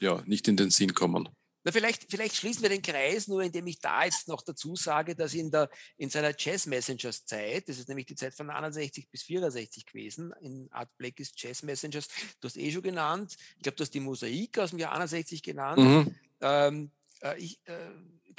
ja, 0.00 0.22
nicht 0.26 0.48
in 0.48 0.56
den 0.56 0.70
Sinn 0.70 0.94
kommen. 0.94 1.28
Na, 1.62 1.72
vielleicht, 1.72 2.10
vielleicht 2.10 2.36
schließen 2.36 2.62
wir 2.62 2.70
den 2.70 2.80
Kreis 2.80 3.28
nur, 3.28 3.42
indem 3.42 3.66
ich 3.66 3.80
da 3.80 4.04
jetzt 4.04 4.28
noch 4.28 4.40
dazu 4.40 4.76
sage, 4.76 5.14
dass 5.14 5.34
in, 5.34 5.50
der, 5.50 5.68
in 5.98 6.08
seiner 6.08 6.32
Jazz 6.36 6.64
Messengers 6.64 7.26
Zeit, 7.26 7.68
das 7.68 7.78
ist 7.78 7.88
nämlich 7.88 8.06
die 8.06 8.14
Zeit 8.14 8.32
von 8.32 8.48
61 8.48 9.10
bis 9.10 9.24
64 9.24 9.84
gewesen, 9.84 10.32
in 10.40 10.72
Art 10.72 10.88
Blakey's 10.96 11.32
Jazz 11.36 11.62
Messengers, 11.62 12.08
du 12.40 12.48
hast 12.48 12.56
eh 12.56 12.72
schon 12.72 12.82
genannt, 12.82 13.36
ich 13.56 13.62
glaube, 13.62 13.76
du 13.76 13.82
hast 13.82 13.92
die 13.92 14.00
Mosaik 14.00 14.58
aus 14.58 14.70
dem 14.70 14.78
Jahr 14.78 14.92
61 14.92 15.42
genannt. 15.42 15.78
Mhm. 15.78 16.14
Ähm, 16.40 16.90
äh, 17.20 17.38
ich, 17.38 17.60
äh, 17.66 17.90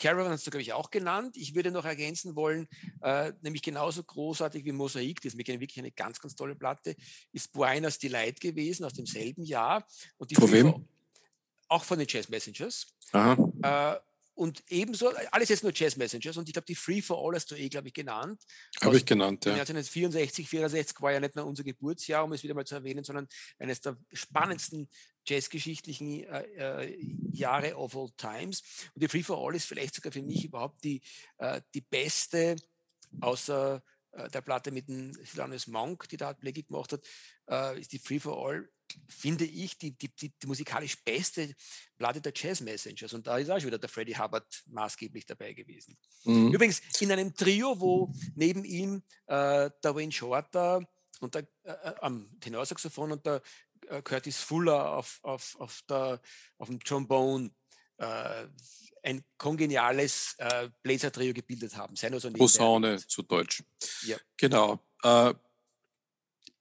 Caravan 0.02 0.32
hast 0.32 0.48
du, 0.48 0.52
glaube 0.52 0.64
ich, 0.64 0.74
auch 0.74 0.90
genannt. 0.90 1.38
Ich 1.38 1.54
würde 1.54 1.72
noch 1.72 1.86
ergänzen 1.86 2.36
wollen, 2.36 2.68
äh, 3.02 3.32
nämlich 3.42 3.62
genauso 3.62 4.04
großartig 4.04 4.66
wie 4.66 4.72
Mosaik, 4.72 5.22
das 5.22 5.34
ist 5.34 5.38
mir 5.38 5.46
wirklich 5.48 5.78
eine 5.78 5.92
ganz, 5.92 6.20
ganz 6.20 6.36
tolle 6.36 6.56
Platte, 6.56 6.96
ist 7.32 7.52
Buenas 7.52 8.00
Delight 8.00 8.42
gewesen 8.42 8.84
aus 8.84 8.94
demselben 8.94 9.44
Jahr. 9.44 9.86
Und 10.18 10.32
die 10.32 10.36
Von 10.36 10.52
wem? 10.52 10.88
Auch 11.68 11.84
von 11.84 12.00
den 12.00 12.08
Jazz 12.10 12.30
Messengers. 12.30 12.88
Äh, 13.62 13.96
und 14.41 14.63
ebenso, 14.69 15.10
alles 15.30 15.49
jetzt 15.49 15.62
nur 15.62 15.71
Jazz 15.71 15.97
Messengers 15.97 16.36
und 16.36 16.49
ich 16.49 16.54
glaube, 16.54 16.65
die 16.65 16.73
Free 16.73 16.99
for 17.04 17.23
All 17.23 17.36
hast 17.36 17.51
du 17.51 17.56
eh, 17.56 17.69
glaube 17.69 17.89
ich, 17.89 17.93
genannt. 17.93 18.41
Habe 18.82 18.97
ich 18.97 19.06
genannt, 19.06 19.45
ja. 19.45 19.51
1964, 19.51 20.49
64 20.49 20.99
war 20.99 21.12
ja 21.12 21.19
nicht 21.19 21.36
nur 21.36 21.45
unser 21.45 21.63
Geburtsjahr, 21.63 22.23
um 22.23 22.34
es 22.34 22.41
wieder 22.41 22.56
mal 22.56 22.65
zu 22.65 22.73
erwähnen, 22.73 23.04
sondern 23.04 23.27
eines 23.60 23.82
der 23.82 23.97
spannendsten 24.12 24.89
jazzgeschichtlichen 25.27 26.23
äh, 26.23 26.86
äh, 26.86 26.97
Jahre 27.32 27.75
of 27.75 27.95
all 27.95 28.10
times. 28.17 28.63
Und 28.95 29.04
die 29.04 29.10
Free 29.10 29.21
for 29.21 29.38
All 29.38 29.54
ist 29.54 29.65
vielleicht 29.65 29.93
sogar 29.93 30.12
für 30.12 30.23
mich 30.23 30.43
überhaupt 30.43 30.84
die, 30.84 31.04
äh, 31.38 31.62
die 31.75 31.82
beste 31.82 32.56
außer 33.19 33.84
äh, 34.13 34.27
der 34.30 34.41
Platte 34.41 34.71
mit 34.71 34.88
dem 34.88 35.13
Silanus 35.23 35.67
Monk, 35.67 36.10
die 36.10 36.17
da 36.17 36.34
Blackie 36.34 36.63
gemacht 36.63 36.93
hat, 36.93 37.06
äh, 37.47 37.80
ist 37.80 37.91
die 37.91 37.99
Free 37.99 38.19
for 38.19 38.43
All, 38.43 38.67
finde 39.08 39.45
ich, 39.45 39.77
die, 39.77 39.91
die, 39.97 40.10
die, 40.15 40.30
die, 40.30 40.47
musikalisch 40.47 41.04
beste 41.04 41.54
Platte 41.97 42.21
der 42.21 42.34
Jazz 42.36 42.62
Messengers. 42.62 43.13
Und 43.13 43.27
da 43.27 43.38
ist 43.38 43.49
auch 43.49 43.60
schon 43.60 43.67
wieder 43.67 43.77
der 43.77 43.89
Freddie 43.89 44.17
Hubbard 44.17 44.63
maßgeblich 44.67 45.25
dabei 45.25 45.54
gewesen. 45.54 45.97
Mhm. 46.23 46.54
Übrigens 46.54 46.82
in 46.99 47.12
einem 47.12 47.34
Trio, 47.34 47.80
wo 47.80 48.13
neben 48.36 48.63
ihm 48.63 49.04
äh, 49.27 49.69
der 49.84 49.95
Wayne 49.95 50.12
Shorter 50.12 50.88
und 51.19 51.36
der, 51.36 51.47
äh, 51.63 51.71
äh 51.71 51.95
am 52.01 52.30
Tenorsaxophon 52.39 53.13
und 53.13 53.25
der 53.25 53.41
äh, 53.88 54.01
Curtis 54.01 54.38
Fuller 54.38 54.91
auf, 54.91 55.19
auf, 55.23 55.56
auf, 55.60 55.82
der, 55.89 56.21
auf 56.58 56.67
dem 56.67 56.80
Trombone 56.80 57.51
äh, 57.97 58.47
ein 59.04 59.23
kongeniales 59.38 60.36
äh, 60.38 60.69
Bläser-Trio 60.84 61.34
gebildet 61.34 61.75
haben. 61.75 61.95
Sei 61.95 62.10
nur 62.10 62.19
so 62.19 62.32
Posaune 62.32 62.97
zu 62.97 63.23
Deutsch. 63.23 63.63
Ja. 64.04 64.17
Genau. 64.38 64.80
Äh, 65.04 65.34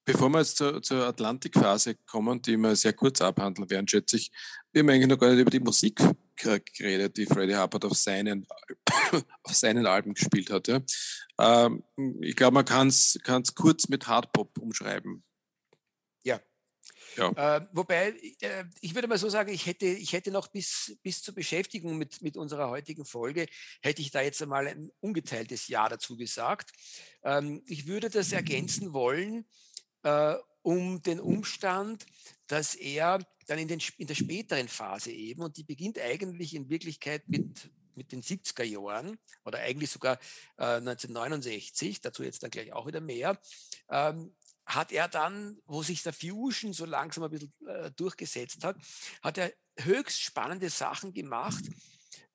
bevor 0.04 0.28
wir 0.30 0.38
jetzt 0.38 0.56
zur, 0.56 0.82
zur 0.82 1.06
Atlantikphase 1.06 1.94
kommen, 2.06 2.40
die 2.42 2.56
wir 2.56 2.76
sehr 2.76 2.92
kurz 2.92 3.20
abhandeln 3.20 3.68
werden, 3.70 3.88
schätze 3.88 4.16
ich, 4.16 4.30
wir 4.72 4.80
haben 4.80 4.90
eigentlich 4.90 5.08
noch 5.08 5.18
gar 5.18 5.30
nicht 5.30 5.40
über 5.40 5.50
die 5.50 5.60
Musik 5.60 6.00
geredet, 6.36 7.16
die 7.16 7.26
Freddie 7.26 7.56
Hubbard 7.56 7.84
auf 7.84 7.96
seinen, 7.96 8.46
auf 9.42 9.54
seinen 9.54 9.86
Alben 9.86 10.14
gespielt 10.14 10.50
hat. 10.50 10.68
Ja. 10.68 10.80
Ähm, 11.38 11.82
ich 12.20 12.34
glaube, 12.34 12.54
man 12.54 12.64
kann 12.64 12.88
es 12.88 13.18
kurz 13.54 13.88
mit 13.88 14.06
Hardpop 14.06 14.56
umschreiben. 14.58 15.22
Ja. 17.16 17.56
Äh, 17.56 17.66
wobei, 17.72 18.14
äh, 18.40 18.64
ich 18.80 18.94
würde 18.94 19.08
mal 19.08 19.18
so 19.18 19.28
sagen, 19.28 19.52
ich 19.52 19.66
hätte, 19.66 19.86
ich 19.86 20.12
hätte 20.12 20.30
noch 20.30 20.48
bis, 20.48 20.96
bis 21.02 21.22
zur 21.22 21.34
Beschäftigung 21.34 21.98
mit, 21.98 22.22
mit 22.22 22.36
unserer 22.36 22.70
heutigen 22.70 23.04
Folge, 23.04 23.46
hätte 23.82 24.02
ich 24.02 24.10
da 24.10 24.20
jetzt 24.20 24.42
einmal 24.42 24.68
ein 24.68 24.90
ungeteiltes 25.00 25.68
Ja 25.68 25.88
dazu 25.88 26.16
gesagt. 26.16 26.70
Ähm, 27.22 27.62
ich 27.66 27.86
würde 27.86 28.10
das 28.10 28.32
ergänzen 28.32 28.92
wollen 28.92 29.46
äh, 30.02 30.34
um 30.62 31.02
den 31.02 31.20
Umstand, 31.20 32.06
dass 32.46 32.74
er 32.74 33.18
dann 33.46 33.58
in, 33.58 33.68
den, 33.68 33.80
in 33.98 34.06
der 34.06 34.14
späteren 34.14 34.68
Phase 34.68 35.10
eben, 35.10 35.42
und 35.42 35.56
die 35.56 35.64
beginnt 35.64 35.98
eigentlich 35.98 36.54
in 36.54 36.68
Wirklichkeit 36.68 37.28
mit, 37.28 37.70
mit 37.94 38.12
den 38.12 38.22
70er 38.22 38.62
Jahren 38.62 39.18
oder 39.44 39.58
eigentlich 39.58 39.90
sogar 39.90 40.18
äh, 40.58 40.76
1969, 40.76 42.00
dazu 42.00 42.22
jetzt 42.22 42.42
dann 42.42 42.50
gleich 42.50 42.72
auch 42.72 42.86
wieder 42.86 43.00
mehr, 43.00 43.40
ähm, 43.88 44.34
hat 44.66 44.92
er 44.92 45.08
dann, 45.08 45.58
wo 45.66 45.82
sich 45.82 46.02
der 46.02 46.12
Fusion 46.12 46.72
so 46.72 46.84
langsam 46.84 47.24
ein 47.24 47.30
bisschen 47.30 47.52
äh, 47.66 47.90
durchgesetzt 47.92 48.62
hat, 48.62 48.76
hat 49.22 49.38
er 49.38 49.52
höchst 49.78 50.20
spannende 50.20 50.70
Sachen 50.70 51.12
gemacht, 51.12 51.64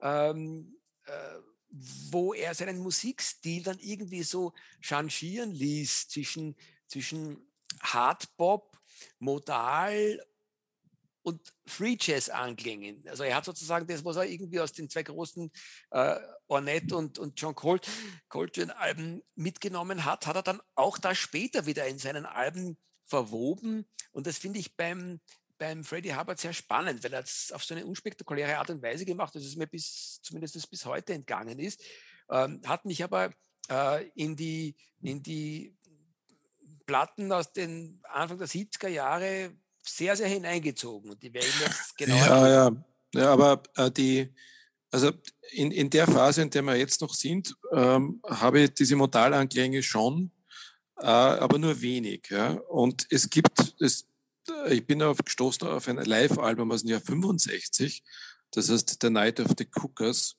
ähm, 0.02 0.76
äh, 1.06 1.40
wo 2.10 2.34
er 2.34 2.54
seinen 2.54 2.80
Musikstil 2.80 3.64
dann 3.64 3.80
irgendwie 3.80 4.24
so 4.24 4.54
changieren 4.82 5.52
ließ 5.52 6.08
zwischen, 6.10 6.56
zwischen 6.88 7.46
Hardbop, 7.82 8.78
Modal 9.20 10.20
und 11.26 11.42
Free 11.66 11.98
Jazz 12.00 12.30
anklingen. 12.30 13.04
Also 13.08 13.24
er 13.24 13.36
hat 13.36 13.46
sozusagen 13.46 13.88
das, 13.88 14.06
was 14.06 14.16
er 14.16 14.26
irgendwie 14.26 14.60
aus 14.60 14.74
den 14.74 14.90
zwei 14.90 15.02
großen 15.02 15.52
äh, 15.90 16.16
Ornette 16.48 16.96
und, 16.96 17.18
und 17.18 17.42
John 17.42 17.56
Colt, 17.56 17.90
Coltrane 18.30 18.78
Alben 18.78 19.24
mitgenommen 19.34 20.06
hat, 20.06 20.28
hat 20.28 20.36
er 20.36 20.44
dann 20.44 20.62
auch 20.76 21.00
da 21.00 21.16
später 21.16 21.66
wieder 21.66 21.88
in 21.88 21.98
seinen 21.98 22.28
Alben 22.28 22.78
verwoben. 23.06 23.88
Und 24.12 24.28
das 24.28 24.38
finde 24.38 24.60
ich 24.60 24.76
beim, 24.76 25.20
beim 25.58 25.84
Freddie 25.84 26.16
Hubbard 26.16 26.40
sehr 26.40 26.54
spannend, 26.54 27.04
weil 27.04 27.14
er 27.14 27.24
es 27.24 27.52
auf 27.52 27.64
so 27.64 27.74
eine 27.74 27.88
unspektakuläre 27.88 28.58
Art 28.58 28.70
und 28.70 28.84
Weise 28.84 29.06
gemacht 29.06 29.30
hat, 29.30 29.42
dass 29.42 29.48
es 29.48 29.56
mir 29.56 29.68
bis, 29.68 30.20
zumindest 30.22 30.70
bis 30.70 30.86
heute 30.86 31.14
entgangen 31.14 31.58
ist. 31.58 31.84
Ähm, 32.30 32.62
hat 32.66 32.86
mich 32.86 33.04
aber 33.04 33.34
äh, 33.70 34.08
in, 34.10 34.36
die, 34.36 34.76
in 35.02 35.24
die 35.24 35.76
Platten 36.86 37.32
aus 37.32 37.52
den 37.52 38.02
Anfang 38.12 38.38
der 38.38 38.48
70er 38.48 38.88
Jahre 38.88 39.52
sehr, 39.84 40.16
sehr 40.16 40.28
hineingezogen. 40.28 41.12
Und 41.12 41.22
die 41.22 41.34
werden 41.34 41.52
jetzt 41.62 41.96
genau. 41.98 42.16
Ja, 42.16 42.48
ja. 42.48 42.86
ja 43.14 43.32
aber 43.32 43.64
äh, 43.76 43.92
die, 43.92 44.34
also 44.92 45.12
in, 45.52 45.72
in 45.72 45.90
der 45.90 46.08
Phase, 46.08 46.42
in 46.42 46.50
der 46.50 46.64
wir 46.64 46.76
jetzt 46.76 47.02
noch 47.02 47.14
sind, 47.14 47.56
ähm, 47.72 48.22
habe 48.28 48.62
ich 48.62 48.74
diese 48.74 48.96
Modalanklänge 48.96 49.84
schon, 49.84 50.32
äh, 50.98 51.06
aber 51.06 51.58
nur 51.58 51.82
wenig. 51.82 52.28
Ja. 52.30 52.52
Und 52.70 53.06
es 53.10 53.30
gibt, 53.30 53.76
es, 53.80 54.08
ich 54.70 54.86
bin 54.86 55.02
auf, 55.02 55.18
gestoßen 55.18 55.68
auf 55.68 55.88
ein 55.88 55.98
Live-Album 55.98 56.72
aus 56.72 56.82
dem 56.82 56.92
Jahr 56.92 57.02
65, 57.02 58.04
das 58.52 58.70
heißt 58.70 58.98
The 59.02 59.10
Night 59.10 59.40
of 59.40 59.52
the 59.58 59.66
Cookers. 59.66 60.38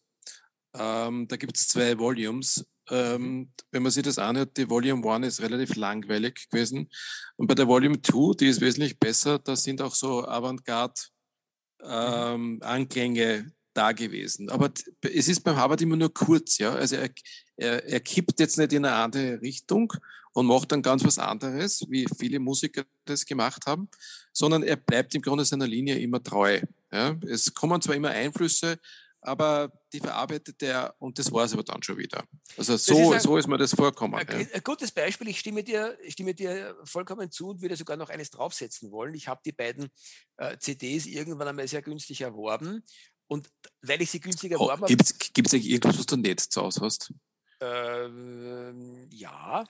Ähm, 0.75 1.27
da 1.29 1.37
gibt 1.37 1.57
es 1.57 1.69
zwei 1.69 1.99
Volumes 1.99 2.67
ähm, 2.91 3.51
wenn 3.71 3.83
man 3.83 3.93
sich 3.93 4.03
das 4.03 4.19
anhört, 4.19 4.57
die 4.57 4.71
Volume 4.71 5.11
1 5.11 5.27
ist 5.27 5.43
relativ 5.43 5.77
langweilig 5.77 6.49
gewesen. 6.51 6.91
Und 7.37 7.47
bei 7.47 7.55
der 7.55 7.67
Volume 7.67 8.01
2, 8.01 8.37
die 8.39 8.49
ist 8.49 8.61
wesentlich 8.61 8.99
besser, 8.99 9.39
da 9.39 9.57
sind 9.57 9.81
auch 9.83 9.95
so 9.95 10.27
Avantgarde-Anklänge 10.27 13.23
ähm, 13.23 13.53
da 13.75 13.93
gewesen. 13.93 14.51
Aber 14.51 14.73
es 15.03 15.29
ist 15.29 15.45
beim 15.45 15.57
Harvard 15.57 15.83
immer 15.83 15.97
nur 15.97 16.13
kurz, 16.13 16.59
ja. 16.59 16.75
Also 16.75 16.97
er, 16.97 17.11
er, 17.57 17.85
er 17.85 18.01
kippt 18.01 18.41
jetzt 18.41 18.59
nicht 18.59 18.73
in 18.73 18.85
eine 18.85 18.97
andere 18.97 19.41
Richtung 19.41 19.93
und 20.33 20.47
macht 20.47 20.73
dann 20.73 20.83
ganz 20.83 21.05
was 21.05 21.19
anderes, 21.19 21.85
wie 21.89 22.07
viele 22.19 22.39
Musiker 22.39 22.85
das 23.05 23.25
gemacht 23.25 23.67
haben, 23.67 23.89
sondern 24.33 24.63
er 24.63 24.77
bleibt 24.77 25.15
im 25.15 25.23
Grunde 25.23 25.45
seiner 25.45 25.67
Linie 25.67 25.99
immer 25.99 26.23
treu. 26.23 26.61
Ja. 26.93 27.17
Es 27.27 27.55
kommen 27.55 27.81
zwar 27.81 27.95
immer 27.95 28.11
Einflüsse, 28.11 28.79
aber 29.27 29.73
die 29.93 30.01
verarbeitet 30.01 30.63
er 30.63 30.95
und 30.99 31.19
das 31.19 31.33
war 31.33 31.45
es 31.45 31.53
aber 31.53 31.65
dann 31.65 31.83
schon 31.83 31.99
wieder. 31.99 32.25
Also 32.57 32.77
so 32.77 33.13
ist, 33.13 33.13
ein, 33.13 33.21
so 33.21 33.37
ist 33.37 33.47
mir 33.49 33.59
das 33.59 33.75
vorkommen. 33.75 34.15
Ein, 34.15 34.49
ein, 34.53 34.63
gutes 34.63 34.93
Beispiel, 34.93 35.29
ich 35.29 35.41
stimme 35.41 35.65
dir, 35.65 35.99
stimme 36.09 36.35
dir 36.35 36.77
vollkommen 36.85 37.31
zu 37.31 37.49
und 37.49 37.61
würde 37.61 37.77
sogar 37.77 37.97
noch 37.97 38.09
eines 38.09 38.31
draufsetzen 38.31 38.91
wollen. 38.91 39.15
Ich 39.15 39.29
habe 39.29 39.41
die 39.45 39.53
beiden 39.53 39.89
äh, 40.37 40.57
CDs 40.59 41.07
irgendwann 41.07 41.49
einmal 41.49 41.69
sehr 41.69 41.83
günstig 41.83 42.21
erworben 42.21 42.83
und 43.27 43.51
weil 43.83 44.01
ich 44.03 44.11
sie 44.11 44.21
günstig 44.21 44.53
oh, 44.53 44.55
erworben 44.55 44.83
oh, 44.83 44.89
habe. 44.89 44.97
Gibt 44.97 45.49
es 45.49 45.55
eigentlich 45.55 45.71
irgendwas, 45.71 45.99
was 45.99 46.07
du 46.07 46.17
nicht 46.17 46.41
zu 46.41 46.63
Hause 46.63 46.81
hast? 46.83 47.13
Ähm, 47.61 49.09
ja, 49.11 49.65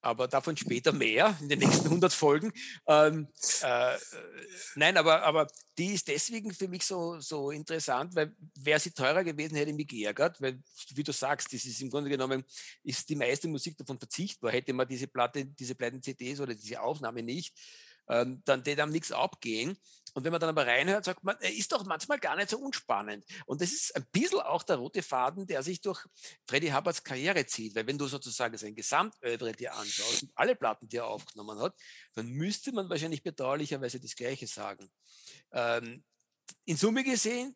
aber 0.00 0.28
davon 0.28 0.56
später 0.56 0.92
mehr 0.92 1.36
in 1.40 1.48
den 1.48 1.58
nächsten 1.58 1.86
100 1.86 2.12
Folgen. 2.12 2.52
Ähm, 2.86 3.28
äh, 3.62 3.96
nein, 4.76 4.96
aber, 4.96 5.22
aber 5.22 5.46
die 5.76 5.94
ist 5.94 6.08
deswegen 6.08 6.52
für 6.52 6.68
mich 6.68 6.84
so, 6.84 7.20
so 7.20 7.50
interessant, 7.50 8.14
weil 8.14 8.34
wäre 8.56 8.80
sie 8.80 8.90
teurer 8.90 9.24
gewesen, 9.24 9.56
hätte 9.56 9.70
ich 9.70 9.76
mich 9.76 9.88
geärgert, 9.88 10.40
weil, 10.40 10.60
wie 10.94 11.02
du 11.02 11.12
sagst, 11.12 11.52
das 11.52 11.64
ist 11.64 11.80
im 11.80 11.90
Grunde 11.90 12.10
genommen, 12.10 12.44
ist 12.82 13.08
die 13.08 13.16
meiste 13.16 13.48
Musik 13.48 13.76
davon 13.76 13.98
verzichtbar. 13.98 14.52
Hätte 14.52 14.72
man 14.72 14.88
diese 14.88 15.06
Platte, 15.06 15.44
diese 15.44 15.74
beiden 15.74 16.02
CDs 16.02 16.40
oder 16.40 16.54
diese 16.54 16.80
Aufnahme 16.80 17.22
nicht, 17.22 17.54
dann 18.08 18.62
hätte 18.64 18.82
einem 18.82 18.92
nichts 18.92 19.12
abgehen. 19.12 19.78
Und 20.14 20.24
wenn 20.24 20.32
man 20.32 20.40
dann 20.40 20.50
aber 20.50 20.66
reinhört, 20.66 21.04
sagt 21.04 21.22
man, 21.22 21.36
er 21.40 21.54
ist 21.54 21.70
doch 21.70 21.84
manchmal 21.84 22.18
gar 22.18 22.34
nicht 22.34 22.50
so 22.50 22.58
unspannend. 22.58 23.24
Und 23.46 23.60
das 23.60 23.70
ist 23.70 23.94
ein 23.94 24.06
bisschen 24.10 24.40
auch 24.40 24.62
der 24.62 24.76
rote 24.76 25.02
Faden, 25.02 25.46
der 25.46 25.62
sich 25.62 25.80
durch 25.80 26.04
Freddie 26.46 26.72
Hubbards 26.72 27.04
Karriere 27.04 27.46
zieht. 27.46 27.74
Weil 27.74 27.86
wenn 27.86 27.98
du 27.98 28.06
sozusagen 28.06 28.56
sein 28.56 28.74
Gesamtövre 28.74 29.52
dir 29.52 29.74
anschaust 29.74 30.24
und 30.24 30.32
alle 30.34 30.56
Platten, 30.56 30.88
die 30.88 30.96
er 30.96 31.06
aufgenommen 31.06 31.60
hat, 31.60 31.74
dann 32.14 32.26
müsste 32.28 32.72
man 32.72 32.88
wahrscheinlich 32.88 33.22
bedauerlicherweise 33.22 34.00
das 34.00 34.16
Gleiche 34.16 34.46
sagen. 34.46 34.90
Ähm, 35.52 36.02
in 36.64 36.76
Summe 36.76 37.04
gesehen 37.04 37.54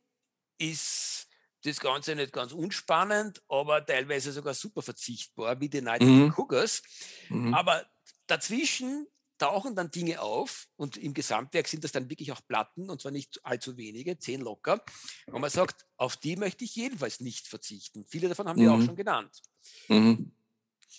ist 0.58 1.26
das 1.64 1.80
Ganze 1.80 2.14
nicht 2.14 2.32
ganz 2.32 2.52
unspannend, 2.52 3.42
aber 3.48 3.84
teilweise 3.84 4.32
sogar 4.32 4.54
super 4.54 4.82
verzichtbar, 4.82 5.60
wie 5.60 5.68
die 5.68 5.80
Night 5.80 6.02
mhm. 6.02 6.32
Cougars. 6.32 6.82
Mhm. 7.28 7.54
Aber 7.54 7.86
dazwischen 8.26 9.06
tauchen 9.42 9.74
dann 9.74 9.90
Dinge 9.90 10.20
auf 10.20 10.68
und 10.76 10.96
im 10.96 11.14
Gesamtwerk 11.14 11.66
sind 11.66 11.82
das 11.82 11.90
dann 11.90 12.08
wirklich 12.08 12.30
auch 12.30 12.40
Platten 12.46 12.88
und 12.88 13.02
zwar 13.02 13.10
nicht 13.10 13.44
allzu 13.44 13.76
wenige, 13.76 14.16
zehn 14.16 14.40
locker. 14.40 14.84
Und 15.26 15.40
man 15.40 15.50
sagt, 15.50 15.84
auf 15.96 16.16
die 16.16 16.36
möchte 16.36 16.64
ich 16.64 16.76
jedenfalls 16.76 17.18
nicht 17.18 17.48
verzichten. 17.48 18.04
Viele 18.08 18.28
davon 18.28 18.46
haben 18.46 18.60
mhm. 18.60 18.64
wir 18.64 18.72
auch 18.72 18.82
schon 18.82 18.94
genannt. 18.94 19.42
Mhm. 19.88 20.30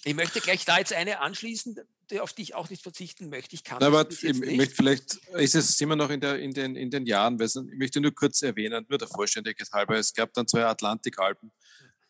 Ich 0.04 0.14
möchte 0.14 0.42
gleich 0.42 0.66
da 0.66 0.78
jetzt 0.78 0.92
eine 0.92 1.22
anschließen, 1.22 1.80
auf 2.20 2.34
die 2.34 2.42
ich 2.42 2.54
auch 2.54 2.70
nicht 2.70 2.84
verzichten 2.84 3.30
möchte. 3.30 3.56
Ich 3.56 3.64
kann 3.64 3.78
Na, 3.80 3.88
aber 3.88 4.12
ich, 4.12 4.26
ich 4.26 4.58
möchte 4.58 4.76
vielleicht, 4.76 5.16
ist 5.36 5.56
es 5.56 5.80
immer 5.80 5.96
noch 5.96 6.10
in, 6.10 6.20
der, 6.20 6.38
in, 6.38 6.54
den, 6.54 6.76
in 6.76 6.90
den 6.92 7.06
Jahren, 7.06 7.40
weil 7.40 7.48
ich 7.48 7.78
möchte 7.78 8.02
nur 8.02 8.14
kurz 8.14 8.42
erwähnen, 8.42 8.86
nur 8.90 8.98
der 8.98 9.08
Vollständigkeit 9.08 9.72
halber, 9.72 9.98
es 9.98 10.14
gab 10.14 10.34
dann 10.34 10.50
zwei 10.50 10.66
Atlantikalben 10.66 11.54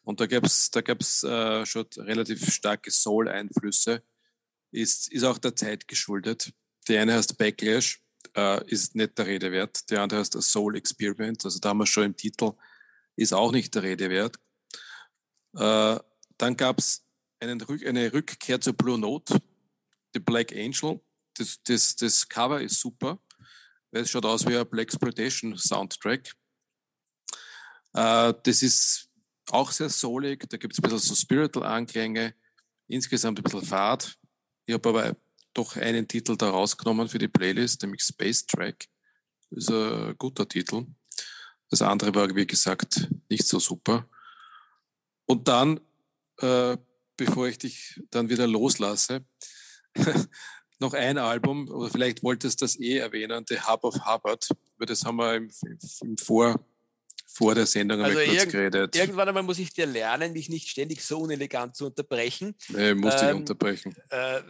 und 0.01 0.19
da 0.19 0.25
gab 0.25 0.45
es 0.45 0.71
da 0.71 0.81
gab's, 0.81 1.21
äh, 1.21 1.63
schon 1.67 1.85
relativ 1.97 2.51
starke 2.51 2.89
Soul-Einflüsse 2.89 4.01
ist, 4.73 5.11
ist 5.11 5.23
auch 5.23 5.37
der 5.37 5.55
Zeit 5.55 5.87
geschuldet. 5.87 6.51
Die 6.87 6.97
eine 6.97 7.13
heißt 7.13 7.37
Backlash, 7.37 8.01
äh, 8.35 8.65
ist 8.69 8.95
nicht 8.95 9.17
der 9.17 9.27
Rede 9.27 9.51
wert. 9.51 9.89
Die 9.89 9.97
andere 9.97 10.19
heißt 10.19 10.35
A 10.35 10.41
Soul 10.41 10.75
Experiment, 10.75 11.45
also 11.45 11.59
da 11.59 11.69
haben 11.69 11.77
wir 11.77 11.85
schon 11.85 12.05
im 12.05 12.15
Titel, 12.15 12.53
ist 13.15 13.33
auch 13.33 13.51
nicht 13.51 13.73
der 13.75 13.83
Rede 13.83 14.09
wert. 14.09 14.37
Äh, 15.55 15.99
dann 16.37 16.57
gab 16.57 16.79
es 16.79 17.05
eine 17.39 17.67
Rückkehr 18.13 18.59
zur 18.59 18.73
Blue 18.73 18.97
Note, 18.97 19.39
The 20.13 20.19
Black 20.19 20.51
Angel. 20.51 20.99
Das, 21.35 21.61
das, 21.63 21.95
das 21.95 22.27
Cover 22.27 22.61
ist 22.61 22.79
super, 22.79 23.19
weil 23.91 24.03
es 24.03 24.09
schaut 24.09 24.25
aus 24.25 24.45
wie 24.47 24.57
ein 24.57 24.69
Black 24.69 24.87
Exploitation 24.87 25.57
Soundtrack. 25.57 26.33
Äh, 27.93 28.33
das 28.43 28.61
ist 28.61 29.09
auch 29.49 29.71
sehr 29.71 29.89
soulig, 29.89 30.47
da 30.49 30.57
gibt 30.57 30.73
es 30.73 30.79
ein 30.79 30.83
bisschen 30.83 30.99
so 30.99 31.15
Spiritual-Anklänge 31.15 32.33
insgesamt 32.87 33.39
ein 33.39 33.43
bisschen 33.43 33.63
fad. 33.63 34.17
Ich 34.65 34.73
habe 34.73 34.89
aber 34.89 35.15
doch 35.53 35.75
einen 35.75 36.07
Titel 36.07 36.35
da 36.35 36.49
rausgenommen 36.49 37.07
für 37.07 37.19
die 37.19 37.27
Playlist, 37.27 37.81
nämlich 37.81 38.01
Space 38.01 38.45
Track. 38.45 38.87
Das 39.49 39.65
ist 39.65 39.71
ein 39.71 40.15
guter 40.17 40.47
Titel. 40.47 40.85
Das 41.69 41.81
andere 41.81 42.13
war, 42.15 42.35
wie 42.35 42.47
gesagt, 42.47 43.09
nicht 43.29 43.47
so 43.47 43.59
super. 43.59 44.07
Und 45.25 45.47
dann, 45.47 45.79
äh, 46.39 46.77
bevor 47.17 47.47
ich 47.47 47.57
dich 47.57 48.01
dann 48.09 48.29
wieder 48.29 48.47
loslasse, 48.47 49.25
noch 50.79 50.93
ein 50.93 51.17
Album, 51.17 51.69
oder 51.69 51.89
vielleicht 51.89 52.23
wolltest 52.23 52.61
du 52.61 52.65
das 52.65 52.79
eh 52.79 52.97
erwähnen, 52.97 53.45
The 53.47 53.61
Hub 53.61 53.83
of 53.83 54.05
Hubbard. 54.05 54.47
Über 54.75 54.85
das 54.85 55.05
haben 55.05 55.17
wir 55.17 55.35
im, 55.35 55.51
im 56.01 56.17
Vor, 56.17 56.63
vor 57.25 57.55
der 57.55 57.65
Sendung 57.65 58.01
also 58.01 58.17
kurz 58.17 58.27
irgend, 58.27 58.51
geredet. 58.51 58.95
Irgendwann 58.95 59.27
einmal 59.27 59.43
muss 59.43 59.57
ich 59.59 59.73
dir 59.73 59.85
lernen, 59.85 60.33
mich 60.33 60.49
nicht 60.49 60.69
ständig 60.69 61.03
so 61.03 61.19
unelegant 61.19 61.75
zu 61.75 61.87
unterbrechen. 61.87 62.55
Nee, 62.69 62.93
muss 62.93 63.15
dich 63.15 63.29
Ähm, 63.29 63.37
unterbrechen. 63.37 63.95
Äh, 64.09 64.37
äh, 64.37 64.41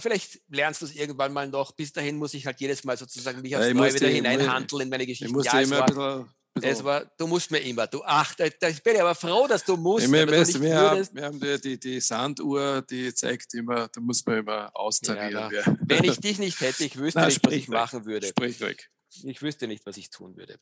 vielleicht 0.00 0.40
lernst 0.48 0.82
du 0.82 0.86
es 0.86 0.94
irgendwann 0.94 1.32
mal 1.32 1.48
noch. 1.48 1.72
Bis 1.72 1.92
dahin 1.92 2.16
muss 2.16 2.34
ich 2.34 2.44
halt 2.46 2.60
jedes 2.60 2.84
Mal 2.84 2.96
sozusagen 2.98 3.40
mich 3.40 3.52
Ja, 3.52 3.58
aufs 3.58 3.68
ich 3.68 3.74
Neue 3.74 3.94
wieder 3.94 4.08
hineinhandeln 4.08 4.82
in 4.82 4.88
meine 4.88 5.04
Ich 5.04 5.08
Geschichte. 5.10 5.32
muss 5.32 5.46
Ja, 5.46 5.60
ja 5.60 5.60
immer 5.62 5.84
ein 5.84 5.96
war, 5.96 6.18
bisschen, 6.18 6.34
bisschen 6.54 6.70
es 6.70 6.84
war, 6.84 7.10
du 7.16 7.26
musst 7.26 7.50
mir 7.50 7.60
immer. 7.60 7.86
Du, 7.86 8.02
ach, 8.04 8.34
da, 8.34 8.46
da 8.60 8.68
bin 8.84 8.94
ich 8.94 9.00
aber 9.00 9.14
froh, 9.14 9.46
dass 9.46 9.64
du 9.64 9.76
musst. 9.76 10.06
Ja, 10.06 10.12
wir, 10.12 10.26
du 10.26 10.32
weißt, 10.32 10.60
wir, 10.60 10.76
haben, 10.76 11.08
wir 11.12 11.24
haben 11.24 11.40
die, 11.40 11.60
die, 11.60 11.80
die 11.80 12.00
Sanduhr, 12.00 12.82
die 12.82 13.14
zeigt 13.14 13.54
immer, 13.54 13.88
da 13.88 14.00
muss 14.00 14.26
man 14.26 14.38
immer 14.40 14.70
austarieren. 14.76 15.50
Ja, 15.52 15.76
Wenn 15.86 16.04
ich 16.04 16.16
dich 16.20 16.38
nicht 16.38 16.60
hätte, 16.60 16.84
ich 16.84 16.98
wüsste 16.98 17.20
Na, 17.20 17.26
nicht, 17.26 17.40
was 17.42 17.52
ich 17.54 17.60
ruhig. 17.68 17.68
machen 17.68 18.04
würde. 18.04 18.26
Sprich 18.26 18.62
ruhig. 18.62 18.88
Ich 19.24 19.40
wüsste 19.42 19.66
nicht, 19.68 19.86
was 19.86 19.96
ich 19.96 20.10
tun 20.10 20.36
würde. 20.36 20.58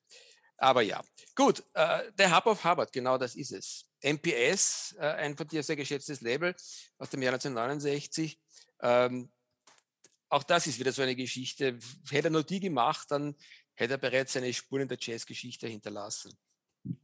Aber 0.61 0.83
ja, 0.83 1.03
gut. 1.35 1.64
Äh, 1.73 2.12
der 2.18 2.37
Hub 2.37 2.46
of 2.46 2.62
Hubbard, 2.64 2.92
genau 2.92 3.16
das 3.16 3.35
ist 3.35 3.51
es. 3.51 3.87
MPS, 4.03 4.94
äh, 4.99 5.07
ein 5.07 5.37
von 5.37 5.49
dir 5.49 5.62
sehr 5.62 5.77
geschätztes 5.77 6.20
Label 6.20 6.55
aus 6.99 7.09
dem 7.09 7.23
Jahr 7.23 7.33
1969. 7.33 8.38
Ähm, 8.83 9.33
auch 10.29 10.42
das 10.42 10.66
ist 10.66 10.79
wieder 10.79 10.92
so 10.92 11.03
eine 11.03 11.16
Geschichte. 11.16 11.79
Hätte 12.11 12.29
er 12.29 12.31
nur 12.31 12.44
die 12.44 12.61
gemacht, 12.61 13.11
dann 13.11 13.35
hätte 13.75 13.94
er 13.94 13.99
bereits 13.99 14.35
seine 14.35 14.53
Spuren 14.53 14.83
in 14.83 14.88
der 14.88 14.99
Jazzgeschichte 15.01 15.66
hinterlassen. 15.66 16.33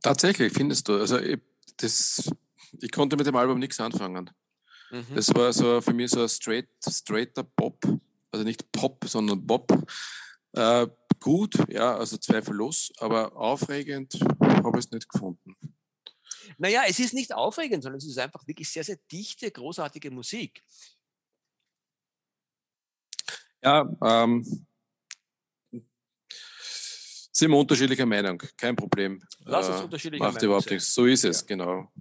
Tatsächlich, 0.03 0.53
findest 0.53 0.87
du. 0.88 1.01
Also 1.01 1.19
ich, 1.19 1.40
das, 1.79 2.31
ich 2.81 2.92
konnte 2.92 3.16
mit 3.16 3.27
dem 3.27 3.37
Album 3.37 3.59
nichts 3.59 3.81
anfangen. 3.81 4.31
Mhm. 4.90 5.14
Das 5.14 5.35
war 5.35 5.51
so 5.53 5.81
für 5.81 5.95
mich 5.95 6.11
so 6.11 6.23
ein 6.23 6.29
straight, 6.29 6.69
straighter 6.87 7.42
Pop. 7.42 7.83
Also 8.31 8.45
nicht 8.45 8.71
Pop, 8.71 9.03
sondern 9.09 9.47
Pop. 9.47 9.73
Äh, 10.53 10.87
gut, 11.20 11.55
ja, 11.68 11.96
also 11.96 12.16
zweifellos, 12.16 12.92
aber 12.98 13.37
aufregend 13.37 14.14
habe 14.40 14.79
ich 14.79 14.87
es 14.87 14.90
nicht 14.90 15.09
gefunden. 15.09 15.57
Naja, 16.59 16.83
es 16.87 16.98
ist 16.98 17.14
nicht 17.14 17.35
aufregend, 17.35 17.83
sondern 17.83 17.98
es 17.98 18.07
ist 18.07 18.18
einfach 18.18 18.46
wirklich 18.46 18.68
sehr, 18.70 18.85
sehr 18.85 18.98
dichte, 19.11 19.50
großartige 19.50 20.11
Musik. 20.11 20.62
Ja, 23.62 23.88
ähm, 24.05 24.66
sind 27.33 27.50
wir 27.50 27.59
unterschiedlicher 27.59 28.07
Meinung, 28.07 28.42
kein 28.57 28.76
Problem. 28.76 29.22
Lass 29.40 29.68
uns 29.68 29.81
Äh, 29.81 29.85
unterschiedlicher 29.85 30.24
Macht 30.24 30.35
Meinung 30.37 30.46
überhaupt 30.46 30.70
nichts. 30.70 30.94
So 30.94 31.07
ist 31.07 31.24
es, 31.24 31.40
Ja. 31.40 31.46
genau. 31.46 31.92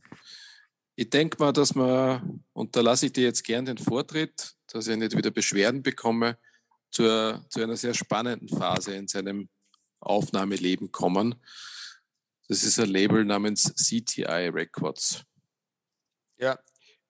Ich 0.96 1.10
denke 1.10 1.38
mal, 1.40 1.52
dass 1.52 1.76
man, 1.76 2.44
und 2.54 2.76
da 2.76 2.82
lasse 2.82 3.08
ich 3.08 3.14
dir 3.14 3.26
jetzt 3.26 3.44
gern 3.44 3.66
den 3.66 3.78
Vortritt, 3.78 4.56
dass 4.68 4.88
ich 4.88 4.96
nicht 4.96 5.18
wieder 5.18 5.32
Beschwerden 5.32 5.84
bekomme, 5.84 6.38
zur, 6.96 7.46
zu 7.50 7.62
einer 7.62 7.76
sehr 7.76 7.94
spannenden 7.94 8.48
Phase 8.48 8.96
in 8.96 9.08
seinem 9.10 9.50
Aufnahmeleben 10.00 10.94
kommen. 10.94 11.36
Das 12.48 12.64
ist 12.64 12.80
ein 12.80 12.88
Label 12.88 13.26
namens 13.26 13.74
CTI 13.76 14.48
Records. 14.48 15.26
Ja, 16.38 16.58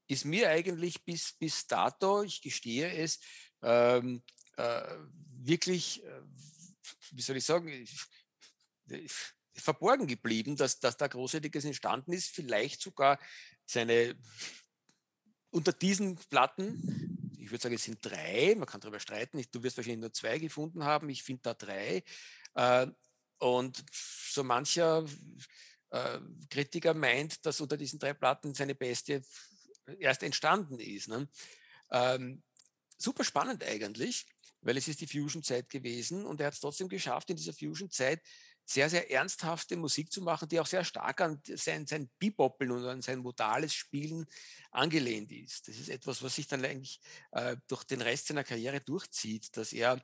ist 0.08 0.26
mir 0.26 0.50
eigentlich 0.50 1.04
bis, 1.04 1.34
bis 1.34 1.68
dato, 1.68 2.24
ich 2.24 2.42
gestehe 2.42 2.92
es, 2.92 3.20
ähm, 3.62 4.24
äh, 4.58 4.98
wirklich, 5.44 6.04
äh, 6.04 6.22
wie 7.12 7.22
soll 7.22 7.38
ich 7.38 7.46
sagen, 7.46 7.88
äh, 8.90 9.08
verborgen 9.54 10.08
geblieben, 10.08 10.56
dass, 10.56 10.80
dass 10.80 10.98
da 10.98 11.08
Großartiges 11.08 11.64
entstanden 11.66 12.12
ist. 12.12 12.34
Vielleicht 12.34 12.82
sogar 12.82 13.20
seine, 13.66 14.16
unter 15.52 15.74
diesen 15.74 16.16
Platten, 16.16 17.15
ich 17.15 17.15
würde 17.56 17.64
sagen, 17.64 17.76
es 17.76 17.84
sind 17.84 18.00
drei, 18.02 18.54
man 18.58 18.68
kann 18.68 18.82
darüber 18.82 19.00
streiten, 19.00 19.44
du 19.52 19.64
wirst 19.64 19.78
wahrscheinlich 19.78 20.02
nur 20.02 20.14
zwei 20.14 20.38
gefunden 20.38 20.84
haben, 20.84 21.10
ich 21.10 21.24
finde 21.24 21.42
da 21.44 21.54
drei. 21.54 22.04
Äh, 22.54 22.88
und 23.38 23.84
so 23.92 24.44
mancher 24.44 25.06
äh, 25.90 26.20
Kritiker 26.50 26.94
meint, 26.94 27.46
dass 27.46 27.62
unter 27.62 27.78
diesen 27.78 28.00
drei 28.00 28.14
Platten 28.14 28.54
seine 28.54 28.76
beste 28.76 29.22
erst 30.00 30.24
entstanden 30.24 30.80
ist. 30.80 31.08
Ne? 31.08 31.30
Ähm, 31.92 32.44
super 32.98 33.24
spannend 33.24 33.64
eigentlich, 33.64 34.26
weil 34.62 34.78
es 34.78 34.88
ist 34.88 35.02
die 35.02 35.08
Fusion-Zeit 35.08 35.70
gewesen 35.70 36.26
und 36.26 36.40
er 36.40 36.48
hat 36.48 36.54
es 36.54 36.60
trotzdem 36.60 36.90
geschafft, 36.90 37.30
in 37.30 37.36
dieser 37.36 37.54
Fusion-Zeit 37.54 38.22
sehr, 38.66 38.90
sehr 38.90 39.12
ernsthafte 39.12 39.78
Musik 39.78 40.12
zu 40.12 40.22
machen, 40.22 40.50
die 40.50 40.60
auch 40.60 40.66
sehr 40.66 40.84
stark 40.84 41.22
an 41.22 41.42
sein, 41.56 41.86
sein 41.86 42.10
Beboppeln 42.18 42.72
und 42.72 42.86
an 42.86 43.02
sein 43.02 43.20
modales 43.20 43.74
Spielen 43.74 44.26
angelehnt 44.72 45.32
ist. 45.32 45.68
Das 45.68 45.78
ist 45.78 45.90
etwas, 45.90 46.24
was 46.24 46.36
sich 46.36 46.48
dann 46.48 46.66
eigentlich 46.66 47.00
äh, 47.32 47.56
durch 47.68 47.84
den 47.84 48.02
Rest 48.02 48.28
seiner 48.28 48.44
Karriere 48.44 48.82
durchzieht, 48.82 49.56
dass 49.56 49.72
er 49.72 50.04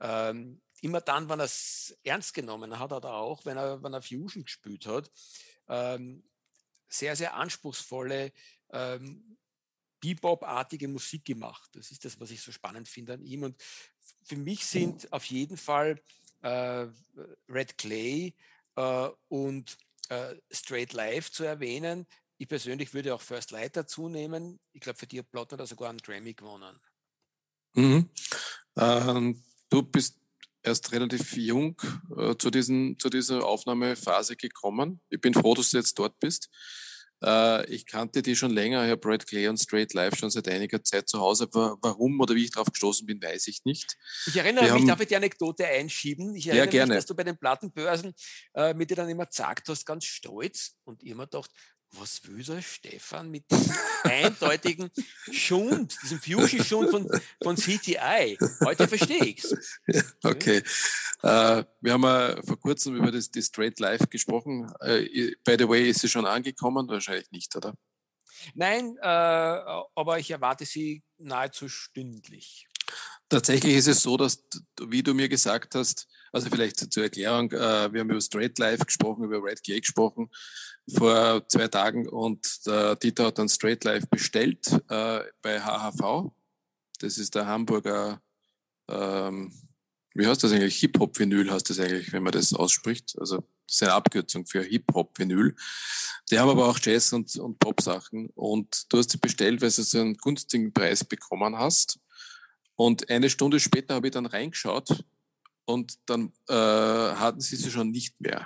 ähm, 0.00 0.60
immer 0.80 1.02
dann, 1.02 1.28
wenn 1.28 1.40
er 1.40 1.44
es 1.44 1.96
ernst 2.02 2.32
genommen 2.32 2.78
hat, 2.78 2.90
hat 2.90 3.04
er 3.04 3.14
auch, 3.14 3.44
wenn 3.44 3.58
er, 3.58 3.82
wenn 3.82 3.92
er 3.92 4.02
Fusion 4.02 4.44
gespielt 4.44 4.86
hat, 4.86 5.10
ähm, 5.68 6.24
sehr, 6.88 7.14
sehr 7.14 7.34
anspruchsvolle 7.34 8.32
ähm, 8.70 9.36
Bebop-artige 10.00 10.88
Musik 10.88 11.24
gemacht. 11.24 11.68
Das 11.74 11.90
ist 11.90 12.04
das, 12.04 12.18
was 12.20 12.30
ich 12.30 12.40
so 12.40 12.52
spannend 12.52 12.88
finde 12.88 13.14
an 13.14 13.22
ihm. 13.22 13.42
Und 13.42 13.60
für 14.22 14.36
mich 14.36 14.64
sind 14.64 15.12
auf 15.12 15.24
jeden 15.26 15.56
Fall 15.56 16.00
Red 16.46 17.78
Clay 17.78 18.34
äh, 18.76 19.08
und 19.28 19.76
äh, 20.08 20.34
Straight 20.50 20.92
Life 20.92 21.32
zu 21.32 21.44
erwähnen. 21.44 22.06
Ich 22.38 22.48
persönlich 22.48 22.94
würde 22.94 23.14
auch 23.14 23.20
First 23.20 23.50
Light 23.50 23.76
dazu 23.76 24.08
nehmen. 24.08 24.60
Ich 24.72 24.80
glaube, 24.80 24.98
für 24.98 25.06
die 25.06 25.18
hat 25.18 25.30
Plattner 25.30 25.66
sogar 25.66 25.90
einen 25.90 25.98
Grammy 25.98 26.34
gewonnen. 26.34 26.78
Mhm. 27.74 28.08
Ähm, 28.76 29.44
du 29.68 29.82
bist 29.82 30.18
erst 30.62 30.92
relativ 30.92 31.36
jung 31.36 31.80
äh, 32.16 32.36
zu, 32.36 32.50
diesen, 32.50 32.98
zu 32.98 33.10
dieser 33.10 33.44
Aufnahmephase 33.44 34.36
gekommen. 34.36 35.00
Ich 35.10 35.20
bin 35.20 35.34
froh, 35.34 35.54
dass 35.54 35.70
du 35.70 35.78
jetzt 35.78 35.98
dort 35.98 36.18
bist. 36.20 36.48
Äh, 37.22 37.66
ich 37.72 37.86
kannte 37.86 38.22
die 38.22 38.36
schon 38.36 38.52
länger, 38.52 38.82
habe 38.82 38.96
Brad 38.96 39.26
Clay 39.26 39.48
und 39.48 39.56
Straight 39.58 39.92
Life 39.94 40.16
schon 40.16 40.30
seit 40.30 40.48
einiger 40.48 40.82
Zeit 40.84 41.08
zu 41.08 41.18
Hause. 41.20 41.44
Aber 41.44 41.76
warum 41.82 42.20
oder 42.20 42.34
wie 42.34 42.44
ich 42.44 42.50
darauf 42.52 42.70
gestoßen 42.70 43.06
bin, 43.06 43.20
weiß 43.22 43.48
ich 43.48 43.64
nicht. 43.64 43.96
Ich 44.26 44.36
erinnere 44.36 44.64
Wir 44.66 44.72
mich, 44.72 44.80
haben- 44.82 44.88
darf 44.88 45.00
ich 45.00 45.08
die 45.08 45.16
Anekdote 45.16 45.66
einschieben? 45.66 46.34
Ich 46.36 46.44
Ja, 46.44 46.54
erinnere 46.54 46.70
gerne. 46.70 46.88
mich, 46.94 46.98
dass 46.98 47.06
du 47.06 47.14
bei 47.14 47.24
den 47.24 47.38
Plattenbörsen 47.38 48.14
äh, 48.54 48.74
mir 48.74 48.86
dir 48.86 48.96
dann 48.96 49.08
immer 49.08 49.26
gesagt 49.26 49.68
hast, 49.68 49.84
ganz 49.84 50.04
stolz 50.04 50.76
und 50.84 51.02
immer 51.02 51.24
gedacht, 51.24 51.50
was 51.92 52.20
will 52.26 52.42
der 52.42 52.62
Stefan 52.62 53.30
mit 53.30 53.50
diesem 53.50 53.74
eindeutigen 54.04 54.90
Schund, 55.30 55.96
diesem 56.02 56.20
Fusion-Schund 56.20 56.90
von, 56.90 57.20
von 57.42 57.56
CTI? 57.56 58.38
Heute 58.64 58.88
verstehe 58.88 59.24
ich 59.24 59.44
es. 59.44 59.80
Okay. 60.22 60.62
Äh, 61.22 61.64
wir 61.80 61.92
haben 61.92 62.04
äh, 62.04 62.42
vor 62.42 62.60
kurzem 62.60 62.96
über 62.96 63.10
das, 63.10 63.30
die 63.30 63.42
Straight 63.42 63.80
Life 63.80 64.06
gesprochen. 64.06 64.72
Äh, 64.80 65.32
by 65.44 65.56
the 65.58 65.68
way, 65.68 65.88
ist 65.88 66.00
sie 66.00 66.08
schon 66.08 66.26
angekommen? 66.26 66.88
Wahrscheinlich 66.88 67.30
nicht, 67.30 67.54
oder? 67.56 67.74
Nein, 68.54 68.96
äh, 69.00 69.06
aber 69.06 70.18
ich 70.18 70.30
erwarte 70.30 70.64
sie 70.64 71.02
nahezu 71.18 71.68
stündlich. 71.68 72.68
Tatsächlich 73.28 73.74
ist 73.74 73.88
es 73.88 74.02
so, 74.02 74.16
dass, 74.16 74.44
wie 74.80 75.02
du 75.02 75.14
mir 75.14 75.28
gesagt 75.28 75.74
hast, 75.74 76.08
also 76.32 76.48
vielleicht 76.50 76.92
zur 76.92 77.02
Erklärung, 77.02 77.50
äh, 77.52 77.92
wir 77.92 78.00
haben 78.00 78.10
über 78.10 78.20
Straight 78.20 78.58
Life 78.58 78.84
gesprochen, 78.84 79.24
über 79.24 79.42
Red 79.42 79.62
Clay 79.62 79.80
gesprochen 79.80 80.30
vor 80.96 81.46
zwei 81.48 81.68
Tagen 81.68 82.08
und 82.08 82.66
der 82.66 82.96
Dieter 82.96 83.26
hat 83.26 83.38
dann 83.38 83.48
Straight 83.48 83.84
Life 83.84 84.06
bestellt 84.06 84.66
äh, 84.88 85.20
bei 85.42 85.60
HHV. 85.60 86.32
Das 87.00 87.18
ist 87.18 87.34
der 87.34 87.46
Hamburger, 87.46 88.20
ähm, 88.88 89.52
wie 90.14 90.26
heißt 90.26 90.42
das 90.42 90.52
eigentlich? 90.52 90.78
Hip-Hop-Vinyl 90.80 91.50
heißt 91.50 91.70
das 91.70 91.78
eigentlich, 91.78 92.12
wenn 92.12 92.22
man 92.22 92.32
das 92.32 92.52
ausspricht. 92.52 93.16
Also 93.18 93.36
das 93.66 93.76
ist 93.76 93.82
eine 93.82 93.92
Abkürzung 93.92 94.46
für 94.46 94.62
Hip-Hop-Vinyl. 94.62 95.54
Die 96.30 96.38
haben 96.38 96.48
aber 96.48 96.68
auch 96.68 96.78
Jazz- 96.82 97.12
und, 97.12 97.36
und 97.36 97.58
Pop-Sachen 97.58 98.30
und 98.34 98.92
du 98.92 98.98
hast 98.98 99.10
sie 99.10 99.18
bestellt, 99.18 99.60
weil 99.60 99.70
du 99.70 99.82
so 99.82 100.00
einen 100.00 100.16
günstigen 100.16 100.72
Preis 100.72 101.04
bekommen 101.04 101.56
hast. 101.56 102.00
Und 102.76 103.10
eine 103.10 103.28
Stunde 103.28 103.60
später 103.60 103.94
habe 103.94 104.06
ich 104.06 104.12
dann 104.12 104.26
reingeschaut 104.26 105.04
und 105.68 105.98
dann 106.06 106.32
äh, 106.48 106.54
hatten 106.54 107.40
sie 107.40 107.56
sie 107.56 107.70
schon 107.70 107.90
nicht 107.90 108.18
mehr. 108.20 108.44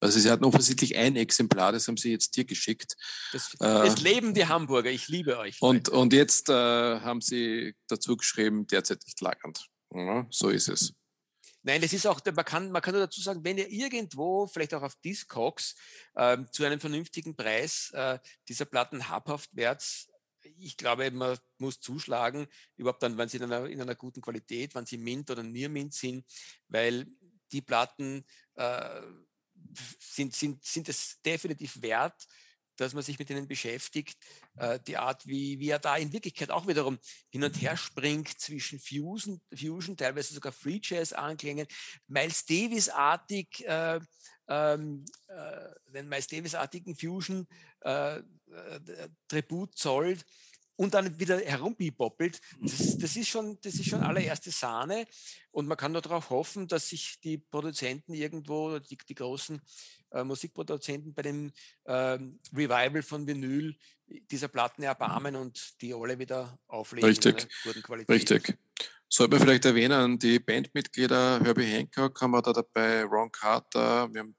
Also 0.00 0.18
sie 0.18 0.28
hatten 0.28 0.44
offensichtlich 0.44 0.96
ein 0.96 1.14
Exemplar, 1.14 1.70
das 1.70 1.86
haben 1.86 1.96
sie 1.96 2.10
jetzt 2.10 2.36
dir 2.36 2.44
geschickt. 2.44 2.96
Das, 3.32 3.54
Äh, 3.60 3.86
es 3.86 4.00
leben 4.00 4.34
die 4.34 4.46
Hamburger, 4.46 4.90
ich 4.90 5.06
liebe 5.06 5.38
euch. 5.38 5.62
Und, 5.62 5.88
und 5.88 6.12
jetzt 6.12 6.48
äh, 6.48 6.52
haben 6.52 7.20
sie 7.20 7.76
dazu 7.86 8.16
geschrieben, 8.16 8.66
derzeit 8.66 9.00
nicht 9.06 9.20
lagernd. 9.20 9.64
Ja, 9.94 10.26
so 10.30 10.48
ist 10.48 10.68
es. 10.68 10.92
Nein, 11.62 11.80
das 11.80 11.92
ist 11.92 12.08
auch, 12.08 12.20
man 12.24 12.44
kann, 12.44 12.72
man 12.72 12.82
kann 12.82 12.94
nur 12.94 13.04
dazu 13.04 13.20
sagen, 13.20 13.44
wenn 13.44 13.58
ihr 13.58 13.70
irgendwo, 13.70 14.48
vielleicht 14.48 14.74
auch 14.74 14.82
auf 14.82 14.96
Discogs, 14.96 15.76
ähm, 16.16 16.48
zu 16.50 16.64
einem 16.64 16.80
vernünftigen 16.80 17.36
Preis 17.36 17.90
äh, 17.92 18.18
dieser 18.48 18.64
Platten 18.64 19.08
habhaft 19.08 19.54
werdet, 19.54 20.08
ich 20.62 20.76
glaube, 20.76 21.10
man 21.10 21.38
muss 21.58 21.80
zuschlagen, 21.80 22.46
überhaupt 22.76 23.02
dann, 23.02 23.18
wenn 23.18 23.28
sie 23.28 23.38
in 23.38 23.44
einer, 23.44 23.66
in 23.68 23.80
einer 23.80 23.94
guten 23.94 24.20
Qualität, 24.20 24.74
wenn 24.74 24.86
sie 24.86 24.98
Mint 24.98 25.30
oder 25.30 25.42
Near 25.42 25.68
Mint 25.68 25.94
sind, 25.94 26.24
weil 26.68 27.06
die 27.50 27.62
Platten 27.62 28.24
äh, 28.54 29.02
sind, 29.98 30.34
sind, 30.34 30.64
sind 30.64 30.88
es 30.88 31.20
definitiv 31.24 31.80
wert, 31.82 32.26
dass 32.76 32.94
man 32.94 33.02
sich 33.02 33.18
mit 33.18 33.30
ihnen 33.30 33.46
beschäftigt. 33.46 34.18
Äh, 34.56 34.78
die 34.86 34.96
Art, 34.96 35.26
wie, 35.26 35.58
wie 35.58 35.68
er 35.68 35.78
da 35.78 35.96
in 35.96 36.12
Wirklichkeit 36.12 36.50
auch 36.50 36.66
wiederum 36.66 36.98
hin 37.30 37.44
und 37.44 37.60
her 37.60 37.76
springt 37.76 38.40
zwischen 38.40 38.80
Fusion, 38.80 39.40
Fusion 39.54 39.96
teilweise 39.96 40.34
sogar 40.34 40.52
Free 40.52 40.80
Jazz 40.82 41.12
anklängen, 41.12 41.66
Miles 42.06 42.44
Davis-artig, 42.46 43.64
äh, 43.66 44.00
ähm, 44.48 45.04
äh, 45.28 45.92
den 45.92 46.08
Miles 46.08 46.26
Davis-artigen 46.26 46.96
Fusion 46.96 47.46
äh, 47.80 48.18
äh, 48.18 49.70
zollt 49.74 50.24
und 50.76 50.94
dann 50.94 51.18
wieder 51.18 51.38
herumbipoppelt, 51.38 52.40
das, 52.60 52.98
das, 52.98 53.16
ist 53.16 53.28
schon, 53.28 53.58
das 53.62 53.74
ist 53.74 53.88
schon 53.88 54.02
allererste 54.02 54.50
Sahne. 54.50 55.06
Und 55.50 55.66
man 55.66 55.76
kann 55.76 55.92
nur 55.92 56.02
darauf 56.02 56.30
hoffen, 56.30 56.66
dass 56.66 56.88
sich 56.88 57.20
die 57.22 57.38
Produzenten 57.38 58.14
irgendwo, 58.14 58.78
die, 58.78 58.96
die 58.96 59.14
großen 59.14 59.60
äh, 60.12 60.24
Musikproduzenten 60.24 61.14
bei 61.14 61.22
dem 61.22 61.52
ähm, 61.86 62.38
Revival 62.52 63.02
von 63.02 63.26
Vinyl 63.26 63.76
dieser 64.30 64.48
Platten 64.48 64.82
erbarmen 64.82 65.36
und 65.36 65.80
die 65.80 65.94
alle 65.94 66.18
wieder 66.18 66.58
auflegen 66.66 67.08
Richtig. 67.08 67.48
Richtig. 68.08 68.58
Sollte 69.08 69.36
man 69.36 69.40
vielleicht 69.40 69.66
erwähnen, 69.66 70.18
die 70.18 70.38
Bandmitglieder 70.38 71.40
Herbie 71.42 71.66
Hancock 71.66 72.18
haben 72.20 72.30
wir 72.30 72.40
da 72.40 72.52
dabei, 72.52 73.04
Ron 73.04 73.30
Carter, 73.30 74.12
wir 74.12 74.20
haben 74.20 74.34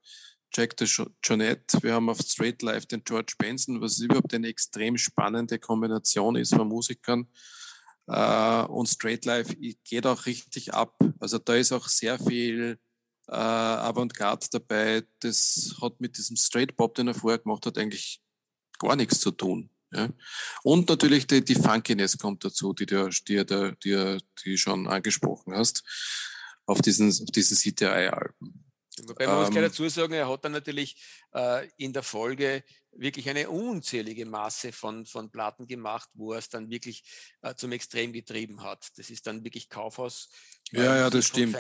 Jack 0.56 0.78
de 0.78 0.88
Jonette, 1.24 1.82
wir 1.82 1.94
haben 1.94 2.10
auf 2.10 2.20
Straight 2.20 2.62
Life 2.62 2.86
den 2.86 3.04
George 3.04 3.34
Benson, 3.38 3.82
was 3.82 4.00
überhaupt 4.00 4.34
eine 4.34 4.48
extrem 4.48 4.98
spannende 4.98 5.58
Kombination 5.58 6.36
ist 6.36 6.54
von 6.54 6.68
Musikern. 6.68 7.28
Uh, 8.06 8.66
und 8.68 8.88
Straight 8.88 9.24
Life 9.26 9.56
geht 9.86 10.06
auch 10.06 10.26
richtig 10.26 10.74
ab. 10.74 10.98
Also 11.20 11.38
da 11.38 11.56
ist 11.56 11.72
auch 11.72 11.88
sehr 11.88 12.20
viel 12.20 12.78
uh, 13.30 13.34
Avantgarde 13.34 14.48
dabei. 14.52 15.04
Das 15.22 15.76
hat 15.82 16.02
mit 16.02 16.18
diesem 16.18 16.36
Straight 16.36 16.76
Pop, 16.76 16.96
den 16.96 17.08
er 17.08 17.14
vorher 17.14 17.40
gemacht 17.40 17.66
hat, 17.66 17.78
eigentlich 17.78 18.22
gar 18.78 18.98
nichts 18.98 19.22
zu 19.22 19.32
tun. 19.32 19.70
Ja? 19.92 20.10
Und 20.64 20.90
natürlich 20.90 21.28
die, 21.28 21.44
die 21.44 21.56
Funkiness 21.56 22.18
kommt 22.18 22.44
dazu, 22.44 22.74
die 22.74 22.86
du 22.86 23.10
die, 23.10 23.46
die, 23.46 23.74
die, 23.84 24.18
die 24.44 24.58
schon 24.58 24.88
angesprochen 24.88 25.54
hast, 25.56 25.84
auf 26.66 26.82
diesen, 26.82 27.08
auf 27.08 27.32
diesen 27.32 27.58
CTI-Alben. 27.58 28.73
Wobei 29.08 29.26
man 29.26 29.36
ähm, 29.36 29.42
muss 29.42 29.52
gleich 29.52 29.66
dazu 29.66 29.88
sagen, 29.90 30.14
er 30.14 30.30
hat 30.30 30.46
dann 30.46 30.52
natürlich 30.52 31.02
äh, 31.34 31.68
in 31.78 31.94
der 31.94 32.04
Folge 32.04 32.64
wirklich 32.92 33.30
eine 33.30 33.50
unzählige 33.50 34.26
Masse 34.26 34.72
von, 34.72 35.06
von 35.06 35.32
Platten 35.32 35.68
gemacht, 35.68 36.10
wo 36.14 36.34
er 36.34 36.40
es 36.40 36.50
dann 36.50 36.70
wirklich 36.70 37.04
äh, 37.42 37.56
zum 37.56 37.72
Extrem 37.72 38.14
getrieben 38.14 38.62
hat. 38.64 38.88
Das 38.98 39.10
ist 39.10 39.26
dann 39.26 39.44
wirklich 39.44 39.70
Kaufhaus. 39.70 40.30
Äh, 40.72 40.84
ja, 40.84 40.98
ja, 40.98 41.10
das 41.10 41.26
stimmt. 41.26 41.58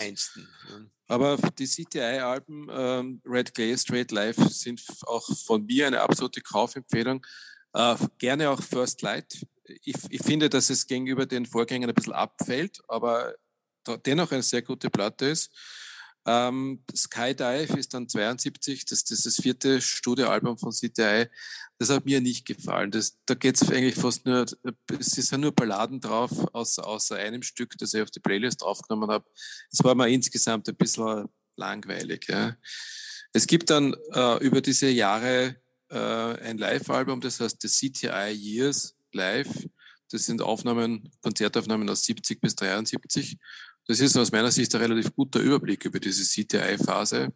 Aber 1.07 1.37
die 1.57 1.67
CTI-Alben 1.67 2.67
ähm, 2.71 3.21
Red 3.25 3.53
Clay, 3.53 3.77
Straight 3.77 4.11
Life 4.11 4.49
sind 4.49 4.83
auch 5.03 5.27
von 5.45 5.65
mir 5.65 5.87
eine 5.87 6.01
absolute 6.01 6.41
Kaufempfehlung. 6.41 7.25
Äh, 7.73 7.95
gerne 8.19 8.49
auch 8.49 8.61
First 8.61 9.01
Light. 9.01 9.45
Ich, 9.83 9.95
ich, 10.09 10.21
finde, 10.21 10.49
dass 10.49 10.69
es 10.69 10.87
gegenüber 10.87 11.25
den 11.25 11.45
Vorgängern 11.45 11.89
ein 11.89 11.95
bisschen 11.95 12.13
abfällt, 12.13 12.81
aber 12.87 13.33
dennoch 14.05 14.31
eine 14.31 14.43
sehr 14.43 14.61
gute 14.61 14.89
Platte 14.89 15.25
ist. 15.25 15.51
Ähm, 16.25 16.83
Skydive 16.95 17.77
ist 17.77 17.93
dann 17.93 18.07
72, 18.07 18.85
das, 18.85 19.03
das 19.03 19.19
ist 19.19 19.25
das 19.25 19.35
vierte 19.41 19.81
Studioalbum 19.81 20.57
von 20.57 20.71
CTI. 20.71 21.27
Das 21.79 21.89
hat 21.89 22.05
mir 22.05 22.21
nicht 22.21 22.45
gefallen. 22.45 22.91
Das, 22.91 23.17
da 23.25 23.33
geht 23.33 23.61
es 23.61 23.69
eigentlich 23.69 23.95
fast 23.95 24.25
nur, 24.25 24.45
es 24.99 25.05
sind 25.11 25.41
nur 25.41 25.51
Balladen 25.51 25.99
drauf, 25.99 26.31
außer, 26.53 26.85
außer 26.85 27.17
einem 27.17 27.43
Stück, 27.43 27.77
das 27.77 27.93
ich 27.93 28.01
auf 28.01 28.11
die 28.11 28.21
Playlist 28.21 28.63
aufgenommen 28.63 29.09
habe. 29.11 29.25
Es 29.69 29.83
war 29.83 29.95
mir 29.95 30.07
insgesamt 30.07 30.69
ein 30.69 30.75
bisschen 30.75 31.27
langweilig. 31.55 32.27
Ja. 32.29 32.55
Es 33.33 33.47
gibt 33.47 33.69
dann 33.69 33.95
äh, 34.13 34.37
über 34.43 34.61
diese 34.61 34.89
Jahre 34.89 35.57
äh, 35.89 35.97
ein 35.97 36.57
Live-Album, 36.57 37.19
das 37.19 37.39
heißt 37.39 37.61
The 37.61 37.67
CTI 37.67 38.31
Years 38.31 38.95
Live. 39.11 39.49
Das 40.09 40.25
sind 40.25 40.41
Aufnahmen, 40.41 41.11
Konzertaufnahmen 41.21 41.89
aus 41.89 42.03
70 42.03 42.39
bis 42.39 42.55
73. 42.55 43.39
Das 43.85 43.99
ist 43.99 44.15
aus 44.17 44.31
meiner 44.31 44.51
Sicht 44.51 44.73
ein 44.75 44.81
relativ 44.81 45.13
guter 45.13 45.39
Überblick 45.39 45.85
über 45.85 45.99
diese 45.99 46.23
CTI-Phase. 46.23 47.33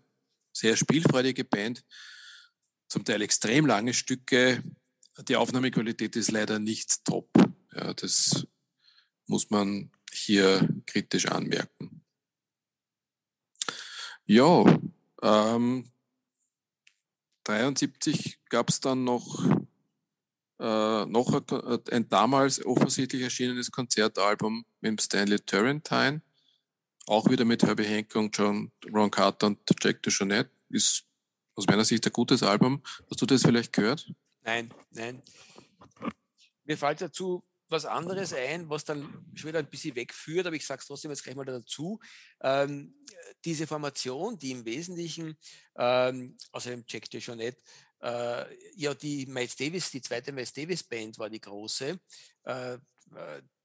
Sehr 0.53 0.75
spielfreudige 0.75 1.43
Band, 1.43 1.83
zum 2.87 3.03
Teil 3.03 3.21
extrem 3.21 3.65
lange 3.65 3.93
Stücke. 3.93 4.63
Die 5.27 5.35
Aufnahmequalität 5.35 6.15
ist 6.15 6.31
leider 6.31 6.59
nicht 6.59 7.03
top. 7.03 7.29
Ja, 7.73 7.93
das 7.93 8.47
muss 9.25 9.49
man 9.49 9.91
hier 10.11 10.67
kritisch 10.85 11.27
anmerken. 11.27 12.01
Ja, 14.25 14.63
ähm, 15.21 15.91
73 17.43 18.39
gab 18.49 18.69
es 18.69 18.81
dann 18.81 19.03
noch, 19.03 19.45
äh, 20.59 21.05
noch 21.05 21.33
ein, 21.33 21.79
ein, 21.91 22.09
damals 22.09 22.65
offensichtlich 22.65 23.21
erschienenes 23.21 23.71
Konzertalbum 23.71 24.65
mit 24.81 25.01
Stanley 25.01 25.39
Turrentine. 25.39 26.21
Auch 27.07 27.29
wieder 27.29 27.45
mit 27.45 27.63
Herbie 27.63 27.85
Hancock, 27.85 28.29
John, 28.33 28.69
Ron 28.93 29.09
Carter 29.09 29.47
und 29.47 29.59
Jack 29.81 30.03
DeJohnette. 30.03 30.51
Ist 30.69 31.05
aus 31.55 31.65
meiner 31.65 31.85
Sicht 31.85 32.05
ein 32.05 32.11
gutes 32.11 32.43
Album. 32.43 32.83
Hast 33.09 33.21
du 33.21 33.25
das 33.25 33.43
vielleicht 33.43 33.71
gehört? 33.71 34.11
Nein, 34.41 34.73
nein. 34.91 35.23
Mir 36.65 36.77
fällt 36.77 36.99
dazu 36.99 37.45
was 37.69 37.85
anderes 37.85 38.33
ein, 38.33 38.69
was 38.69 38.83
dann 38.83 39.25
schon 39.35 39.47
wieder 39.47 39.59
ein 39.59 39.69
bisschen 39.69 39.95
wegführt, 39.95 40.47
aber 40.47 40.57
ich 40.57 40.65
sage 40.65 40.81
es 40.81 40.87
trotzdem 40.87 41.11
jetzt 41.11 41.23
gleich 41.23 41.35
mal 41.35 41.45
dazu. 41.45 41.97
Ähm, 42.41 42.93
diese 43.45 43.67
Formation, 43.67 44.37
die 44.37 44.51
im 44.51 44.65
Wesentlichen, 44.65 45.37
ähm, 45.77 46.35
außer 46.51 46.71
dem 46.71 46.83
Jack 46.87 47.09
DeJohnette, 47.09 47.61
äh, 48.01 48.45
ja, 48.75 48.93
die 48.93 49.25
Miles 49.27 49.55
Davis, 49.55 49.91
die 49.91 50.01
zweite 50.01 50.33
Miles 50.33 50.51
Davis 50.51 50.83
Band 50.83 51.17
war 51.19 51.29
die 51.29 51.41
große, 51.41 51.99
äh, 52.43 52.77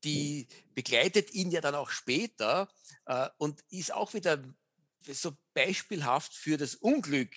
die 0.05 0.49
begleitet 0.75 1.33
ihn 1.33 1.51
ja 1.51 1.61
dann 1.61 1.75
auch 1.75 1.91
später 1.91 2.69
äh, 3.07 3.29
und 3.39 3.61
ist 3.71 3.93
auch 3.93 4.15
wieder 4.15 4.43
so 5.07 5.37
beispielhaft 5.55 6.35
für 6.35 6.57
das 6.57 6.75
Unglück 6.77 7.35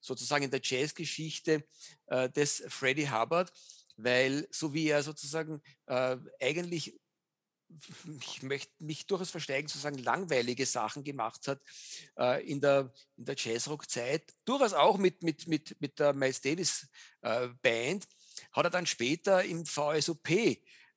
sozusagen 0.00 0.44
in 0.44 0.50
der 0.50 0.60
Jazzgeschichte 0.62 1.64
äh, 2.06 2.30
des 2.30 2.62
Freddie 2.68 3.10
Hubbard, 3.10 3.52
weil 3.96 4.46
so 4.50 4.72
wie 4.72 4.88
er 4.88 5.02
sozusagen 5.02 5.60
äh, 5.86 6.16
eigentlich 6.40 6.98
ich 8.22 8.42
möchte 8.42 8.72
mich 8.82 9.06
durchaus 9.06 9.30
versteigen 9.30 9.68
zu 9.68 9.78
sagen, 9.78 9.98
langweilige 9.98 10.64
Sachen 10.64 11.04
gemacht 11.04 11.48
hat 11.48 11.60
äh, 12.16 12.42
in 12.48 12.60
der, 12.60 12.92
in 13.16 13.26
der 13.26 13.36
Jazzrock-Zeit, 13.36 14.32
durchaus 14.46 14.72
auch 14.72 14.96
mit, 14.96 15.22
mit, 15.22 15.46
mit, 15.46 15.78
mit 15.78 15.98
der 15.98 16.14
Miles 16.14 16.40
Davis 16.40 16.88
äh, 17.20 17.48
Band, 17.60 18.08
hat 18.52 18.64
er 18.64 18.70
dann 18.70 18.86
später 18.86 19.44
im 19.44 19.66
VSOP 19.66 20.28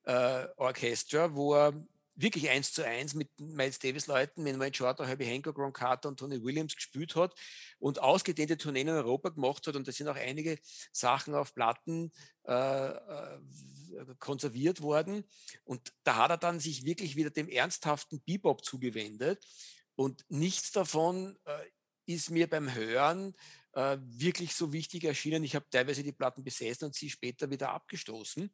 äh, 0.04 0.46
Orchestra, 0.56 1.34
wo 1.34 1.54
er 1.54 1.74
wirklich 2.14 2.50
eins 2.50 2.72
zu 2.72 2.86
eins 2.86 3.14
mit 3.14 3.28
Miles 3.40 3.78
Davis 3.78 4.06
Leuten, 4.06 4.42
mit 4.42 4.56
Mike 4.58 4.76
Shorter, 4.76 5.06
Herbie 5.06 5.24
Hancock, 5.24 5.58
Ron 5.58 5.72
Carter 5.72 6.08
und 6.08 6.18
Tony 6.18 6.42
Williams 6.42 6.74
gespielt 6.76 7.16
hat 7.16 7.34
und 7.78 8.00
ausgedehnte 8.00 8.58
Tourneen 8.58 8.88
in 8.88 8.94
Europa 8.94 9.30
gemacht 9.30 9.66
hat 9.66 9.76
und 9.76 9.88
da 9.88 9.92
sind 9.92 10.08
auch 10.08 10.16
einige 10.16 10.58
Sachen 10.92 11.34
auf 11.34 11.54
Platten 11.54 12.12
äh, 12.44 12.88
äh, 12.88 13.38
konserviert 14.18 14.82
worden 14.82 15.24
und 15.64 15.92
da 16.04 16.16
hat 16.16 16.30
er 16.30 16.38
dann 16.38 16.60
sich 16.60 16.84
wirklich 16.84 17.16
wieder 17.16 17.30
dem 17.30 17.48
ernsthaften 17.48 18.20
Bebop 18.20 18.64
zugewendet 18.64 19.44
und 19.94 20.24
nichts 20.28 20.70
davon 20.70 21.38
äh, 21.44 22.12
ist 22.12 22.30
mir 22.30 22.48
beim 22.48 22.74
Hören 22.74 23.34
äh, 23.72 23.96
wirklich 24.00 24.54
so 24.54 24.72
wichtig 24.72 25.04
erschienen. 25.04 25.44
Ich 25.44 25.54
habe 25.54 25.66
teilweise 25.70 26.02
die 26.02 26.12
Platten 26.12 26.44
besessen 26.44 26.86
und 26.86 26.94
sie 26.94 27.08
später 27.08 27.50
wieder 27.50 27.70
abgestoßen. 27.70 28.50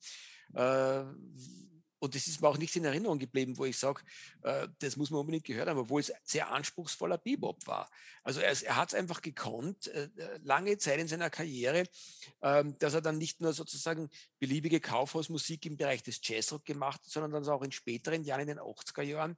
Äh, 0.54 1.04
und 2.00 2.14
das 2.14 2.26
ist 2.28 2.40
mir 2.40 2.48
auch 2.48 2.58
nichts 2.58 2.76
in 2.76 2.84
Erinnerung 2.84 3.18
geblieben, 3.18 3.58
wo 3.58 3.64
ich 3.64 3.76
sage, 3.76 4.02
äh, 4.42 4.68
das 4.78 4.96
muss 4.96 5.10
man 5.10 5.20
unbedingt 5.20 5.44
gehört 5.44 5.68
haben, 5.68 5.78
obwohl 5.78 6.00
es 6.00 6.12
sehr 6.24 6.50
anspruchsvoller 6.50 7.18
Bebop 7.18 7.66
war. 7.66 7.90
Also 8.22 8.40
er, 8.40 8.50
er 8.62 8.76
hat 8.76 8.88
es 8.90 8.94
einfach 8.94 9.20
gekonnt, 9.20 9.88
äh, 9.88 10.04
äh, 10.16 10.38
lange 10.42 10.78
Zeit 10.78 11.00
in 11.00 11.08
seiner 11.08 11.30
Karriere, 11.30 11.84
ähm, 12.42 12.76
dass 12.78 12.94
er 12.94 13.00
dann 13.00 13.18
nicht 13.18 13.40
nur 13.40 13.52
sozusagen 13.52 14.10
beliebige 14.38 14.80
Kaufhausmusik 14.80 15.66
im 15.66 15.76
Bereich 15.76 16.02
des 16.02 16.20
Jazzrock 16.22 16.64
gemacht 16.64 17.00
hat, 17.02 17.10
sondern 17.10 17.32
dann 17.32 17.52
auch 17.52 17.62
in 17.62 17.72
späteren 17.72 18.22
Jahren, 18.22 18.42
in 18.42 18.48
den 18.48 18.60
80er 18.60 19.02
Jahren, 19.02 19.36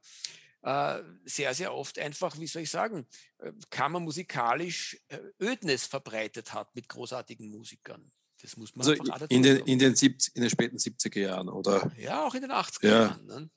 äh, 0.61 1.01
sehr, 1.25 1.55
sehr 1.55 1.73
oft 1.73 1.97
einfach, 1.97 2.37
wie 2.37 2.45
soll 2.45 2.61
ich 2.61 2.69
sagen, 2.69 3.07
äh, 3.39 3.51
kammermusikalisch 3.71 4.99
äh, 5.07 5.19
Ödnis 5.39 5.87
verbreitet 5.87 6.53
hat 6.53 6.75
mit 6.75 6.87
großartigen 6.87 7.49
Musikern. 7.49 8.11
Das 8.41 8.57
muss 8.57 8.75
man 8.75 8.87
also 8.87 9.03
in 9.29 9.43
den, 9.43 9.57
in, 9.65 9.79
den 9.79 9.95
70, 9.95 10.35
in 10.35 10.41
den 10.41 10.49
späten 10.49 10.77
70er 10.77 11.19
Jahren, 11.19 11.49
oder? 11.49 11.91
Ja, 11.97 12.25
auch 12.25 12.33
in 12.33 12.41
den 12.41 12.51
80er 12.51 12.87
ja. 12.87 13.01
Jahren. 13.01 13.25
Ne? 13.25 13.49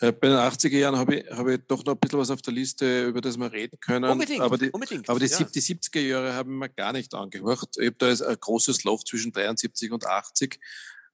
Bei 0.00 0.28
den 0.28 0.36
80er 0.36 0.76
Jahren 0.76 0.96
habe 0.96 1.16
ich, 1.16 1.30
hab 1.30 1.46
ich 1.46 1.60
doch 1.66 1.84
noch 1.84 1.94
ein 1.94 1.98
bisschen 1.98 2.18
was 2.18 2.30
auf 2.30 2.42
der 2.42 2.52
Liste, 2.52 3.06
über 3.06 3.20
das 3.20 3.38
wir 3.38 3.50
reden 3.50 3.78
können. 3.80 4.10
Unbedingt, 4.10 4.42
aber 4.42 4.58
die, 4.58 4.70
unbedingt, 4.70 5.08
aber 5.08 5.18
die, 5.18 5.26
ja. 5.26 5.42
die 5.42 5.62
70er 5.62 6.00
Jahre 6.00 6.34
haben 6.34 6.58
wir 6.58 6.68
gar 6.68 6.92
nicht 6.92 7.14
angehört. 7.14 7.76
Ich 7.78 7.86
habe 7.86 7.96
da 7.98 8.08
ein 8.08 8.36
großes 8.38 8.84
Loch 8.84 9.04
zwischen 9.04 9.32
73 9.32 9.90
und 9.90 10.06
80. 10.06 10.60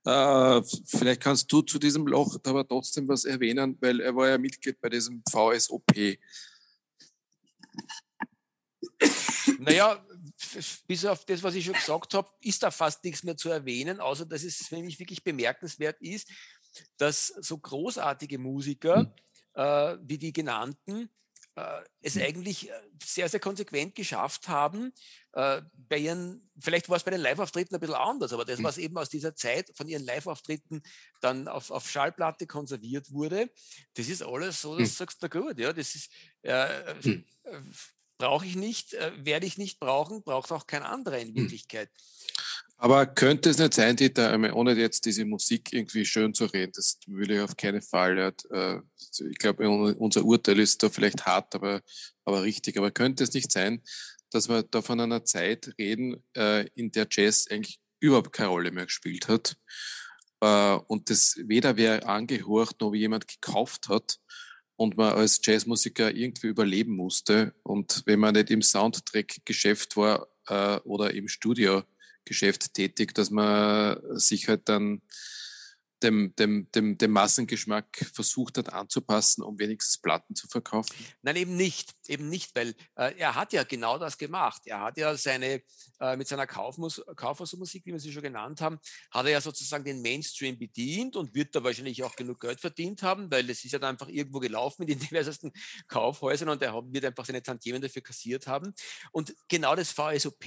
Äh, 0.04 0.62
vielleicht 0.86 1.22
kannst 1.22 1.50
du 1.52 1.62
zu 1.62 1.78
diesem 1.78 2.06
Loch 2.06 2.36
aber 2.44 2.66
trotzdem 2.66 3.06
was 3.08 3.24
erwähnen, 3.24 3.78
weil 3.80 4.00
er 4.00 4.14
war 4.16 4.28
ja 4.28 4.36
Mitglied 4.36 4.80
bei 4.80 4.88
diesem 4.88 5.22
VSOP. 5.30 6.18
Naja, 9.60 10.04
bis 10.86 11.04
auf 11.04 11.24
das, 11.24 11.42
was 11.42 11.54
ich 11.54 11.64
schon 11.64 11.74
gesagt 11.74 12.14
habe, 12.14 12.30
ist 12.40 12.62
da 12.62 12.70
fast 12.70 13.04
nichts 13.04 13.22
mehr 13.22 13.36
zu 13.36 13.50
erwähnen, 13.50 14.00
außer 14.00 14.26
dass 14.26 14.42
es 14.42 14.66
für 14.66 14.76
mich 14.78 14.98
wirklich 14.98 15.24
bemerkenswert 15.24 16.00
ist, 16.00 16.28
dass 16.96 17.26
so 17.26 17.58
großartige 17.58 18.38
Musiker 18.38 19.00
hm. 19.00 19.12
äh, 19.54 19.96
wie 20.02 20.18
die 20.18 20.32
genannten 20.32 21.10
äh, 21.56 21.82
es 22.00 22.16
hm. 22.16 22.22
eigentlich 22.22 22.68
äh, 22.68 22.72
sehr, 23.02 23.28
sehr 23.28 23.40
konsequent 23.40 23.94
geschafft 23.94 24.48
haben, 24.48 24.92
äh, 25.34 25.62
bei 25.76 25.98
ihren, 25.98 26.50
vielleicht 26.58 26.88
war 26.88 26.96
es 26.96 27.04
bei 27.04 27.12
den 27.12 27.20
Live-Auftritten 27.20 27.74
ein 27.74 27.80
bisschen 27.80 27.94
anders, 27.94 28.32
aber 28.32 28.44
das, 28.44 28.58
hm. 28.58 28.64
was 28.64 28.78
eben 28.78 28.98
aus 28.98 29.08
dieser 29.08 29.36
Zeit 29.36 29.70
von 29.74 29.86
ihren 29.86 30.04
Live-Auftritten 30.04 30.82
dann 31.20 31.46
auf, 31.46 31.70
auf 31.70 31.88
Schallplatte 31.88 32.46
konserviert 32.46 33.12
wurde, 33.12 33.50
das 33.94 34.08
ist 34.08 34.22
alles 34.22 34.62
so, 34.62 34.76
das 34.76 34.96
sagst 34.96 35.22
du 35.22 35.28
gut, 35.28 35.58
ja, 35.58 35.72
das 35.72 35.94
ist, 35.94 36.10
äh, 36.42 36.94
brauche 38.18 38.46
ich 38.46 38.56
nicht, 38.56 38.94
äh, 38.94 39.12
werde 39.16 39.46
ich 39.46 39.58
nicht 39.58 39.80
brauchen, 39.80 40.22
braucht 40.22 40.52
auch 40.52 40.66
kein 40.66 40.82
anderer 40.82 41.18
in 41.18 41.34
Wirklichkeit. 41.34 41.90
Aber 42.76 43.06
könnte 43.06 43.50
es 43.50 43.58
nicht 43.58 43.74
sein, 43.74 43.96
Dieter, 43.96 44.36
ohne 44.54 44.74
jetzt 44.74 45.04
diese 45.04 45.24
Musik 45.24 45.72
irgendwie 45.72 46.04
schön 46.04 46.34
zu 46.34 46.44
reden, 46.46 46.72
das 46.74 46.98
will 47.06 47.30
ich 47.30 47.40
auf 47.40 47.56
keinen 47.56 47.82
Fall. 47.82 48.34
Äh, 48.50 48.80
ich 49.30 49.38
glaube, 49.38 49.68
unser 49.68 50.24
Urteil 50.24 50.58
ist 50.58 50.82
da 50.82 50.90
vielleicht 50.90 51.24
hart, 51.24 51.54
aber, 51.54 51.80
aber 52.24 52.42
richtig. 52.42 52.76
Aber 52.76 52.90
könnte 52.90 53.24
es 53.24 53.32
nicht 53.32 53.52
sein, 53.52 53.82
dass 54.30 54.48
wir 54.48 54.64
da 54.64 54.82
von 54.82 55.00
einer 55.00 55.24
Zeit 55.24 55.72
reden, 55.78 56.22
äh, 56.36 56.66
in 56.74 56.90
der 56.90 57.06
Jazz 57.10 57.46
eigentlich 57.48 57.78
überhaupt 58.00 58.32
keine 58.32 58.50
Rolle 58.50 58.70
mehr 58.72 58.86
gespielt 58.86 59.28
hat 59.28 59.56
äh, 60.40 60.74
und 60.88 61.08
das 61.10 61.36
weder 61.44 61.76
wer 61.76 62.08
angehorcht 62.08 62.80
noch 62.80 62.92
wie 62.92 62.98
jemand 62.98 63.28
gekauft 63.28 63.88
hat 63.88 64.18
und 64.76 64.96
man 64.96 65.14
als 65.14 65.40
Jazzmusiker 65.42 66.14
irgendwie 66.14 66.48
überleben 66.48 66.96
musste. 66.96 67.54
Und 67.62 68.02
wenn 68.06 68.20
man 68.20 68.34
nicht 68.34 68.50
im 68.50 68.62
Soundtrack-Geschäft 68.62 69.96
war 69.96 70.28
oder 70.84 71.14
im 71.14 71.28
Studio 71.28 71.82
Geschäft 72.24 72.74
tätig, 72.74 73.14
dass 73.14 73.30
man 73.30 73.98
sich 74.18 74.48
halt 74.48 74.68
dann 74.68 75.02
dem, 76.04 76.34
dem, 76.36 76.70
dem, 76.72 76.98
dem 76.98 77.10
Massengeschmack 77.10 78.10
versucht 78.12 78.58
hat 78.58 78.72
anzupassen, 78.72 79.42
um 79.42 79.58
wenigstens 79.58 79.98
Platten 79.98 80.34
zu 80.34 80.46
verkaufen? 80.46 80.94
Nein, 81.22 81.36
eben 81.36 81.56
nicht. 81.56 81.94
Eben 82.06 82.28
nicht, 82.28 82.54
weil 82.54 82.74
äh, 82.96 83.14
er 83.16 83.34
hat 83.34 83.52
ja 83.52 83.64
genau 83.64 83.98
das 83.98 84.18
gemacht. 84.18 84.62
Er 84.66 84.80
hat 84.80 84.98
ja 84.98 85.16
seine, 85.16 85.62
äh, 86.00 86.16
mit 86.16 86.28
seiner 86.28 86.46
Kaufmus 86.46 87.02
Kaufhausmusik, 87.16 87.86
wie 87.86 87.92
wir 87.92 87.98
sie 87.98 88.12
schon 88.12 88.22
genannt 88.22 88.60
haben, 88.60 88.78
hat 89.10 89.26
er 89.26 89.32
ja 89.32 89.40
sozusagen 89.40 89.84
den 89.84 90.02
Mainstream 90.02 90.58
bedient 90.58 91.16
und 91.16 91.34
wird 91.34 91.54
da 91.54 91.64
wahrscheinlich 91.64 92.02
auch 92.04 92.14
genug 92.14 92.40
Geld 92.40 92.60
verdient 92.60 93.02
haben, 93.02 93.30
weil 93.30 93.48
es 93.48 93.64
ist 93.64 93.72
ja 93.72 93.78
dann 93.78 93.94
einfach 93.94 94.08
irgendwo 94.08 94.40
gelaufen 94.40 94.82
in 94.82 94.88
den 94.88 94.98
diversesten 95.08 95.52
Kaufhäusern 95.88 96.50
und 96.50 96.62
er 96.62 96.74
wird 96.92 97.04
einfach 97.04 97.24
seine 97.24 97.42
Tantiemen 97.42 97.80
dafür 97.80 98.02
kassiert 98.02 98.46
haben. 98.46 98.74
Und 99.12 99.34
genau 99.48 99.74
das 99.74 99.90
VSOP 99.90 100.44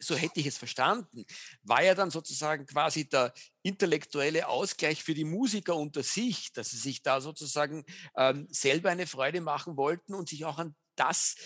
so 0.00 0.16
hätte 0.16 0.40
ich 0.40 0.46
es 0.46 0.58
verstanden, 0.58 1.24
war 1.62 1.82
ja 1.82 1.94
dann 1.94 2.10
sozusagen 2.10 2.66
quasi 2.66 3.08
der 3.08 3.32
intellektuelle 3.62 4.48
Ausgleich 4.48 5.02
für 5.02 5.14
die 5.14 5.24
Musiker 5.24 5.76
unter 5.76 6.02
sich, 6.02 6.52
dass 6.52 6.70
sie 6.70 6.78
sich 6.78 7.02
da 7.02 7.20
sozusagen 7.20 7.84
ähm, 8.16 8.48
selber 8.50 8.90
eine 8.90 9.06
Freude 9.06 9.40
machen 9.40 9.76
wollten 9.76 10.14
und 10.14 10.28
sich 10.28 10.44
auch 10.44 10.58
an 10.58 10.74
das 10.96 11.36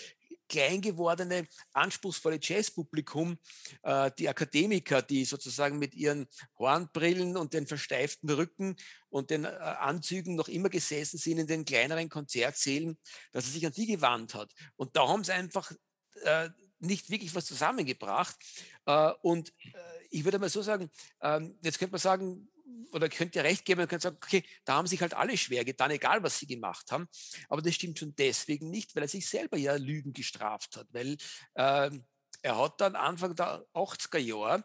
klein 0.49 0.81
gewordene, 0.81 1.47
anspruchsvolle 1.73 2.39
Jazzpublikum, 2.41 3.39
äh, 3.83 4.11
die 4.19 4.29
Akademiker, 4.29 5.03
die 5.03 5.25
sozusagen 5.25 5.79
mit 5.79 5.95
ihren 5.95 6.27
Hornbrillen 6.59 7.37
und 7.37 7.55
den 7.55 7.67
versteiften 7.67 8.31
Rücken 8.31 8.77
und 9.09 9.31
den 9.31 9.45
äh, 9.45 9.49
Anzügen 9.49 10.35
noch 10.35 10.49
immer 10.49 10.69
gesessen 10.69 11.19
sind 11.19 11.39
in 11.39 11.47
den 11.47 11.65
kleineren 11.65 12.09
Konzertsälen, 12.09 12.99
dass 13.33 13.47
er 13.47 13.53
sich 13.53 13.67
an 13.67 13.73
die 13.73 13.87
gewandt 13.87 14.35
hat. 14.35 14.53
Und 14.77 14.97
da 14.97 15.09
haben 15.09 15.25
sie 15.25 15.33
einfach 15.33 15.73
äh, 16.23 16.51
nicht 16.85 17.11
wirklich 17.11 17.35
was 17.35 17.47
zusammengebracht. 17.47 18.37
Äh, 18.87 19.13
und 19.23 19.51
äh, 19.63 19.79
ich 20.11 20.25
würde 20.25 20.39
mal 20.39 20.49
so 20.49 20.63
sagen, 20.63 20.91
ähm, 21.21 21.59
jetzt 21.63 21.79
könnte 21.79 21.93
man 21.93 22.01
sagen, 22.01 22.49
oder 22.93 23.09
könnt 23.09 23.35
ihr 23.35 23.45
recht 23.45 23.65
geben, 23.65 23.81
man 23.81 23.89
könnte 23.89 24.05
sagen, 24.05 24.19
okay, 24.23 24.45
da 24.65 24.75
haben 24.75 24.87
sich 24.87 25.01
halt 25.03 25.15
alle 25.15 25.37
schwer 25.37 25.65
getan, 25.65 25.91
egal 25.91 26.23
was 26.23 26.39
sie 26.39 26.47
gemacht 26.47 26.93
haben. 26.93 27.09
Aber 27.49 27.61
das 27.61 27.75
stimmt 27.75 27.99
schon 27.99 28.15
deswegen 28.17 28.71
nicht, 28.71 28.95
weil 28.95 29.03
er 29.03 29.09
sich 29.09 29.29
selber 29.29 29.57
ja 29.57 29.75
Lügen 29.75 30.13
gestraft 30.13 30.77
hat, 30.77 30.87
weil 30.93 31.17
äh, 31.55 31.91
er 32.43 32.59
hat 32.59 32.81
dann 32.81 32.95
Anfang 32.95 33.35
der 33.35 33.67
80er 33.75 34.19
Jahre 34.19 34.65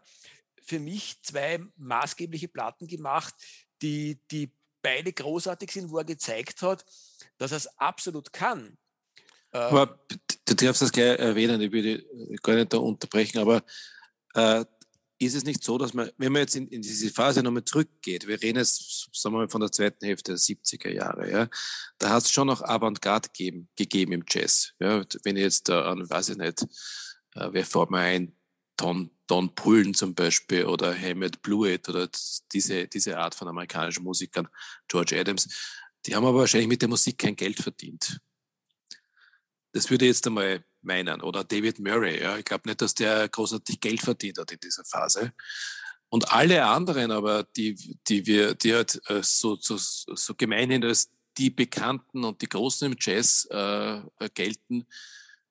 für 0.62 0.78
mich 0.78 1.22
zwei 1.22 1.60
maßgebliche 1.76 2.48
Platten 2.48 2.86
gemacht, 2.86 3.34
die, 3.82 4.20
die 4.30 4.52
beide 4.82 5.12
großartig 5.12 5.70
sind, 5.70 5.90
wo 5.90 5.98
er 5.98 6.04
gezeigt 6.04 6.62
hat, 6.62 6.84
dass 7.38 7.52
er 7.52 7.58
es 7.58 7.78
absolut 7.78 8.32
kann. 8.32 8.78
Aber 9.52 9.98
du 10.50 10.64
darfst 10.66 10.82
das 10.82 10.92
gleich 10.92 11.18
erwähnen, 11.18 11.60
ich 11.60 11.72
will 11.72 12.04
gar 12.42 12.56
nicht 12.56 12.72
da 12.72 12.78
unterbrechen, 12.78 13.38
aber 13.38 13.62
äh, 14.34 14.64
ist 15.18 15.34
es 15.34 15.44
nicht 15.44 15.62
so, 15.62 15.76
dass 15.76 15.92
man, 15.92 16.10
wenn 16.16 16.32
man 16.32 16.40
jetzt 16.40 16.56
in, 16.56 16.66
in 16.68 16.82
diese 16.82 17.10
Phase 17.10 17.42
nochmal 17.42 17.64
zurückgeht, 17.64 18.26
wir 18.26 18.40
reden 18.40 18.58
jetzt, 18.58 19.10
sagen 19.12 19.34
wir 19.34 19.40
mal, 19.40 19.48
von 19.50 19.60
der 19.60 19.70
zweiten 19.70 20.04
Hälfte 20.04 20.32
der 20.32 20.38
70er 20.38 20.90
Jahre, 20.90 21.30
ja, 21.30 21.48
da 21.98 22.10
hat 22.10 22.24
es 22.24 22.32
schon 22.32 22.46
noch 22.46 22.62
Avantgarde 22.62 23.28
gegeben, 23.28 23.68
gegeben 23.76 24.12
im 24.12 24.24
Jazz. 24.28 24.72
Ja, 24.80 25.04
wenn 25.24 25.36
ich 25.36 25.42
jetzt 25.42 25.68
da 25.68 25.90
an, 25.90 26.08
weiß 26.08 26.30
ich 26.30 26.36
nicht, 26.38 26.62
äh, 27.34 27.48
wer 27.52 27.66
fällt 27.66 27.90
mir 27.90 27.98
ein, 27.98 28.36
Don, 28.76 29.10
Don 29.26 29.54
Pullen 29.54 29.92
zum 29.92 30.14
Beispiel 30.14 30.64
oder 30.64 30.96
Hammett 30.98 31.42
Blewett 31.42 31.86
oder 31.90 32.08
diese, 32.50 32.88
diese 32.88 33.18
Art 33.18 33.34
von 33.34 33.46
amerikanischen 33.46 34.04
Musikern, 34.04 34.48
George 34.88 35.20
Adams, 35.20 35.48
die 36.06 36.16
haben 36.16 36.24
aber 36.24 36.38
wahrscheinlich 36.38 36.68
mit 36.68 36.80
der 36.80 36.88
Musik 36.88 37.18
kein 37.18 37.36
Geld 37.36 37.58
verdient. 37.58 38.20
Das 39.72 39.90
würde 39.90 40.06
ich 40.06 40.10
jetzt 40.10 40.26
einmal 40.26 40.64
meinen. 40.82 41.20
Oder 41.20 41.44
David 41.44 41.78
Murray. 41.78 42.22
Ja. 42.22 42.38
Ich 42.38 42.44
glaube 42.44 42.68
nicht, 42.68 42.80
dass 42.80 42.94
der 42.94 43.28
großartig 43.28 43.80
Geld 43.80 44.00
verdient 44.00 44.38
hat 44.38 44.50
in 44.52 44.60
dieser 44.60 44.84
Phase. 44.84 45.32
Und 46.08 46.32
alle 46.32 46.66
anderen 46.66 47.12
aber, 47.12 47.44
die, 47.44 47.98
die 48.08 48.26
wir, 48.26 48.54
die 48.54 48.74
halt 48.74 49.00
äh, 49.08 49.22
so, 49.22 49.56
so, 49.56 49.76
so 49.76 50.34
gemeinhin 50.34 50.84
als 50.84 51.10
die 51.38 51.50
Bekannten 51.50 52.24
und 52.24 52.42
die 52.42 52.48
Großen 52.48 52.90
im 52.90 52.98
Jazz 52.98 53.46
äh, 53.50 54.00
gelten, 54.34 54.86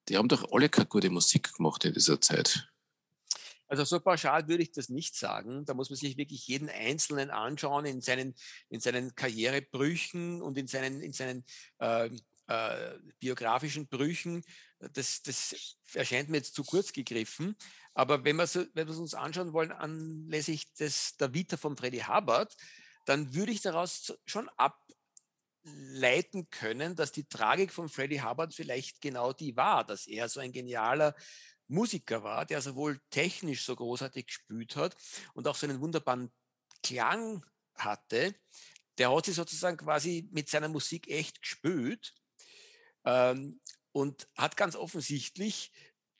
die 0.10 0.18
haben 0.18 0.28
doch 0.28 0.52
alle 0.52 0.68
keine 0.68 0.88
gute 0.88 1.10
Musik 1.10 1.54
gemacht 1.56 1.86
in 1.86 1.94
dieser 1.94 2.20
Zeit. 2.20 2.68
Also 3.68 3.84
so 3.86 4.00
pauschal 4.00 4.48
würde 4.48 4.64
ich 4.64 4.72
das 4.72 4.90
nicht 4.90 5.16
sagen. 5.16 5.64
Da 5.64 5.76
muss 5.76 5.92
man 5.92 5.98
sich 5.98 6.18
wirklich 6.18 6.48
jeden 6.48 6.70
Einzelnen 6.70 7.30
anschauen 7.30 7.86
in 7.86 8.02
seinen, 8.02 8.34
in 8.70 8.80
seinen 8.80 9.14
Karrierebrüchen 9.14 10.42
und 10.42 10.58
in 10.58 10.68
seinen, 10.68 11.02
in 11.02 11.14
seinen 11.14 11.46
äh, 11.78 12.10
äh, 12.50 12.98
biografischen 13.20 13.88
Brüchen, 13.88 14.44
das, 14.80 15.22
das 15.22 15.78
erscheint 15.94 16.30
mir 16.30 16.38
jetzt 16.38 16.56
zu 16.56 16.64
kurz 16.64 16.92
gegriffen. 16.92 17.56
Aber 17.94 18.24
wenn 18.24 18.38
wir, 18.38 18.48
wir 18.74 18.90
uns 18.90 19.14
anschauen 19.14 19.54
wollen 19.54 19.72
anlässlich 19.72 20.74
des, 20.74 21.16
der 21.18 21.34
Vita 21.34 21.58
von 21.58 21.78
Freddy 21.78 22.00
Hubbard, 22.00 22.56
dann 23.06 23.36
würde 23.36 23.52
ich 23.52 23.62
daraus 23.62 24.18
schon 24.26 24.50
ableiten 24.58 26.50
können, 26.50 26.96
dass 26.96 27.12
die 27.12 27.28
Tragik 27.28 27.72
von 27.72 27.88
Freddy 27.88 28.18
Hubbard 28.18 28.54
vielleicht 28.54 29.00
genau 29.00 29.32
die 29.32 29.56
war, 29.56 29.86
dass 29.86 30.08
er 30.08 30.28
so 30.28 30.40
ein 30.40 30.52
genialer 30.52 31.16
Musiker 31.68 32.24
war, 32.24 32.48
der 32.48 32.62
sowohl 32.62 33.00
technisch 33.12 33.64
so 33.64 33.76
großartig 33.76 34.26
gespielt 34.26 34.76
hat 34.76 34.96
und 35.36 35.48
auch 35.48 35.56
so 35.56 35.68
einen 35.68 35.82
wunderbaren 35.82 36.32
Klang 36.82 37.46
hatte. 37.76 38.34
Der 38.98 39.16
hat 39.16 39.26
sich 39.26 39.36
sozusagen 39.36 39.78
quasi 39.78 40.28
mit 40.32 40.50
seiner 40.50 40.68
Musik 40.68 41.08
echt 41.10 41.44
gespült 41.44 42.16
ähm, 43.10 43.60
und 43.92 44.28
hat 44.36 44.56
ganz 44.56 44.76
offensichtlich, 44.76 45.72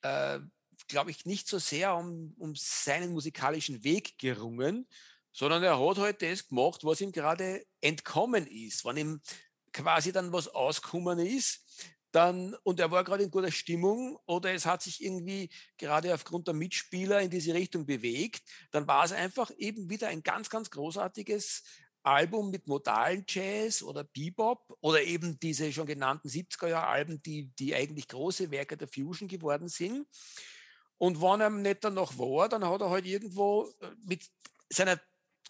äh, 0.02 0.40
glaube 0.88 1.10
ich, 1.10 1.24
nicht 1.24 1.46
so 1.46 1.58
sehr 1.58 1.94
um, 1.94 2.34
um 2.38 2.54
seinen 2.56 3.12
musikalischen 3.12 3.84
Weg 3.84 4.18
gerungen, 4.18 4.88
sondern 5.32 5.62
er 5.62 5.78
hat 5.78 5.98
halt 5.98 6.22
das 6.22 6.48
gemacht, 6.48 6.82
was 6.82 7.00
ihm 7.00 7.12
gerade 7.12 7.64
entkommen 7.80 8.46
ist. 8.46 8.84
Wenn 8.84 8.96
ihm 8.96 9.20
quasi 9.72 10.10
dann 10.10 10.32
was 10.32 10.48
ausgekommen 10.48 11.20
ist, 11.20 11.64
dann, 12.10 12.56
und 12.64 12.80
er 12.80 12.90
war 12.90 13.04
gerade 13.04 13.22
in 13.22 13.30
guter 13.30 13.52
Stimmung 13.52 14.18
oder 14.26 14.52
es 14.52 14.66
hat 14.66 14.82
sich 14.82 15.00
irgendwie 15.00 15.48
gerade 15.78 16.12
aufgrund 16.12 16.48
der 16.48 16.54
Mitspieler 16.54 17.20
in 17.20 17.30
diese 17.30 17.54
Richtung 17.54 17.86
bewegt, 17.86 18.42
dann 18.72 18.88
war 18.88 19.04
es 19.04 19.12
einfach 19.12 19.52
eben 19.58 19.88
wieder 19.88 20.08
ein 20.08 20.24
ganz, 20.24 20.50
ganz 20.50 20.70
großartiges 20.70 21.62
Album 22.02 22.50
mit 22.50 22.66
modalen 22.66 23.24
Jazz 23.28 23.82
oder 23.82 24.04
Bebop 24.04 24.76
oder 24.80 25.02
eben 25.02 25.38
diese 25.38 25.72
schon 25.72 25.86
genannten 25.86 26.28
70er-Jahr-Alben, 26.28 27.22
die, 27.22 27.50
die 27.58 27.74
eigentlich 27.74 28.08
große 28.08 28.50
Werke 28.50 28.76
der 28.76 28.88
Fusion 28.88 29.28
geworden 29.28 29.68
sind. 29.68 30.06
Und 30.98 31.20
wenn 31.20 31.40
er 31.40 31.50
nicht 31.50 31.84
dann 31.84 31.94
noch 31.94 32.18
war, 32.18 32.48
dann 32.48 32.66
hat 32.66 32.80
er 32.80 32.90
halt 32.90 33.06
irgendwo 33.06 33.72
äh, 33.80 33.90
mit 34.04 34.28
seiner 34.68 35.00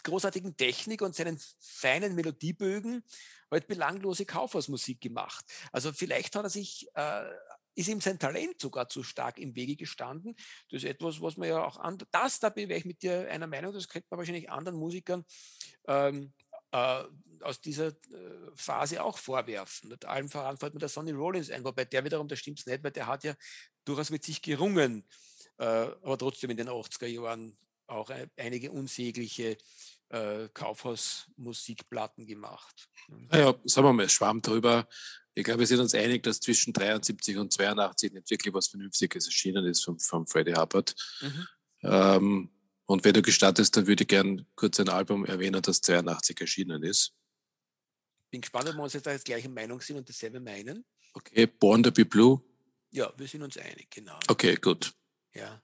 großartigen 0.03 0.57
Technik 0.57 1.01
und 1.01 1.15
seinen 1.15 1.39
feinen 1.59 2.15
Melodiebögen 2.15 3.03
halt 3.51 3.67
belanglose 3.67 4.25
Kaufhausmusik 4.25 5.01
gemacht. 5.01 5.45
Also 5.71 5.91
vielleicht 5.91 6.35
hat 6.35 6.45
er 6.45 6.49
sich 6.49 6.87
äh, 6.95 7.23
ist 7.75 7.87
ihm 7.87 8.01
sein 8.01 8.19
Talent 8.19 8.59
sogar 8.59 8.89
zu 8.89 9.03
stark 9.03 9.37
im 9.37 9.55
Wege 9.55 9.75
gestanden. 9.75 10.35
Das 10.69 10.83
ist 10.83 10.89
etwas, 10.89 11.21
was 11.21 11.37
man 11.37 11.49
ja 11.49 11.63
auch 11.63 11.77
an, 11.77 11.97
das, 12.11 12.39
da 12.39 12.49
bin 12.49 12.69
ich 12.69 12.85
mit 12.85 13.01
dir 13.01 13.29
einer 13.29 13.47
Meinung, 13.47 13.73
das 13.73 13.87
könnte 13.87 14.07
man 14.09 14.19
wahrscheinlich 14.19 14.49
anderen 14.49 14.77
Musikern 14.77 15.25
ähm, 15.87 16.33
äh, 16.71 17.03
aus 17.41 17.61
dieser 17.61 17.87
äh, 17.87 17.93
Phase 18.55 19.03
auch 19.03 19.17
vorwerfen. 19.17 19.91
Und 19.91 20.05
allen 20.05 20.29
voran 20.29 20.57
fällt 20.57 20.73
mir 20.73 20.79
der 20.79 20.89
Sonny 20.89 21.11
Rollins 21.11 21.49
ein, 21.49 21.63
wobei 21.63 21.85
der 21.85 22.03
wiederum, 22.03 22.27
das 22.27 22.39
stimmt 22.39 22.65
nicht, 22.65 22.83
weil 22.83 22.91
der 22.91 23.07
hat 23.07 23.23
ja 23.23 23.33
durchaus 23.85 24.09
mit 24.09 24.23
sich 24.23 24.41
gerungen, 24.41 25.05
äh, 25.57 25.63
aber 25.65 26.17
trotzdem 26.17 26.49
in 26.51 26.57
den 26.57 26.69
80er 26.69 27.07
Jahren 27.07 27.57
auch 27.87 28.09
einige 28.37 28.71
unsägliche 28.71 29.57
äh, 30.09 30.47
Kaufhausmusikplatten 30.53 32.25
gemacht. 32.25 32.89
Naja, 33.07 33.53
sagen 33.65 33.87
wir 33.87 33.93
mal, 33.93 34.09
Schwamm 34.09 34.41
drüber. 34.41 34.87
Ich 35.33 35.43
glaube, 35.43 35.59
wir 35.59 35.67
sind 35.67 35.79
uns 35.79 35.95
einig, 35.95 36.23
dass 36.23 36.41
zwischen 36.41 36.73
73 36.73 37.37
und 37.37 37.53
82 37.53 38.11
nicht 38.11 38.29
wirklich 38.29 38.53
was 38.53 38.67
Vernünftiges 38.67 39.25
erschienen 39.25 39.65
ist 39.65 39.83
von, 39.83 39.97
von 39.99 40.27
Freddie 40.27 40.55
Hubbard. 40.55 40.93
Mhm. 41.21 41.47
Ähm, 41.83 42.49
und 42.85 43.05
wenn 43.05 43.13
du 43.13 43.21
gestattest, 43.21 43.77
dann 43.77 43.87
würde 43.87 44.03
ich 44.03 44.09
gerne 44.09 44.45
kurz 44.55 44.79
ein 44.79 44.89
Album 44.89 45.25
erwähnen, 45.25 45.61
das 45.61 45.81
82 45.81 46.41
erschienen 46.41 46.83
ist. 46.83 47.13
Bin 48.29 48.41
gespannt, 48.41 48.69
ob 48.69 48.75
wir 48.75 48.83
uns 48.83 48.93
jetzt 48.93 49.05
da 49.05 49.11
jetzt 49.11 49.25
gleiche 49.25 49.49
Meinung 49.49 49.79
sind 49.79 49.97
und 49.97 50.07
dasselbe 50.07 50.39
meinen. 50.41 50.85
Okay, 51.13 51.45
Born 51.45 51.83
to 51.83 51.91
be 51.91 52.05
Blue. 52.05 52.41
Ja, 52.91 53.13
wir 53.17 53.27
sind 53.27 53.41
uns 53.43 53.57
einig, 53.57 53.89
genau. 53.89 54.19
Okay, 54.27 54.55
gut. 54.55 54.93
Ja. 55.33 55.61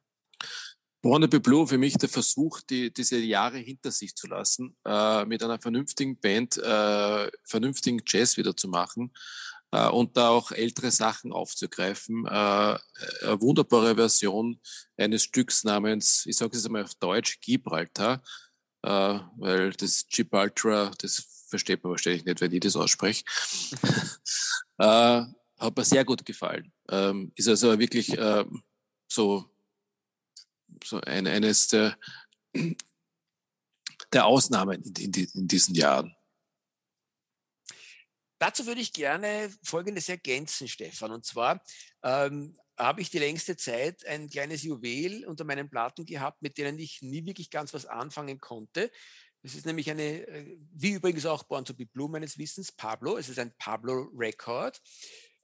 Born 1.02 1.22
to 1.22 1.28
be 1.28 1.42
Blue 1.42 1.68
für 1.68 1.78
mich 1.78 1.96
der 1.96 2.10
Versuch, 2.10 2.62
die, 2.62 2.94
diese 2.94 3.18
Jahre 3.18 3.58
hinter 3.58 3.92
sich 3.92 4.16
zu 4.16 4.28
lassen, 4.28 4.78
äh, 4.86 5.26
mit 5.26 5.44
einer 5.44 5.60
vernünftigen 5.60 6.18
Band, 6.20 6.58
äh, 6.58 7.32
vernünftigen 7.44 8.02
Jazz 8.06 8.38
wieder 8.38 8.56
zu 8.56 8.70
machen 8.70 9.14
äh, 9.72 9.90
und 9.90 10.18
da 10.18 10.30
auch 10.30 10.52
ältere 10.52 10.92
Sachen 10.92 11.32
aufzugreifen. 11.32 12.26
Äh, 12.26 12.30
eine 12.30 13.42
wunderbare 13.42 13.96
Version 13.96 14.60
eines 14.98 15.24
Stücks 15.24 15.64
namens, 15.64 16.26
ich 16.26 16.38
sage 16.38 16.58
es 16.58 16.66
einmal 16.66 16.84
auf 16.84 16.96
Deutsch, 16.96 17.40
Gibraltar, 17.42 18.22
äh, 18.84 19.20
weil 19.38 19.72
das 19.72 20.06
Gibraltar, 20.08 20.92
das 21.00 21.46
versteht 21.50 21.84
man 21.84 21.92
wahrscheinlich 21.92 22.26
nicht, 22.26 22.42
wenn 22.42 22.52
ich 22.52 22.60
das 22.60 22.76
ausspreche. 22.76 23.24
äh, 24.78 25.24
hat 25.60 25.76
mir 25.76 25.86
sehr 25.86 26.06
gut 26.06 26.26
gefallen. 26.26 26.72
Ähm, 26.90 27.32
ist 27.36 27.48
also 27.48 27.78
wirklich 27.80 28.16
ähm, 28.18 28.64
so, 29.12 29.50
so 30.84 31.02
ein, 31.02 31.28
eines 31.28 31.68
der, 31.68 31.98
der 34.14 34.26
Ausnahmen 34.26 34.82
in, 34.84 34.94
in, 34.96 35.28
in 35.34 35.48
diesen 35.48 35.76
Jahren. 35.76 36.17
Dazu 38.40 38.66
würde 38.66 38.82
ich 38.82 38.94
gerne 38.94 39.52
Folgendes 39.64 40.10
ergänzen, 40.10 40.68
Stefan. 40.68 41.12
Und 41.12 41.26
zwar 41.26 41.62
ähm, 42.04 42.56
habe 42.78 43.02
ich 43.02 43.10
die 43.10 43.20
längste 43.20 43.58
Zeit 43.58 44.06
ein 44.06 44.30
kleines 44.30 44.64
Juwel 44.64 45.26
unter 45.26 45.44
meinen 45.44 45.70
Platten 45.70 46.06
gehabt, 46.06 46.42
mit 46.42 46.58
denen 46.58 46.78
ich 46.78 47.02
nie 47.02 47.26
wirklich 47.26 47.50
ganz 47.50 47.74
was 47.74 47.86
anfangen 47.86 48.40
konnte. 48.40 48.92
Das 49.44 49.56
ist 49.56 49.66
nämlich 49.66 49.90
eine, 49.90 50.28
äh, 50.28 50.58
wie 50.74 50.92
übrigens 50.92 51.26
auch 51.26 51.44
Born 51.44 51.66
to 51.66 51.74
be 51.74 51.86
Blue 51.86 52.10
meines 52.10 52.38
Wissens, 52.38 52.72
Pablo. 52.72 53.18
Es 53.18 53.30
ist 53.30 53.40
ein 53.40 53.54
Pablo 53.58 54.10
Record 54.16 54.80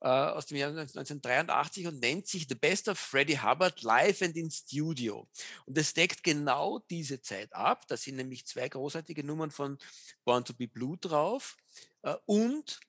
äh, 0.03 0.07
aus 0.07 0.47
dem 0.47 0.57
Jahr 0.57 0.69
1983 0.69 1.87
und 1.87 1.99
nennt 2.01 2.27
sich 2.27 2.45
The 2.47 2.55
Best 2.55 2.89
of 2.89 2.99
Freddie 2.99 3.39
Hubbard 3.39 3.81
Live 3.83 4.21
and 4.21 4.35
in 4.35 4.51
Studio. 4.51 5.27
Und 5.65 5.77
es 5.77 5.93
deckt 5.93 6.23
genau 6.23 6.79
diese 6.89 7.21
Zeit 7.21 7.53
ab. 7.53 7.87
Da 7.87 7.95
sind 7.95 8.17
nämlich 8.17 8.45
zwei 8.45 8.67
großartige 8.67 9.23
Nummern 9.23 9.49
von 9.49 9.77
Born 10.25 10.43
to 10.43 10.53
be 10.53 10.67
Blue 10.67 10.97
drauf. 10.97 11.55
Äh, 12.01 12.15
und 12.25 12.81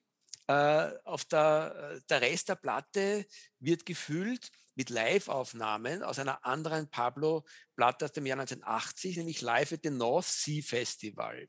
äh, 0.47 0.91
auf 1.05 1.23
der, 1.25 1.93
äh, 1.95 2.01
der 2.09 2.21
Rest 2.21 2.49
der 2.49 2.55
Platte 2.55 3.25
wird 3.59 3.85
gefüllt 3.85 4.51
mit 4.75 4.89
Live-Aufnahmen 4.89 6.03
aus 6.03 6.19
einer 6.19 6.45
anderen 6.45 6.89
Pablo-Platte 6.89 8.05
aus 8.05 8.11
dem 8.11 8.25
Jahr 8.25 8.39
1980, 8.39 9.15
nämlich 9.15 9.41
Live 9.41 9.71
at 9.71 9.79
the 9.83 9.89
North 9.89 10.25
Sea 10.25 10.61
Festival. 10.61 11.47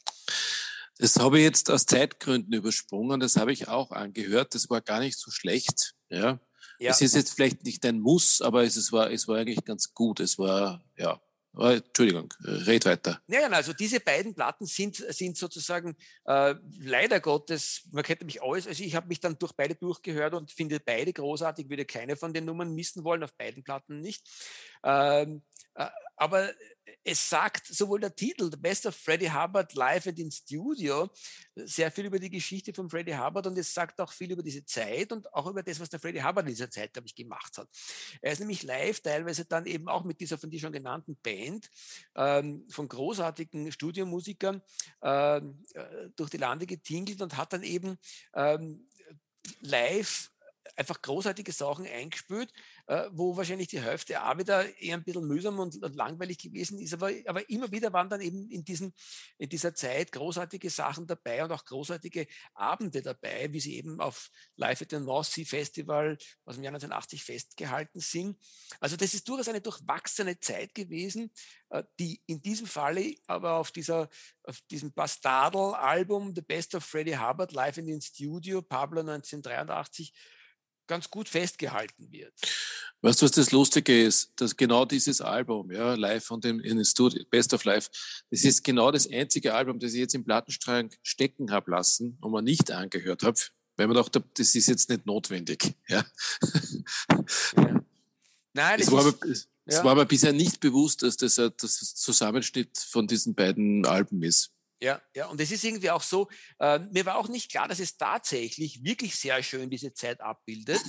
Das 0.99 1.17
habe 1.17 1.39
ich 1.39 1.45
jetzt 1.45 1.71
aus 1.71 1.87
Zeitgründen 1.87 2.53
übersprungen. 2.53 3.21
Das 3.21 3.37
habe 3.37 3.53
ich 3.53 3.69
auch 3.69 3.91
angehört. 3.91 4.55
Das 4.55 4.71
war 4.71 4.81
gar 4.81 5.01
nicht 5.01 5.19
so 5.19 5.31
schlecht. 5.31 5.95
Ja. 6.09 6.41
ja. 6.79 6.91
Es 6.91 7.01
ist 7.03 7.15
jetzt 7.15 7.35
vielleicht 7.35 7.65
nicht 7.65 7.85
ein 7.85 8.01
Muss, 8.01 8.41
aber 8.41 8.65
es, 8.65 8.93
war, 8.93 9.11
es 9.11 9.29
war 9.29 9.37
eigentlich 9.37 9.65
ganz 9.65 9.93
gut. 9.93 10.21
Es 10.21 10.39
war, 10.39 10.83
ja, 10.97 11.21
Entschuldigung, 11.59 12.33
red 12.43 12.85
weiter. 12.85 13.21
Naja, 13.27 13.49
also 13.49 13.73
diese 13.73 14.01
beiden 14.01 14.35
Platten 14.35 14.67
sind, 14.67 14.97
sind 14.97 15.39
sozusagen 15.39 15.97
äh, 16.27 16.55
leider 16.81 17.21
Gottes, 17.21 17.89
man 17.93 18.05
könnte 18.05 18.27
mich 18.27 18.43
alles, 18.43 18.67
also 18.67 18.85
ich 18.85 18.95
habe 18.95 19.09
mich 19.09 19.21
dann 19.21 19.39
durch 19.39 19.53
beide 19.53 19.75
durchgehört 19.75 20.35
und 20.35 20.53
finde 20.53 20.81
beide 20.81 21.15
großartig, 21.15 21.71
würde 21.71 21.87
keine 21.87 22.17
von 22.17 22.35
den 22.35 22.45
Nummern 22.45 22.75
missen 22.75 23.05
wollen, 23.05 23.25
auf 23.25 23.35
beiden 23.37 23.65
Platten 23.65 24.01
nicht. 24.01 24.29
Ähm, 24.85 25.43
äh, 25.75 25.89
aber 26.17 26.51
es 27.03 27.29
sagt 27.29 27.67
sowohl 27.67 28.01
der 28.01 28.15
Titel, 28.15 28.51
The 28.51 28.57
Best 28.57 28.87
of 28.87 28.95
Freddie 28.95 29.31
Hubbard 29.31 29.75
live 29.75 30.07
and 30.07 30.19
in 30.19 30.31
Studio, 30.31 31.09
sehr 31.55 31.91
viel 31.91 32.07
über 32.07 32.19
die 32.19 32.31
Geschichte 32.31 32.73
von 32.73 32.89
Freddie 32.89 33.17
Hubbard 33.17 33.47
und 33.47 33.59
es 33.59 33.73
sagt 33.73 34.01
auch 34.01 34.13
viel 34.13 34.33
über 34.33 34.43
diese 34.43 34.65
Zeit 34.65 35.13
und 35.13 35.33
auch 35.33 35.47
über 35.47 35.63
das, 35.63 35.81
was 35.81 35.89
der 35.89 36.01
Freddie 36.01 36.23
Hubbard 36.23 36.47
in 36.47 36.53
dieser 36.53 36.71
Zeit, 36.71 36.93
glaube 36.93 37.07
ich, 37.07 37.15
gemacht 37.15 37.59
hat. 37.59 37.69
Er 38.21 38.33
ist 38.33 38.41
nämlich 38.41 38.63
live 38.63 39.01
teilweise 39.01 39.45
dann 39.45 39.67
eben 39.67 39.89
auch 39.89 40.05
mit 40.05 40.21
dieser 40.21 40.39
von 40.39 40.51
dir 40.51 40.61
schon 40.61 40.73
genannten 40.73 41.17
Band 41.17 41.71
ähm, 42.15 42.67
von 42.69 42.89
großartigen 42.89 43.73
Studiomusikern 43.73 44.63
ähm, 45.03 45.63
äh, 45.75 46.11
durch 46.17 46.31
die 46.31 46.39
Lande 46.39 46.67
getingelt 46.67 47.21
und 47.23 47.37
hat 47.37 47.53
dann 47.53 47.63
eben 47.63 47.99
ähm, 48.35 48.87
live 49.61 50.31
einfach 50.77 51.01
großartige 51.01 51.53
Sachen 51.53 51.87
eingespielt, 51.87 52.53
äh, 52.53 52.76
wo 53.11 53.37
wahrscheinlich 53.37 53.69
die 53.69 53.81
Hälfte 53.81 54.23
auch 54.23 54.39
wieder 54.39 54.65
eher 54.79 54.97
ein 54.97 55.03
bisschen 55.03 55.27
mühsam 55.27 55.59
und, 55.59 55.83
und, 55.83 55.97
langweilig 55.97 56.39
gewesen 56.39 56.79
ist. 56.79 56.95
Aber, 56.95 57.11
aber 57.27 57.49
immer 57.51 57.71
wieder 57.73 57.93
waren 57.93 58.09
dann 58.09 58.21
eben 58.21 58.49
in, 58.49 58.65
diesen, 58.65 58.95
in 59.39 59.49
dieser 59.49 59.75
Zeit 59.75 60.13
großartige 60.13 60.71
Sachen 60.71 61.07
dabei 61.07 61.43
und 61.43 61.51
auch 61.51 61.65
großartige 61.65 62.29
Abende 62.55 63.03
dabei, 63.03 63.53
wie 63.53 63.61
sie 63.61 63.77
eben 63.77 64.01
auf 64.01 64.31
Live 64.55 64.83
at 64.83 64.91
the 64.91 65.01
North 65.01 65.27
Sea 65.27 65.45
Festival 65.45 66.17
aus 66.45 66.55
dem 66.55 66.65
Jahr 66.65 66.75
1980 66.75 67.25
festgehalten 67.25 67.99
sind. 67.99 68.39
Also 68.79 68.97
das 68.97 69.15
ist 69.15 69.29
durchaus 69.29 69.49
eine 69.49 69.61
durchwachsene 69.61 70.39
Zeit 70.39 70.75
gewesen, 70.75 71.33
äh, 71.71 71.83
die 71.99 72.23
in 72.27 72.41
diesem 72.41 72.67
Falle 72.67 73.17
aber 73.27 73.55
auf, 73.55 73.73
dieser, 73.73 74.09
auf 74.45 74.61
diesem 74.71 74.93
Bastardel-Album 74.93 76.35
The 76.37 76.43
Best 76.43 76.75
of 76.77 76.85
Freddie 76.85 77.19
Hubbard 77.19 77.53
Live 77.53 77.79
in 77.79 77.87
the 77.87 78.01
Studio, 78.01 78.63
Pablo 78.63 79.01
1983, 79.01 80.13
ganz 80.87 81.11
gut 81.11 81.29
festgehalten 81.29 82.11
wird. 82.11 82.33
Weißt 83.03 83.21
du, 83.21 83.27
was 83.27 83.33
das 83.33 83.53
Lustige 83.53 84.05
ist? 84.05 84.33
Dass 84.37 84.57
genau 84.57 84.85
dieses 84.85 85.21
Album, 85.21 85.71
ja, 85.71 85.95
live 85.95 86.25
von 86.25 86.41
dem 86.41 86.61
in 86.61 86.85
Studio, 86.85 87.23
Best 87.31 87.53
of 87.55 87.65
Life, 87.65 87.91
das 88.31 88.45
ist 88.45 88.65
genau 88.65 88.91
das 88.91 89.11
einzige 89.11 89.55
Album, 89.55 89.79
das 89.79 89.93
ich 89.93 90.01
jetzt 90.01 90.15
im 90.15 90.25
Plattenstrang 90.25 90.91
stecken 91.03 91.51
habe 91.51 91.71
lassen 91.71 92.19
und 92.21 92.33
man 92.33 92.45
nicht 92.45 92.71
angehört 92.71 93.23
habe, 93.23 93.39
weil 93.77 93.87
man 93.87 93.97
dachte, 93.97 94.25
das 94.35 94.55
ist 94.55 94.67
jetzt 94.67 94.89
nicht 94.89 95.07
notwendig. 95.07 95.75
Ja. 95.89 96.05
ja. 97.57 97.81
Nein, 98.55 98.79
das 98.79 98.87
es, 98.87 98.93
war 98.93 99.07
aber, 99.07 99.27
es, 99.29 99.49
ja. 99.67 99.85
war 99.85 99.93
aber 99.93 100.07
bisher 100.07 100.33
nicht 100.33 100.61
bewusst, 100.61 101.03
dass 101.03 101.19
das 101.19 101.39
ein 101.39 101.53
Zusammenschnitt 101.59 102.79
von 102.79 103.07
diesen 103.07 103.35
beiden 103.35 103.85
Alben 103.85 104.23
ist. 104.23 104.56
Ja, 104.81 105.01
ja, 105.15 105.27
und 105.29 105.41
es 105.41 105.51
ist 105.51 105.65
irgendwie 105.65 105.91
auch 105.91 106.03
so, 106.03 106.29
äh, 106.59 106.79
mir 106.79 107.07
war 107.07 107.17
auch 107.17 107.29
nicht 107.29 107.51
klar, 107.51 107.67
dass 107.67 107.81
es 107.81 107.97
tatsächlich 107.97 108.85
wirklich 108.85 109.17
sehr 109.17 109.43
schön 109.43 109.71
diese 109.71 109.95
Zeit 109.95 110.21
abbildet. 110.21 110.83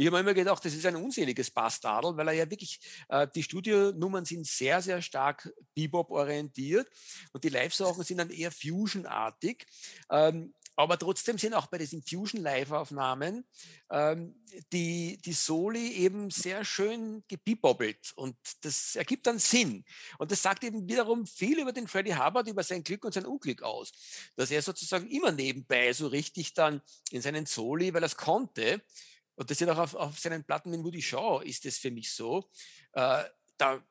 Ich 0.00 0.06
habe 0.06 0.20
immer 0.20 0.34
gedacht, 0.34 0.64
das 0.64 0.74
ist 0.74 0.86
ein 0.86 0.94
unseliges 0.94 1.50
Bastardel, 1.50 2.16
weil 2.16 2.28
er 2.28 2.34
ja 2.34 2.50
wirklich, 2.50 2.78
äh, 3.08 3.26
die 3.34 3.42
Studionummern 3.42 4.24
sind 4.24 4.46
sehr, 4.46 4.80
sehr 4.80 5.02
stark 5.02 5.52
Bebop 5.74 6.10
orientiert 6.10 6.88
und 7.32 7.42
die 7.42 7.48
Live-Sachen 7.48 8.04
sind 8.04 8.18
dann 8.18 8.30
eher 8.30 8.52
Fusion-artig. 8.52 9.66
Ähm, 10.08 10.54
aber 10.78 10.96
trotzdem 10.96 11.38
sind 11.38 11.54
auch 11.54 11.66
bei 11.66 11.78
diesen 11.78 12.04
Fusion-Live-Aufnahmen 12.04 13.44
ähm, 13.90 14.40
die, 14.72 15.18
die 15.24 15.32
Soli 15.32 15.94
eben 15.94 16.30
sehr 16.30 16.64
schön 16.64 17.24
gebibobbelt 17.26 18.12
und 18.14 18.36
das 18.60 18.94
ergibt 18.94 19.26
dann 19.26 19.40
Sinn. 19.40 19.84
Und 20.18 20.30
das 20.30 20.40
sagt 20.40 20.62
eben 20.62 20.88
wiederum 20.88 21.26
viel 21.26 21.58
über 21.58 21.72
den 21.72 21.88
Freddie 21.88 22.14
Hubbard, 22.14 22.46
über 22.46 22.62
sein 22.62 22.84
Glück 22.84 23.04
und 23.04 23.12
sein 23.12 23.26
Unglück 23.26 23.64
aus. 23.64 23.90
Dass 24.36 24.52
er 24.52 24.62
sozusagen 24.62 25.10
immer 25.10 25.32
nebenbei 25.32 25.92
so 25.92 26.06
richtig 26.06 26.54
dann 26.54 26.80
in 27.10 27.22
seinen 27.22 27.46
Soli, 27.46 27.92
weil 27.92 28.04
er 28.04 28.06
es 28.06 28.16
konnte, 28.16 28.80
und 29.34 29.50
das 29.50 29.60
ist 29.60 29.68
auch 29.68 29.78
auf, 29.78 29.94
auf 29.96 30.20
seinen 30.20 30.44
Platten 30.44 30.70
mit 30.70 30.84
Woody 30.84 31.02
Shaw 31.02 31.42
ist 31.44 31.64
das 31.64 31.76
für 31.78 31.90
mich 31.90 32.12
so, 32.12 32.48
äh, 32.92 33.24
da 33.56 33.82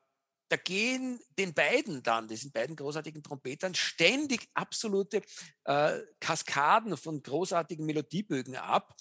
da 0.48 0.56
gehen 0.56 1.20
den 1.38 1.52
beiden 1.52 2.02
dann, 2.02 2.26
diesen 2.26 2.52
beiden 2.52 2.74
großartigen 2.74 3.22
Trompetern, 3.22 3.74
ständig 3.74 4.48
absolute 4.54 5.22
äh, 5.64 5.98
Kaskaden 6.20 6.96
von 6.96 7.22
großartigen 7.22 7.84
Melodiebögen 7.84 8.56
ab. 8.56 8.94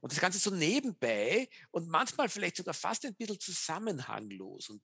Und 0.00 0.12
das 0.12 0.20
Ganze 0.20 0.38
so 0.38 0.50
nebenbei 0.50 1.48
und 1.70 1.88
manchmal 1.88 2.28
vielleicht 2.28 2.56
sogar 2.56 2.74
fast 2.74 3.06
ein 3.06 3.14
bisschen 3.14 3.40
zusammenhanglos. 3.40 4.68
Und 4.68 4.82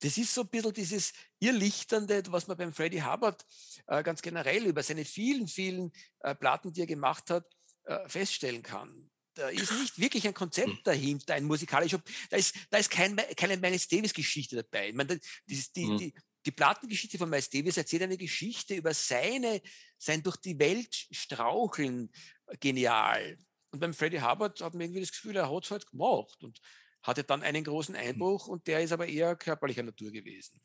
das 0.00 0.16
ist 0.16 0.32
so 0.32 0.42
ein 0.42 0.48
bisschen 0.48 0.72
dieses 0.72 1.12
Irrlichternde, 1.40 2.22
was 2.28 2.46
man 2.46 2.56
beim 2.56 2.72
Freddie 2.72 3.02
Hubbard 3.02 3.44
äh, 3.86 4.02
ganz 4.02 4.22
generell 4.22 4.66
über 4.66 4.82
seine 4.82 5.04
vielen, 5.04 5.46
vielen 5.46 5.92
äh, 6.20 6.34
Platten, 6.34 6.72
die 6.72 6.80
er 6.80 6.86
gemacht 6.86 7.28
hat, 7.30 7.44
äh, 7.84 8.08
feststellen 8.08 8.62
kann. 8.62 9.10
Da 9.34 9.48
ist 9.48 9.72
nicht 9.72 9.98
wirklich 9.98 10.26
ein 10.26 10.34
Konzept 10.34 10.86
dahinter, 10.86 11.34
ein 11.34 11.44
musikalischer, 11.44 12.02
da 12.30 12.36
ist, 12.36 12.54
da 12.70 12.78
ist 12.78 12.90
kein, 12.90 13.16
keine 13.36 13.56
Miles 13.56 13.88
Davis-Geschichte 13.88 14.56
dabei. 14.56 14.88
Ich 14.88 14.94
meine, 14.94 15.18
die, 15.46 15.64
die, 15.76 15.86
mhm. 15.86 15.98
die, 15.98 16.14
die 16.46 16.50
Plattengeschichte 16.50 17.18
von 17.18 17.30
Miles 17.30 17.50
Davis 17.50 17.76
erzählt 17.76 18.02
eine 18.02 18.16
Geschichte 18.16 18.74
über 18.74 18.94
seine, 18.94 19.60
sein 19.98 20.22
durch 20.22 20.36
die 20.36 20.58
Welt 20.58 21.06
straucheln 21.10 22.10
genial. 22.58 23.38
Und 23.70 23.80
beim 23.80 23.94
Freddie 23.94 24.22
Hubbard 24.22 24.60
hat 24.60 24.74
man 24.74 24.82
irgendwie 24.82 25.00
das 25.00 25.12
Gefühl, 25.12 25.36
er 25.36 25.54
hat 25.54 25.64
es 25.64 25.70
halt 25.70 25.86
gemacht 25.86 26.42
und 26.42 26.60
hatte 27.02 27.24
dann 27.24 27.42
einen 27.42 27.64
großen 27.64 27.94
hm. 27.94 28.08
Einbruch 28.08 28.46
und 28.46 28.66
der 28.66 28.82
ist 28.82 28.92
aber 28.92 29.06
eher 29.06 29.36
körperlicher 29.36 29.82
Natur 29.82 30.10
gewesen. 30.10 30.60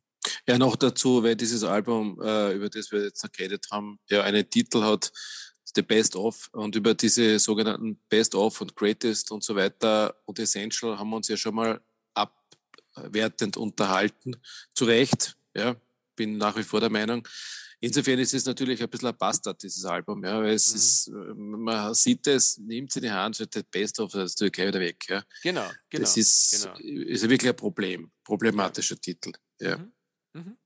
Ja, 0.47 0.57
noch 0.57 0.75
dazu, 0.75 1.23
weil 1.23 1.35
dieses 1.35 1.63
Album, 1.63 2.19
äh, 2.21 2.53
über 2.53 2.69
das 2.69 2.91
wir 2.91 3.03
jetzt 3.03 3.31
geredet 3.33 3.67
haben, 3.71 3.99
ja 4.09 4.23
einen 4.23 4.49
Titel 4.49 4.81
hat, 4.83 5.11
The 5.75 5.81
Best 5.81 6.15
of 6.15 6.49
und 6.53 6.75
über 6.75 6.93
diese 6.93 7.37
sogenannten 7.39 7.99
Best 8.09 8.35
of 8.35 8.61
und 8.61 8.75
Greatest 8.75 9.31
und 9.31 9.43
so 9.43 9.55
weiter 9.55 10.15
und 10.25 10.39
Essential 10.39 10.97
haben 10.97 11.09
wir 11.09 11.17
uns 11.17 11.27
ja 11.27 11.37
schon 11.37 11.55
mal 11.55 11.81
abwertend 12.13 13.57
unterhalten. 13.57 14.35
Zu 14.73 14.85
Recht, 14.85 15.37
ja, 15.53 15.75
bin 16.15 16.37
nach 16.37 16.55
wie 16.57 16.63
vor 16.63 16.79
der 16.79 16.89
Meinung. 16.89 17.27
Insofern 17.79 18.19
ist 18.19 18.33
es 18.33 18.45
natürlich 18.45 18.81
ein 18.81 18.89
bisschen 18.89 19.09
ein 19.09 19.17
Bastard, 19.17 19.61
dieses 19.61 19.83
Album, 19.85 20.23
ja, 20.23 20.41
weil 20.41 20.53
es 20.53 20.71
mhm. 20.71 20.75
ist, 20.75 21.11
man 21.35 21.93
sieht 21.93 22.25
es, 22.25 22.57
nimmt 22.57 22.91
sie 22.91 22.99
in 22.99 23.03
die 23.03 23.11
Hand, 23.11 23.37
wird 23.39 23.55
das 23.55 23.63
Best 23.63 23.99
of, 23.99 24.11
das 24.11 24.33
ist 24.33 24.53
gleich 24.53 24.69
wieder 24.69 24.79
weg, 24.79 25.03
ja. 25.09 25.23
Genau, 25.43 25.69
genau. 25.89 26.01
Das 26.01 26.15
ist, 26.17 26.69
genau. 26.73 27.03
ist 27.05 27.29
wirklich 27.29 27.49
ein 27.49 27.55
Problem, 27.55 28.11
problematischer. 28.23 28.99
Titel, 28.99 29.33
ja. 29.59 29.77
Mhm. 29.77 29.91
Mhm. 30.33 30.57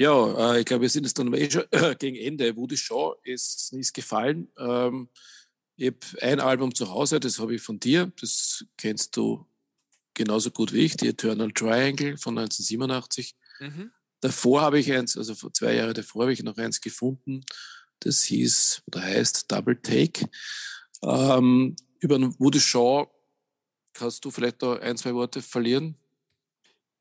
Ja, 0.00 0.54
äh, 0.54 0.60
ich 0.60 0.64
glaube, 0.64 0.80
wir 0.80 0.88
sind 0.88 1.04
jetzt 1.04 1.18
dann 1.18 1.30
eh 1.34 1.50
schon 1.50 1.64
äh, 1.72 1.94
gegen 1.98 2.16
Ende. 2.16 2.56
Woody 2.56 2.78
Shaw 2.78 3.16
ist, 3.22 3.70
ist 3.74 3.92
gefallen. 3.92 4.50
Ähm, 4.56 5.10
ich 5.76 5.88
habe 5.88 6.22
ein 6.22 6.40
Album 6.40 6.74
zu 6.74 6.88
Hause, 6.88 7.20
das 7.20 7.38
habe 7.38 7.54
ich 7.54 7.60
von 7.60 7.78
dir, 7.78 8.10
das 8.18 8.64
kennst 8.78 9.14
du 9.18 9.46
genauso 10.14 10.50
gut 10.52 10.72
wie 10.72 10.86
ich, 10.86 10.96
die 10.96 11.08
Eternal 11.08 11.52
Triangle 11.52 12.16
von 12.16 12.38
1987. 12.38 13.36
Mhm. 13.60 13.90
Davor 14.20 14.62
habe 14.62 14.78
ich 14.78 14.90
eins, 14.90 15.18
also 15.18 15.34
vor 15.34 15.52
zwei 15.52 15.74
Jahren 15.74 15.92
davor 15.92 16.22
habe 16.22 16.32
ich 16.32 16.42
noch 16.42 16.56
eins 16.56 16.80
gefunden, 16.80 17.44
das 17.98 18.22
hieß 18.22 18.84
oder 18.86 19.02
heißt 19.02 19.52
Double 19.52 19.76
Take. 19.82 20.30
Ähm, 21.02 21.76
über 21.98 22.18
Woody 22.38 22.60
Shaw 22.60 23.06
kannst 23.92 24.24
du 24.24 24.30
vielleicht 24.30 24.62
da 24.62 24.76
ein, 24.76 24.96
zwei 24.96 25.12
Worte 25.12 25.42
verlieren? 25.42 25.98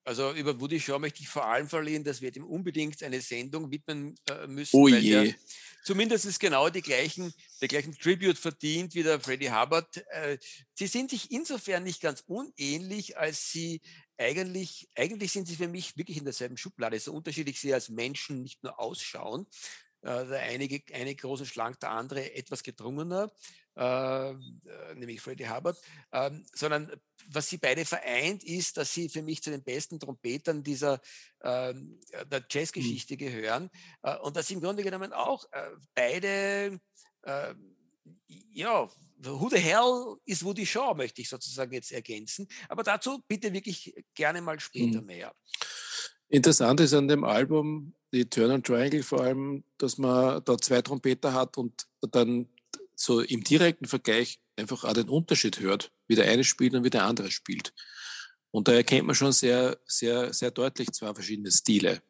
Also 0.09 0.33
über 0.33 0.59
Woody 0.59 0.79
Shaw 0.79 0.97
möchte 0.97 1.21
ich 1.21 1.29
vor 1.29 1.45
allem 1.45 1.69
verlieren, 1.69 2.03
dass 2.03 2.19
wir 2.19 2.31
dem 2.31 2.43
unbedingt 2.43 3.03
eine 3.03 3.21
Sendung 3.21 3.69
widmen 3.69 4.15
äh, 4.27 4.47
müssen. 4.47 4.75
Oh 4.75 4.87
je. 4.87 5.35
zumindest 5.83 6.25
ist 6.25 6.39
genau 6.39 6.67
die 6.71 6.81
gleichen, 6.81 7.31
der 7.61 7.67
gleichen 7.67 7.93
Tribute 7.93 8.39
verdient 8.39 8.95
wie 8.95 9.03
der 9.03 9.19
Freddie 9.19 9.51
Hubbard. 9.51 10.03
Äh, 10.09 10.39
sie 10.73 10.87
sind 10.87 11.11
sich 11.11 11.29
insofern 11.29 11.83
nicht 11.83 12.01
ganz 12.01 12.23
unähnlich, 12.25 13.19
als 13.19 13.51
sie 13.51 13.81
eigentlich, 14.17 14.89
eigentlich 14.95 15.31
sind 15.31 15.47
sie 15.47 15.55
für 15.55 15.67
mich 15.67 15.95
wirklich 15.95 16.17
in 16.17 16.23
derselben 16.23 16.57
Schublade, 16.57 16.99
so 16.99 17.13
unterschiedlich 17.13 17.59
sie 17.59 17.71
als 17.71 17.89
Menschen 17.89 18.41
nicht 18.41 18.63
nur 18.63 18.79
ausschauen. 18.79 19.45
Äh, 20.01 20.25
der 20.25 20.39
eine, 20.39 20.81
eine 20.91 21.13
großen 21.13 21.45
schlank, 21.45 21.81
der 21.81 21.91
andere 21.91 22.33
etwas 22.33 22.63
gedrungener. 22.63 23.31
Äh, 23.79 24.33
nämlich 24.95 25.21
Freddie 25.21 25.47
Hubbard, 25.47 25.77
ähm, 26.11 26.45
sondern 26.53 26.91
was 27.29 27.47
sie 27.47 27.57
beide 27.57 27.85
vereint, 27.85 28.43
ist, 28.43 28.75
dass 28.75 28.93
sie 28.93 29.07
für 29.07 29.21
mich 29.21 29.41
zu 29.41 29.51
den 29.51 29.63
besten 29.63 30.01
Trompetern 30.01 30.63
dieser 30.63 30.99
ähm, 31.41 31.97
der 32.29 32.41
mhm. 32.41 32.45
Jazzgeschichte 32.49 33.13
mhm. 33.13 33.17
gehören 33.17 33.69
äh, 34.01 34.17
und 34.17 34.35
dass 34.35 34.47
sie 34.47 34.55
im 34.55 34.59
Grunde 34.59 34.83
genommen 34.83 35.13
auch 35.13 35.45
äh, 35.53 35.69
beide 35.95 36.81
äh, 37.21 37.53
ja, 38.51 38.89
who 39.17 39.49
the 39.49 39.59
hell 39.59 40.17
is 40.25 40.43
Woody 40.43 40.65
Shaw, 40.65 40.93
möchte 40.93 41.21
ich 41.21 41.29
sozusagen 41.29 41.71
jetzt 41.71 41.93
ergänzen. 41.93 42.49
Aber 42.67 42.83
dazu 42.83 43.23
bitte 43.29 43.53
wirklich 43.53 43.93
gerne 44.13 44.41
mal 44.41 44.59
später 44.59 44.99
mhm. 44.99 45.07
mehr. 45.07 45.33
Interessant 46.27 46.81
ist 46.81 46.93
an 46.93 47.07
dem 47.07 47.23
Album, 47.23 47.95
die 48.11 48.29
Turn 48.29 48.51
and 48.51 48.65
Triangle 48.65 49.03
vor 49.03 49.21
allem, 49.21 49.63
dass 49.77 49.97
man 49.97 50.43
da 50.43 50.57
zwei 50.57 50.81
Trompeter 50.81 51.33
hat 51.33 51.57
und 51.57 51.87
dann 52.11 52.49
so 52.99 53.21
im 53.21 53.45
direkten 53.45 53.85
Vergleich 53.85 54.41
einfach 54.57 54.83
auch 54.83 54.91
den 54.91 55.07
Unterschied 55.07 55.61
hört, 55.61 55.91
wie 56.07 56.15
der 56.15 56.29
eine 56.29 56.43
spielt 56.43 56.73
und 56.73 56.83
wie 56.83 56.89
der 56.89 57.05
andere 57.05 57.31
spielt. 57.31 57.73
Und 58.51 58.67
da 58.67 58.73
erkennt 58.73 59.07
man 59.07 59.15
schon 59.15 59.31
sehr, 59.31 59.79
sehr, 59.85 60.33
sehr 60.33 60.51
deutlich 60.51 60.91
zwei 60.91 61.13
verschiedene 61.13 61.49
Stile. 61.49 62.01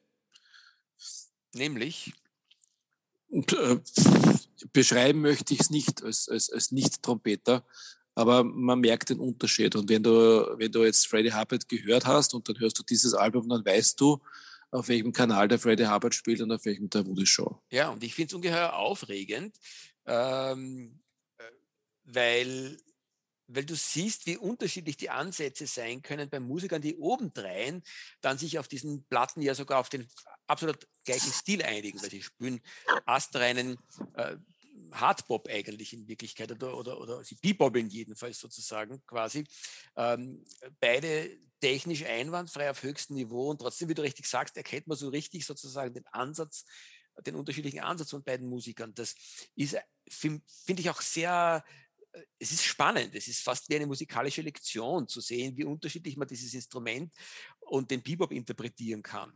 Nämlich? 1.54 2.14
Und, 3.28 3.54
äh, 3.54 3.80
beschreiben 4.74 5.22
möchte 5.22 5.54
ich 5.54 5.60
es 5.60 5.70
nicht 5.70 6.04
als, 6.04 6.28
als, 6.28 6.50
als 6.50 6.72
Nicht-Trompeter, 6.72 7.64
aber 8.16 8.44
man 8.44 8.80
merkt 8.80 9.12
den 9.12 9.20
Unterschied. 9.20 9.76
Und 9.76 9.90
wenn 9.90 10.02
du, 10.02 10.56
wenn 10.58 10.72
du 10.72 10.84
jetzt 10.84 11.06
Freddie 11.06 11.34
Hubbard 11.34 11.70
gehört 11.70 12.08
hast 12.08 12.34
und 12.34 12.50
dann 12.50 12.60
hörst 12.60 12.80
du 12.80 12.84
dieses 12.84 13.14
Album, 13.14 13.48
dann 13.48 13.64
weißt 13.64 14.02
du, 14.02 14.20
auf 14.72 14.88
welchem 14.88 15.14
Kanal 15.14 15.48
der 15.48 15.60
Freddie 15.60 15.88
Hubbard 15.88 16.16
spielt 16.16 16.42
und 16.42 16.52
auf 16.52 16.66
welchem 16.66 16.90
der 16.90 17.06
Woody 17.06 17.28
Shaw. 17.28 17.62
Ja, 17.70 17.90
und 17.90 18.04
ich 18.04 18.16
finde 18.16 18.30
es 18.30 18.34
ungeheuer 18.34 18.74
aufregend, 18.74 19.56
ähm, 20.10 21.00
äh, 21.38 21.44
weil, 22.04 22.78
weil 23.48 23.66
du 23.66 23.76
siehst, 23.76 24.26
wie 24.26 24.38
unterschiedlich 24.38 24.98
die 24.98 25.12
Ansätze 25.12 25.68
sein 25.68 26.02
können 26.02 26.30
bei 26.30 26.40
Musikern, 26.40 26.82
die 26.82 26.98
obendrein 26.98 27.84
dann 28.22 28.38
sich 28.38 28.58
auf 28.58 28.68
diesen 28.68 29.06
Platten 29.06 29.42
ja 29.42 29.54
sogar 29.54 29.80
auf 29.80 29.90
den 29.90 30.08
absolut 30.48 30.88
gleichen 31.06 31.32
Stil 31.32 31.64
einigen, 31.64 32.02
weil 32.02 32.10
sie 32.10 32.24
spielen 32.24 32.60
astreinen 33.06 33.78
äh, 34.16 34.36
Hardbop 34.92 35.48
eigentlich 35.48 35.94
in 35.94 36.08
Wirklichkeit 36.08 36.52
oder, 36.52 36.76
oder, 36.76 37.00
oder 37.00 37.24
sie 37.24 37.36
bebobbeln 37.36 37.90
jedenfalls 37.90 38.40
sozusagen 38.40 39.06
quasi. 39.06 39.46
Ähm, 39.96 40.44
beide 40.80 41.38
technisch 41.60 42.04
einwandfrei 42.06 42.72
auf 42.72 42.82
höchstem 42.82 43.16
Niveau 43.16 43.52
und 43.52 43.60
trotzdem, 43.60 43.90
wie 43.90 43.94
du 43.94 44.02
richtig 44.02 44.26
sagst, 44.26 44.58
erkennt 44.58 44.88
man 44.88 44.98
so 44.98 45.10
richtig 45.10 45.46
sozusagen 45.46 45.94
den 45.94 46.08
Ansatz 46.08 46.66
den 47.26 47.36
unterschiedlichen 47.36 47.80
Ansatz 47.82 48.12
von 48.12 48.24
beiden 48.24 48.48
Musikern. 48.48 48.94
Das 48.96 49.16
ist, 49.56 49.78
finde 50.10 50.42
find 50.66 50.80
ich 50.80 50.90
auch 50.90 51.02
sehr, 51.02 51.64
äh, 52.12 52.22
es 52.40 52.52
ist 52.52 52.64
spannend. 52.64 53.16
Es 53.16 53.28
ist 53.28 53.42
fast 53.42 53.70
wie 53.70 53.76
eine 53.76 53.88
musikalische 53.88 54.42
Lektion 54.42 55.08
zu 55.08 55.22
sehen, 55.22 55.56
wie 55.58 55.64
unterschiedlich 55.64 56.18
man 56.18 56.28
dieses 56.28 56.54
Instrument 56.54 57.14
und 57.60 57.90
den 57.92 58.02
Bebop 58.02 58.32
interpretieren 58.32 59.02
kann. 59.02 59.32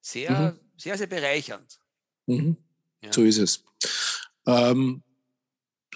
Sehr, 0.00 0.52
mhm. 0.52 0.60
sehr, 0.76 0.96
sehr 0.96 1.06
bereichernd. 1.06 1.78
Mhm. 2.26 2.56
Ja. 3.02 3.12
So 3.12 3.22
ist 3.22 3.38
es. 3.38 3.64
Ähm, 4.46 5.02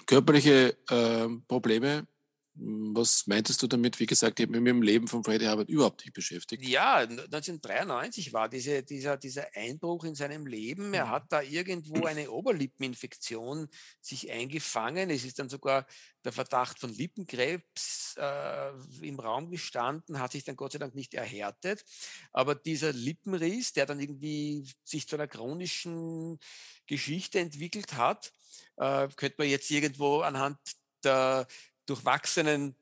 körperliche 0.05 0.77
ähm, 0.89 1.45
Probleme 1.47 2.07
was 2.53 3.27
meintest 3.27 3.61
du 3.61 3.67
damit? 3.67 3.99
Wie 3.99 4.05
gesagt, 4.05 4.39
ich 4.39 4.45
habe 4.45 4.51
mich 4.51 4.61
mit 4.61 4.69
dem 4.71 4.81
Leben 4.81 5.07
von 5.07 5.23
Freddie 5.23 5.47
Hubbard 5.47 5.69
überhaupt 5.69 6.01
nicht 6.01 6.13
beschäftigt. 6.13 6.65
Ja, 6.65 6.97
1993 6.97 8.33
war 8.33 8.49
diese, 8.49 8.83
dieser, 8.83 9.15
dieser 9.15 9.47
Einbruch 9.55 10.03
in 10.03 10.15
seinem 10.15 10.45
Leben. 10.45 10.93
Er 10.93 11.05
mhm. 11.05 11.09
hat 11.11 11.31
da 11.31 11.41
irgendwo 11.41 12.05
eine 12.05 12.29
Oberlippeninfektion 12.29 13.69
sich 14.01 14.29
eingefangen. 14.29 15.09
Es 15.09 15.23
ist 15.23 15.39
dann 15.39 15.47
sogar 15.47 15.87
der 16.25 16.33
Verdacht 16.33 16.77
von 16.77 16.93
Lippenkrebs 16.93 18.15
äh, 18.17 18.71
im 19.01 19.19
Raum 19.19 19.49
gestanden, 19.49 20.19
hat 20.19 20.33
sich 20.33 20.43
dann 20.43 20.57
Gott 20.57 20.73
sei 20.73 20.79
Dank 20.79 20.93
nicht 20.93 21.13
erhärtet. 21.13 21.85
Aber 22.33 22.53
dieser 22.53 22.91
Lippenriss, 22.91 23.71
der 23.71 23.85
dann 23.85 23.99
irgendwie 24.01 24.67
sich 24.83 25.07
zu 25.07 25.15
einer 25.15 25.27
chronischen 25.27 26.37
Geschichte 26.85 27.39
entwickelt 27.39 27.93
hat, 27.95 28.33
äh, 28.75 29.07
könnte 29.15 29.35
man 29.37 29.47
jetzt 29.47 29.71
irgendwo 29.71 30.19
anhand 30.19 30.57
der 31.03 31.47
durchwachsenen 31.91 32.75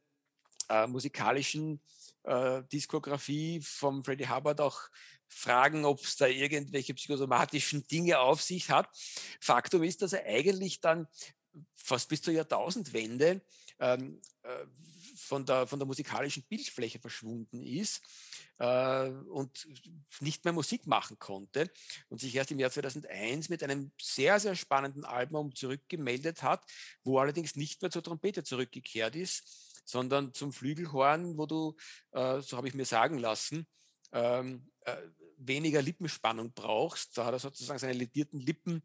äh, 0.69 0.87
musikalischen 0.87 1.81
äh, 2.23 2.61
Diskografie 2.71 3.61
vom 3.61 4.03
Freddie 4.03 4.29
Hubbard 4.29 4.61
auch 4.61 4.89
fragen, 5.27 5.85
ob 5.85 5.99
es 6.01 6.15
da 6.15 6.27
irgendwelche 6.27 6.93
psychosomatischen 6.93 7.85
Dinge 7.87 8.19
auf 8.19 8.41
sich 8.41 8.69
hat. 8.69 8.89
Faktum 9.39 9.83
ist, 9.83 10.01
dass 10.01 10.13
er 10.13 10.25
eigentlich 10.25 10.79
dann 10.79 11.07
fast 11.75 12.09
bis 12.09 12.21
zur 12.21 12.33
Jahrtausendwende 12.33 13.41
ähm, 13.79 14.21
äh, 14.43 14.65
von, 15.19 15.45
der, 15.45 15.67
von 15.67 15.79
der 15.79 15.85
musikalischen 15.85 16.43
Bildfläche 16.43 16.99
verschwunden 16.99 17.61
ist 17.61 18.01
äh, 18.57 19.09
und 19.09 19.67
nicht 20.19 20.45
mehr 20.45 20.53
Musik 20.53 20.87
machen 20.87 21.19
konnte 21.19 21.71
und 22.09 22.19
sich 22.21 22.35
erst 22.35 22.51
im 22.51 22.59
Jahr 22.59 22.71
2001 22.71 23.49
mit 23.49 23.63
einem 23.63 23.91
sehr, 24.01 24.39
sehr 24.39 24.55
spannenden 24.55 25.05
Album 25.05 25.53
zurückgemeldet 25.55 26.43
hat, 26.43 26.63
wo 27.03 27.19
allerdings 27.19 27.55
nicht 27.55 27.81
mehr 27.81 27.91
zur 27.91 28.03
Trompete 28.03 28.43
zurückgekehrt 28.43 29.15
ist, 29.15 29.81
sondern 29.85 30.33
zum 30.33 30.53
Flügelhorn, 30.53 31.37
wo 31.37 31.45
du, 31.45 31.75
äh, 32.11 32.41
so 32.41 32.57
habe 32.57 32.67
ich 32.67 32.73
mir 32.73 32.85
sagen 32.85 33.17
lassen, 33.17 33.67
ähm, 34.11 34.69
äh, 34.81 34.97
weniger 35.37 35.81
Lippenspannung 35.81 36.53
brauchst. 36.53 37.17
Da 37.17 37.25
hat 37.25 37.33
er 37.33 37.39
sozusagen 37.39 37.79
seine 37.79 37.93
ledierten 37.93 38.39
Lippen 38.39 38.83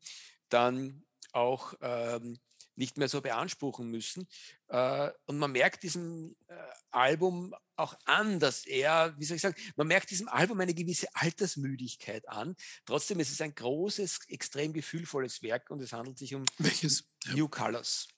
dann 0.48 1.04
auch 1.32 1.74
ähm, 1.80 2.38
nicht 2.76 2.98
mehr 2.98 3.08
so 3.08 3.20
beanspruchen 3.20 3.88
müssen. 3.88 4.28
Äh, 4.68 5.10
und 5.26 5.38
man 5.38 5.52
merkt 5.52 5.82
diesem 5.82 6.36
äh, 6.48 6.54
Album 6.90 7.54
auch 7.76 7.94
an, 8.04 8.40
dass 8.40 8.66
er, 8.66 9.14
wie 9.18 9.24
soll 9.24 9.36
ich 9.36 9.42
sagen, 9.42 9.56
man 9.76 9.86
merkt 9.86 10.10
diesem 10.10 10.28
Album 10.28 10.60
eine 10.60 10.74
gewisse 10.74 11.08
Altersmüdigkeit 11.14 12.28
an. 12.28 12.56
Trotzdem 12.86 13.20
ist 13.20 13.30
es 13.30 13.40
ein 13.40 13.54
großes, 13.54 14.20
extrem 14.28 14.72
gefühlvolles 14.72 15.42
Werk 15.42 15.70
und 15.70 15.80
es 15.80 15.92
handelt 15.92 16.18
sich 16.18 16.34
um 16.34 16.44
Welches? 16.58 17.04
New 17.34 17.48
Colors. 17.48 18.08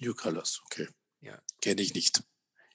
New 0.00 0.14
Colors, 0.14 0.60
okay. 0.64 0.88
Ja. 1.20 1.40
Kenne 1.60 1.82
ich 1.82 1.94
nicht. 1.94 2.22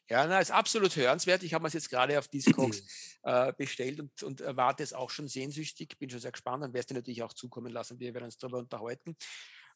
Ja, 0.09 0.25
na, 0.25 0.39
ist 0.39 0.49
absolut 0.49 0.95
hörenswert. 0.95 1.43
Ich 1.43 1.53
habe 1.53 1.67
es 1.67 1.73
jetzt 1.73 1.89
gerade 1.89 2.17
auf 2.17 2.27
Discogs 2.27 2.81
äh, 3.23 3.53
bestellt 3.53 3.99
und, 3.99 4.23
und 4.23 4.41
erwarte 4.41 4.81
es 4.81 4.91
auch 4.91 5.11
schon 5.11 5.27
sehnsüchtig. 5.27 5.99
Bin 5.99 6.09
schon 6.09 6.19
sehr 6.19 6.31
gespannt. 6.31 6.63
Dann 6.63 6.73
werde 6.73 6.87
ich 6.89 6.95
natürlich 6.95 7.21
auch 7.21 7.33
zukommen 7.33 7.71
lassen. 7.71 7.99
Wir 7.99 8.13
werden 8.15 8.25
uns 8.25 8.37
darüber 8.39 8.57
unterhalten. 8.57 9.15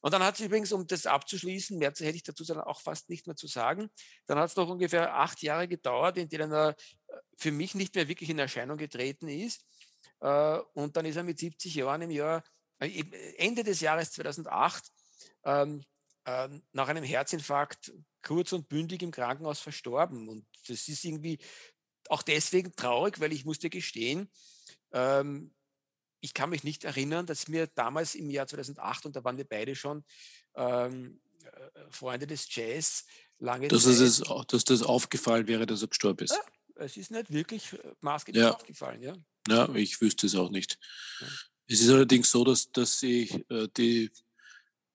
Und 0.04 0.12
dann 0.12 0.22
hat 0.22 0.36
es 0.36 0.42
übrigens, 0.42 0.74
um 0.74 0.86
das 0.86 1.06
abzuschließen, 1.06 1.78
mehr 1.78 1.92
hätte 1.92 2.10
ich 2.10 2.24
dazu 2.24 2.44
auch 2.60 2.82
fast 2.82 3.10
nicht 3.10 3.26
mehr 3.26 3.38
zu 3.38 3.48
sagen, 3.48 3.90
dann 4.26 4.38
hat 4.38 4.50
es 4.50 4.56
noch 4.58 4.68
ungefähr 4.68 5.16
acht 5.16 5.42
Jahre 5.42 5.66
gedauert, 5.66 6.18
in 6.18 6.28
denen 6.28 6.52
er 6.52 6.72
äh, 6.72 7.16
für 7.38 7.54
mich 7.54 7.74
nicht 7.74 7.96
mehr 7.96 8.10
wirklich 8.10 8.30
in 8.30 8.38
Erscheinung 8.38 8.78
getreten 8.78 9.30
ist. 9.30 9.64
Äh, 10.20 10.60
und 10.74 10.98
dann 10.98 11.06
ist 11.06 11.16
er 11.16 11.24
mit 11.24 11.40
70 11.40 11.74
Jahren 11.76 12.02
im 12.02 12.12
Jahr, 12.12 12.44
äh, 12.80 13.02
Ende 13.38 13.64
des 13.64 13.80
Jahres 13.80 14.12
2008, 14.12 14.84
ähm, 15.46 15.82
nach 16.26 16.88
einem 16.88 17.04
Herzinfarkt 17.04 17.94
kurz 18.22 18.54
und 18.54 18.70
bündig 18.70 19.02
im 19.04 19.12
Krankenhaus 19.12 19.60
verstorben. 19.60 20.30
Und 20.30 20.46
das 20.68 20.88
ist 20.88 21.04
irgendwie 21.04 21.38
auch 22.08 22.24
deswegen 22.24 22.74
traurig, 22.76 23.20
weil 23.20 23.34
ich 23.34 23.44
musste 23.44 23.70
gestehen, 23.70 24.30
ähm, 24.94 25.54
ich 26.24 26.34
kann 26.34 26.50
mich 26.50 26.64
nicht 26.64 26.86
erinnern, 26.86 27.26
dass 27.26 27.50
mir 27.50 27.68
damals 27.68 28.16
im 28.16 28.30
Jahr 28.30 28.48
2008, 28.48 29.06
und 29.06 29.16
da 29.16 29.24
waren 29.26 29.36
wir 29.36 29.44
beide 29.44 29.76
schon 29.76 30.06
ähm, 30.56 31.20
Freunde 31.90 32.26
des 32.26 32.48
Jazz, 32.50 33.06
lange 33.40 33.68
dass 33.68 33.84
Zeit. 33.84 34.00
Es, 34.00 34.24
dass 34.48 34.64
das 34.64 34.84
aufgefallen 34.84 35.48
wäre, 35.48 35.66
dass 35.66 35.82
er 35.82 35.90
gestorben 35.90 36.24
ist. 36.24 36.32
Ja, 36.32 36.84
es 36.84 36.96
ist 36.96 37.12
nicht 37.12 37.32
wirklich 37.34 37.76
maßgeblich 38.00 38.42
ja. 38.42 38.54
aufgefallen. 38.54 39.02
Ja. 39.04 39.16
ja, 39.50 39.76
ich 39.76 40.00
wüsste 40.00 40.28
es 40.28 40.36
auch 40.36 40.50
nicht. 40.50 40.80
Ja. 41.20 41.28
Es 41.68 41.82
ist 41.82 41.90
allerdings 41.90 42.32
so, 42.32 42.46
dass, 42.46 42.72
dass 42.72 43.04
ich 43.04 43.34
äh, 43.50 43.68
die, 43.76 44.10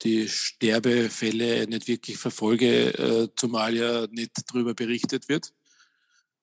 die 0.01 0.31
Sterbefälle 0.31 1.66
nicht 1.66 1.89
wirklich 1.89 2.16
verfolge, 2.16 2.95
äh, 2.95 3.29
zumal 3.37 3.76
ja 3.76 4.07
nicht 4.07 4.33
darüber 4.47 4.72
berichtet 4.72 5.29
wird. 5.29 5.53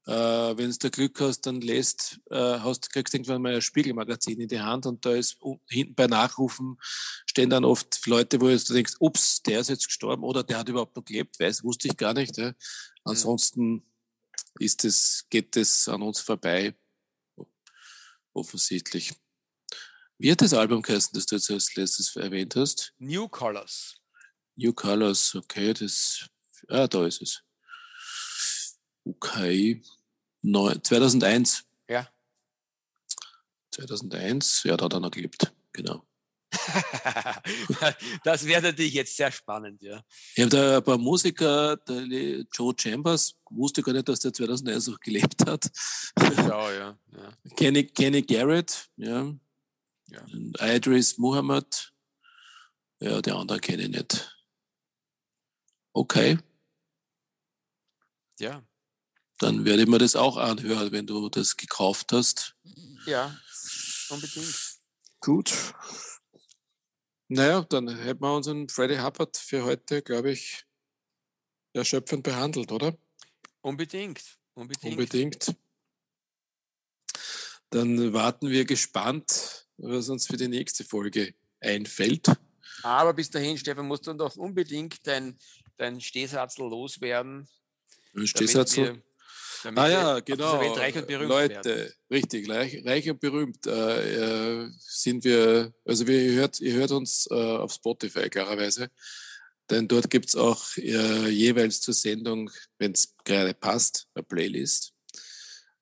Äh, 0.07 0.11
Wenn 0.57 0.71
du 0.71 0.91
Glück 0.91 1.19
hast, 1.19 1.41
dann 1.41 1.61
lässt, 1.61 2.19
äh, 2.29 2.35
hast, 2.35 2.91
kriegst 2.91 3.13
du 3.13 3.17
irgendwann 3.17 3.41
mal 3.41 3.55
ein 3.55 3.61
Spiegelmagazin 3.61 4.39
in 4.39 4.47
die 4.47 4.61
Hand 4.61 4.85
und 4.85 5.03
da 5.03 5.13
ist 5.13 5.37
hinten 5.67 5.95
bei 5.95 6.05
Nachrufen 6.05 6.77
stehen 7.25 7.49
dann 7.49 7.65
oft 7.65 8.05
Leute, 8.05 8.39
wo 8.39 8.47
du 8.47 8.73
denkst, 8.73 8.93
ups, 8.99 9.41
der 9.41 9.59
ist 9.59 9.69
jetzt 9.69 9.87
gestorben 9.87 10.23
oder 10.23 10.43
der 10.43 10.59
hat 10.59 10.69
überhaupt 10.69 10.95
noch 10.95 11.03
gelebt, 11.03 11.39
weiß, 11.39 11.63
wusste 11.63 11.87
ich 11.87 11.97
gar 11.97 12.13
nicht. 12.13 12.37
Ja. 12.37 12.53
Ansonsten 13.03 13.83
ist 14.59 14.85
es, 14.85 15.25
geht 15.29 15.57
es 15.57 15.87
an 15.87 16.01
uns 16.01 16.21
vorbei, 16.21 16.75
offensichtlich. 18.33 19.13
Wie 20.17 20.31
hat 20.31 20.41
das 20.41 20.53
Album 20.53 20.81
geheißen, 20.81 21.11
das 21.13 21.25
du 21.25 21.35
jetzt 21.35 21.51
als 21.51 21.75
letztes 21.75 22.15
erwähnt 22.15 22.55
hast? 22.55 22.93
New 22.99 23.27
Colors. 23.27 23.97
New 24.55 24.71
Colors, 24.71 25.35
okay, 25.35 25.73
das, 25.73 26.29
ah, 26.69 26.87
da 26.87 27.05
ist 27.05 27.21
es. 27.21 27.43
Okay. 29.03 29.83
2001. 30.53 31.65
Ja. 31.87 32.07
2001, 33.71 34.63
ja, 34.63 34.77
da 34.77 34.85
hat 34.85 34.93
er 34.93 34.99
noch 34.99 35.11
gelebt, 35.11 35.53
genau. 35.71 36.05
das 38.23 38.45
wäre 38.45 38.61
natürlich 38.61 38.93
jetzt 38.93 39.17
sehr 39.17 39.31
spannend, 39.31 39.81
ja. 39.81 40.01
Ich 40.35 40.43
habe 40.43 40.49
da 40.49 40.77
ein 40.77 40.83
paar 40.83 40.97
Musiker, 40.97 41.75
der 41.77 42.45
Joe 42.53 42.73
Chambers, 42.77 43.35
wusste 43.49 43.81
gar 43.81 43.93
nicht, 43.93 44.07
dass 44.07 44.21
der 44.21 44.31
2001 44.31 44.89
auch 44.89 44.99
gelebt 44.99 45.45
hat. 45.45 45.69
Schau, 46.35 46.71
ja. 46.71 46.97
ja. 47.11 47.37
Kenny, 47.57 47.85
Kenny 47.87 48.21
Garrett, 48.21 48.89
ja. 48.95 49.33
ja. 50.07 50.75
Idris 50.75 51.17
Muhammad, 51.17 51.93
ja, 52.99 53.21
die 53.21 53.31
anderen 53.31 53.61
kenne 53.61 53.83
ich 53.83 53.89
nicht. 53.89 54.37
Okay. 55.93 56.37
Ja, 58.39 58.63
dann 59.39 59.65
werde 59.65 59.83
ich 59.83 59.87
mir 59.87 59.97
das 59.97 60.15
auch 60.15 60.37
anhören, 60.37 60.91
wenn 60.91 61.07
du 61.07 61.29
das 61.29 61.57
gekauft 61.57 62.11
hast. 62.11 62.55
Ja, 63.05 63.35
unbedingt. 64.09 64.55
Gut. 65.19 65.53
Naja, 67.27 67.61
dann 67.63 67.87
hätten 67.89 68.21
wir 68.21 68.35
unseren 68.35 68.69
Freddy 68.69 68.97
Hubbard 68.97 69.35
für 69.35 69.63
heute, 69.63 70.01
glaube 70.01 70.31
ich, 70.31 70.63
erschöpfend 71.73 72.23
behandelt, 72.23 72.71
oder? 72.71 72.95
Unbedingt. 73.61 74.21
Unbedingt. 74.53 74.93
Unbedingt. 74.93 75.55
Dann 77.71 78.13
warten 78.13 78.49
wir 78.49 78.63
gespannt, 78.63 79.67
was 79.77 80.09
uns 80.09 80.27
für 80.27 80.37
die 80.37 80.47
nächste 80.47 80.85
Folge 80.85 81.33
einfällt. 81.59 82.31
Aber 82.83 83.13
bis 83.13 83.29
dahin, 83.29 83.57
Stefan, 83.57 83.87
musst 83.87 84.05
du 84.07 84.13
doch 84.13 84.35
unbedingt 84.37 85.05
dein, 85.07 85.37
dein 85.77 85.99
Stehsatz 85.99 86.57
loswerden. 86.57 87.47
Stehsatz? 89.73 89.85
ah 89.85 89.89
ja, 89.89 90.19
genau. 90.19 90.73
reich 90.73 90.95
und 90.95 91.07
berühmt 91.07 91.29
Leute, 91.29 91.65
werden. 91.65 91.93
richtig, 92.11 92.49
reich, 92.49 92.85
reich, 92.85 93.09
und 93.09 93.19
berühmt 93.19 93.65
äh, 93.67 94.63
äh, 94.63 94.69
sind 94.79 95.23
wir, 95.23 95.73
also 95.85 96.07
wir, 96.07 96.21
ihr, 96.21 96.33
hört, 96.33 96.59
ihr 96.59 96.73
hört 96.73 96.91
uns 96.91 97.27
äh, 97.29 97.33
auf 97.33 97.73
Spotify 97.73 98.29
klarerweise, 98.29 98.89
denn 99.69 99.87
dort 99.87 100.09
gibt 100.09 100.29
es 100.29 100.35
auch 100.35 100.63
äh, 100.77 101.29
jeweils 101.29 101.81
zur 101.81 101.93
Sendung, 101.93 102.51
wenn 102.77 102.91
es 102.91 103.15
gerade 103.23 103.53
passt, 103.53 104.07
eine 104.13 104.23
Playlist. 104.23 104.93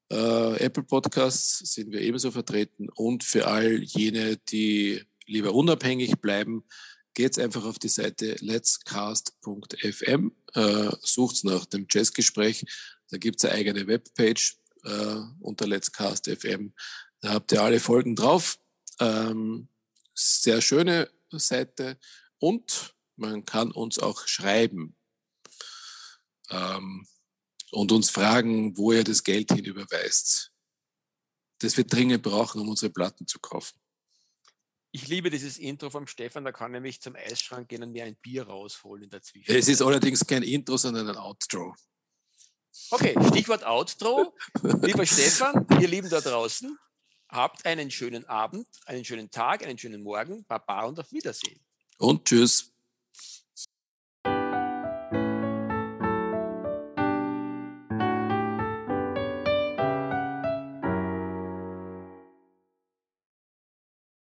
Äh, 0.10 0.58
Apple 0.58 0.84
Podcasts 0.84 1.60
sind 1.74 1.92
wir 1.92 2.02
ebenso 2.02 2.32
vertreten 2.32 2.90
und 2.90 3.24
für 3.24 3.48
all 3.48 3.82
jene, 3.84 4.38
die 4.38 5.04
lieber 5.26 5.54
unabhängig 5.54 6.16
bleiben, 6.20 6.64
geht 7.14 7.38
einfach 7.40 7.66
auf 7.66 7.80
die 7.80 7.90
Seite 7.90 8.36
letscast.fm, 8.40 10.32
äh, 10.54 10.92
sucht 11.02 11.44
nach 11.44 11.66
dem 11.66 11.86
Jazzgespräch 11.90 12.66
da 13.10 13.18
gibt 13.18 13.38
es 13.38 13.46
eine 13.46 13.60
eigene 13.60 13.88
Webpage 13.88 14.58
äh, 14.84 15.18
unter 15.40 15.68
Let's 15.68 15.92
Cast 15.92 16.30
FM. 16.30 16.74
Da 17.22 17.34
habt 17.34 17.52
ihr 17.52 17.62
alle 17.62 17.80
Folgen 17.80 18.16
drauf. 18.16 18.60
Ähm, 19.00 19.70
sehr 20.14 20.62
schöne 20.62 21.10
Seite 21.32 21.98
und 22.38 22.94
man 23.16 23.46
kann 23.46 23.72
uns 23.72 24.00
auch 24.00 24.28
schreiben 24.28 24.96
ähm, 26.50 27.08
und 27.72 27.92
uns 27.92 28.10
fragen, 28.10 28.78
wo 28.78 28.92
ihr 28.92 29.04
das 29.04 29.24
Geld 29.24 29.52
hinüberweist. 29.52 30.52
Das 31.60 31.78
wir 31.78 31.86
dringend 31.86 32.24
brauchen, 32.24 32.62
um 32.62 32.70
unsere 32.70 32.92
Platten 32.92 33.26
zu 33.28 33.40
kaufen. 33.40 33.80
Ich 34.92 35.08
liebe 35.08 35.32
dieses 35.32 35.58
Intro 35.58 35.90
vom 35.90 36.06
Stefan, 36.06 36.46
da 36.46 36.52
kann 36.52 36.72
er 36.72 36.80
nämlich 36.80 37.02
zum 37.02 37.16
Eisschrank 37.16 37.68
gehen 37.68 37.82
und 37.82 37.94
mir 37.94 38.04
ein 38.04 38.16
Bier 38.16 38.44
rausholen 38.44 39.06
in 39.06 39.10
der 39.10 39.24
Zwischenzeit. 39.24 39.58
Es 39.58 39.68
ist 39.68 39.82
allerdings 39.82 40.26
kein 40.26 40.44
Intro, 40.44 40.78
sondern 40.78 41.10
ein 41.10 41.18
Outro. 41.18 41.74
Okay, 42.90 43.16
Stichwort 43.30 43.66
Outro. 43.66 44.34
Lieber 44.82 45.06
Stefan, 45.06 45.66
ihr 45.80 45.88
Lieben 45.88 46.10
da 46.10 46.22
draußen, 46.22 46.78
habt 47.30 47.66
einen 47.66 47.92
schönen 47.92 48.26
Abend, 48.26 48.68
einen 48.86 49.06
schönen 49.06 49.30
Tag, 49.30 49.66
einen 49.66 49.78
schönen 49.78 50.02
Morgen. 50.04 50.46
Baba 50.46 50.84
und 50.86 51.00
auf 51.00 51.12
Wiedersehen. 51.12 51.60
Und 51.98 52.26
tschüss. 52.26 52.73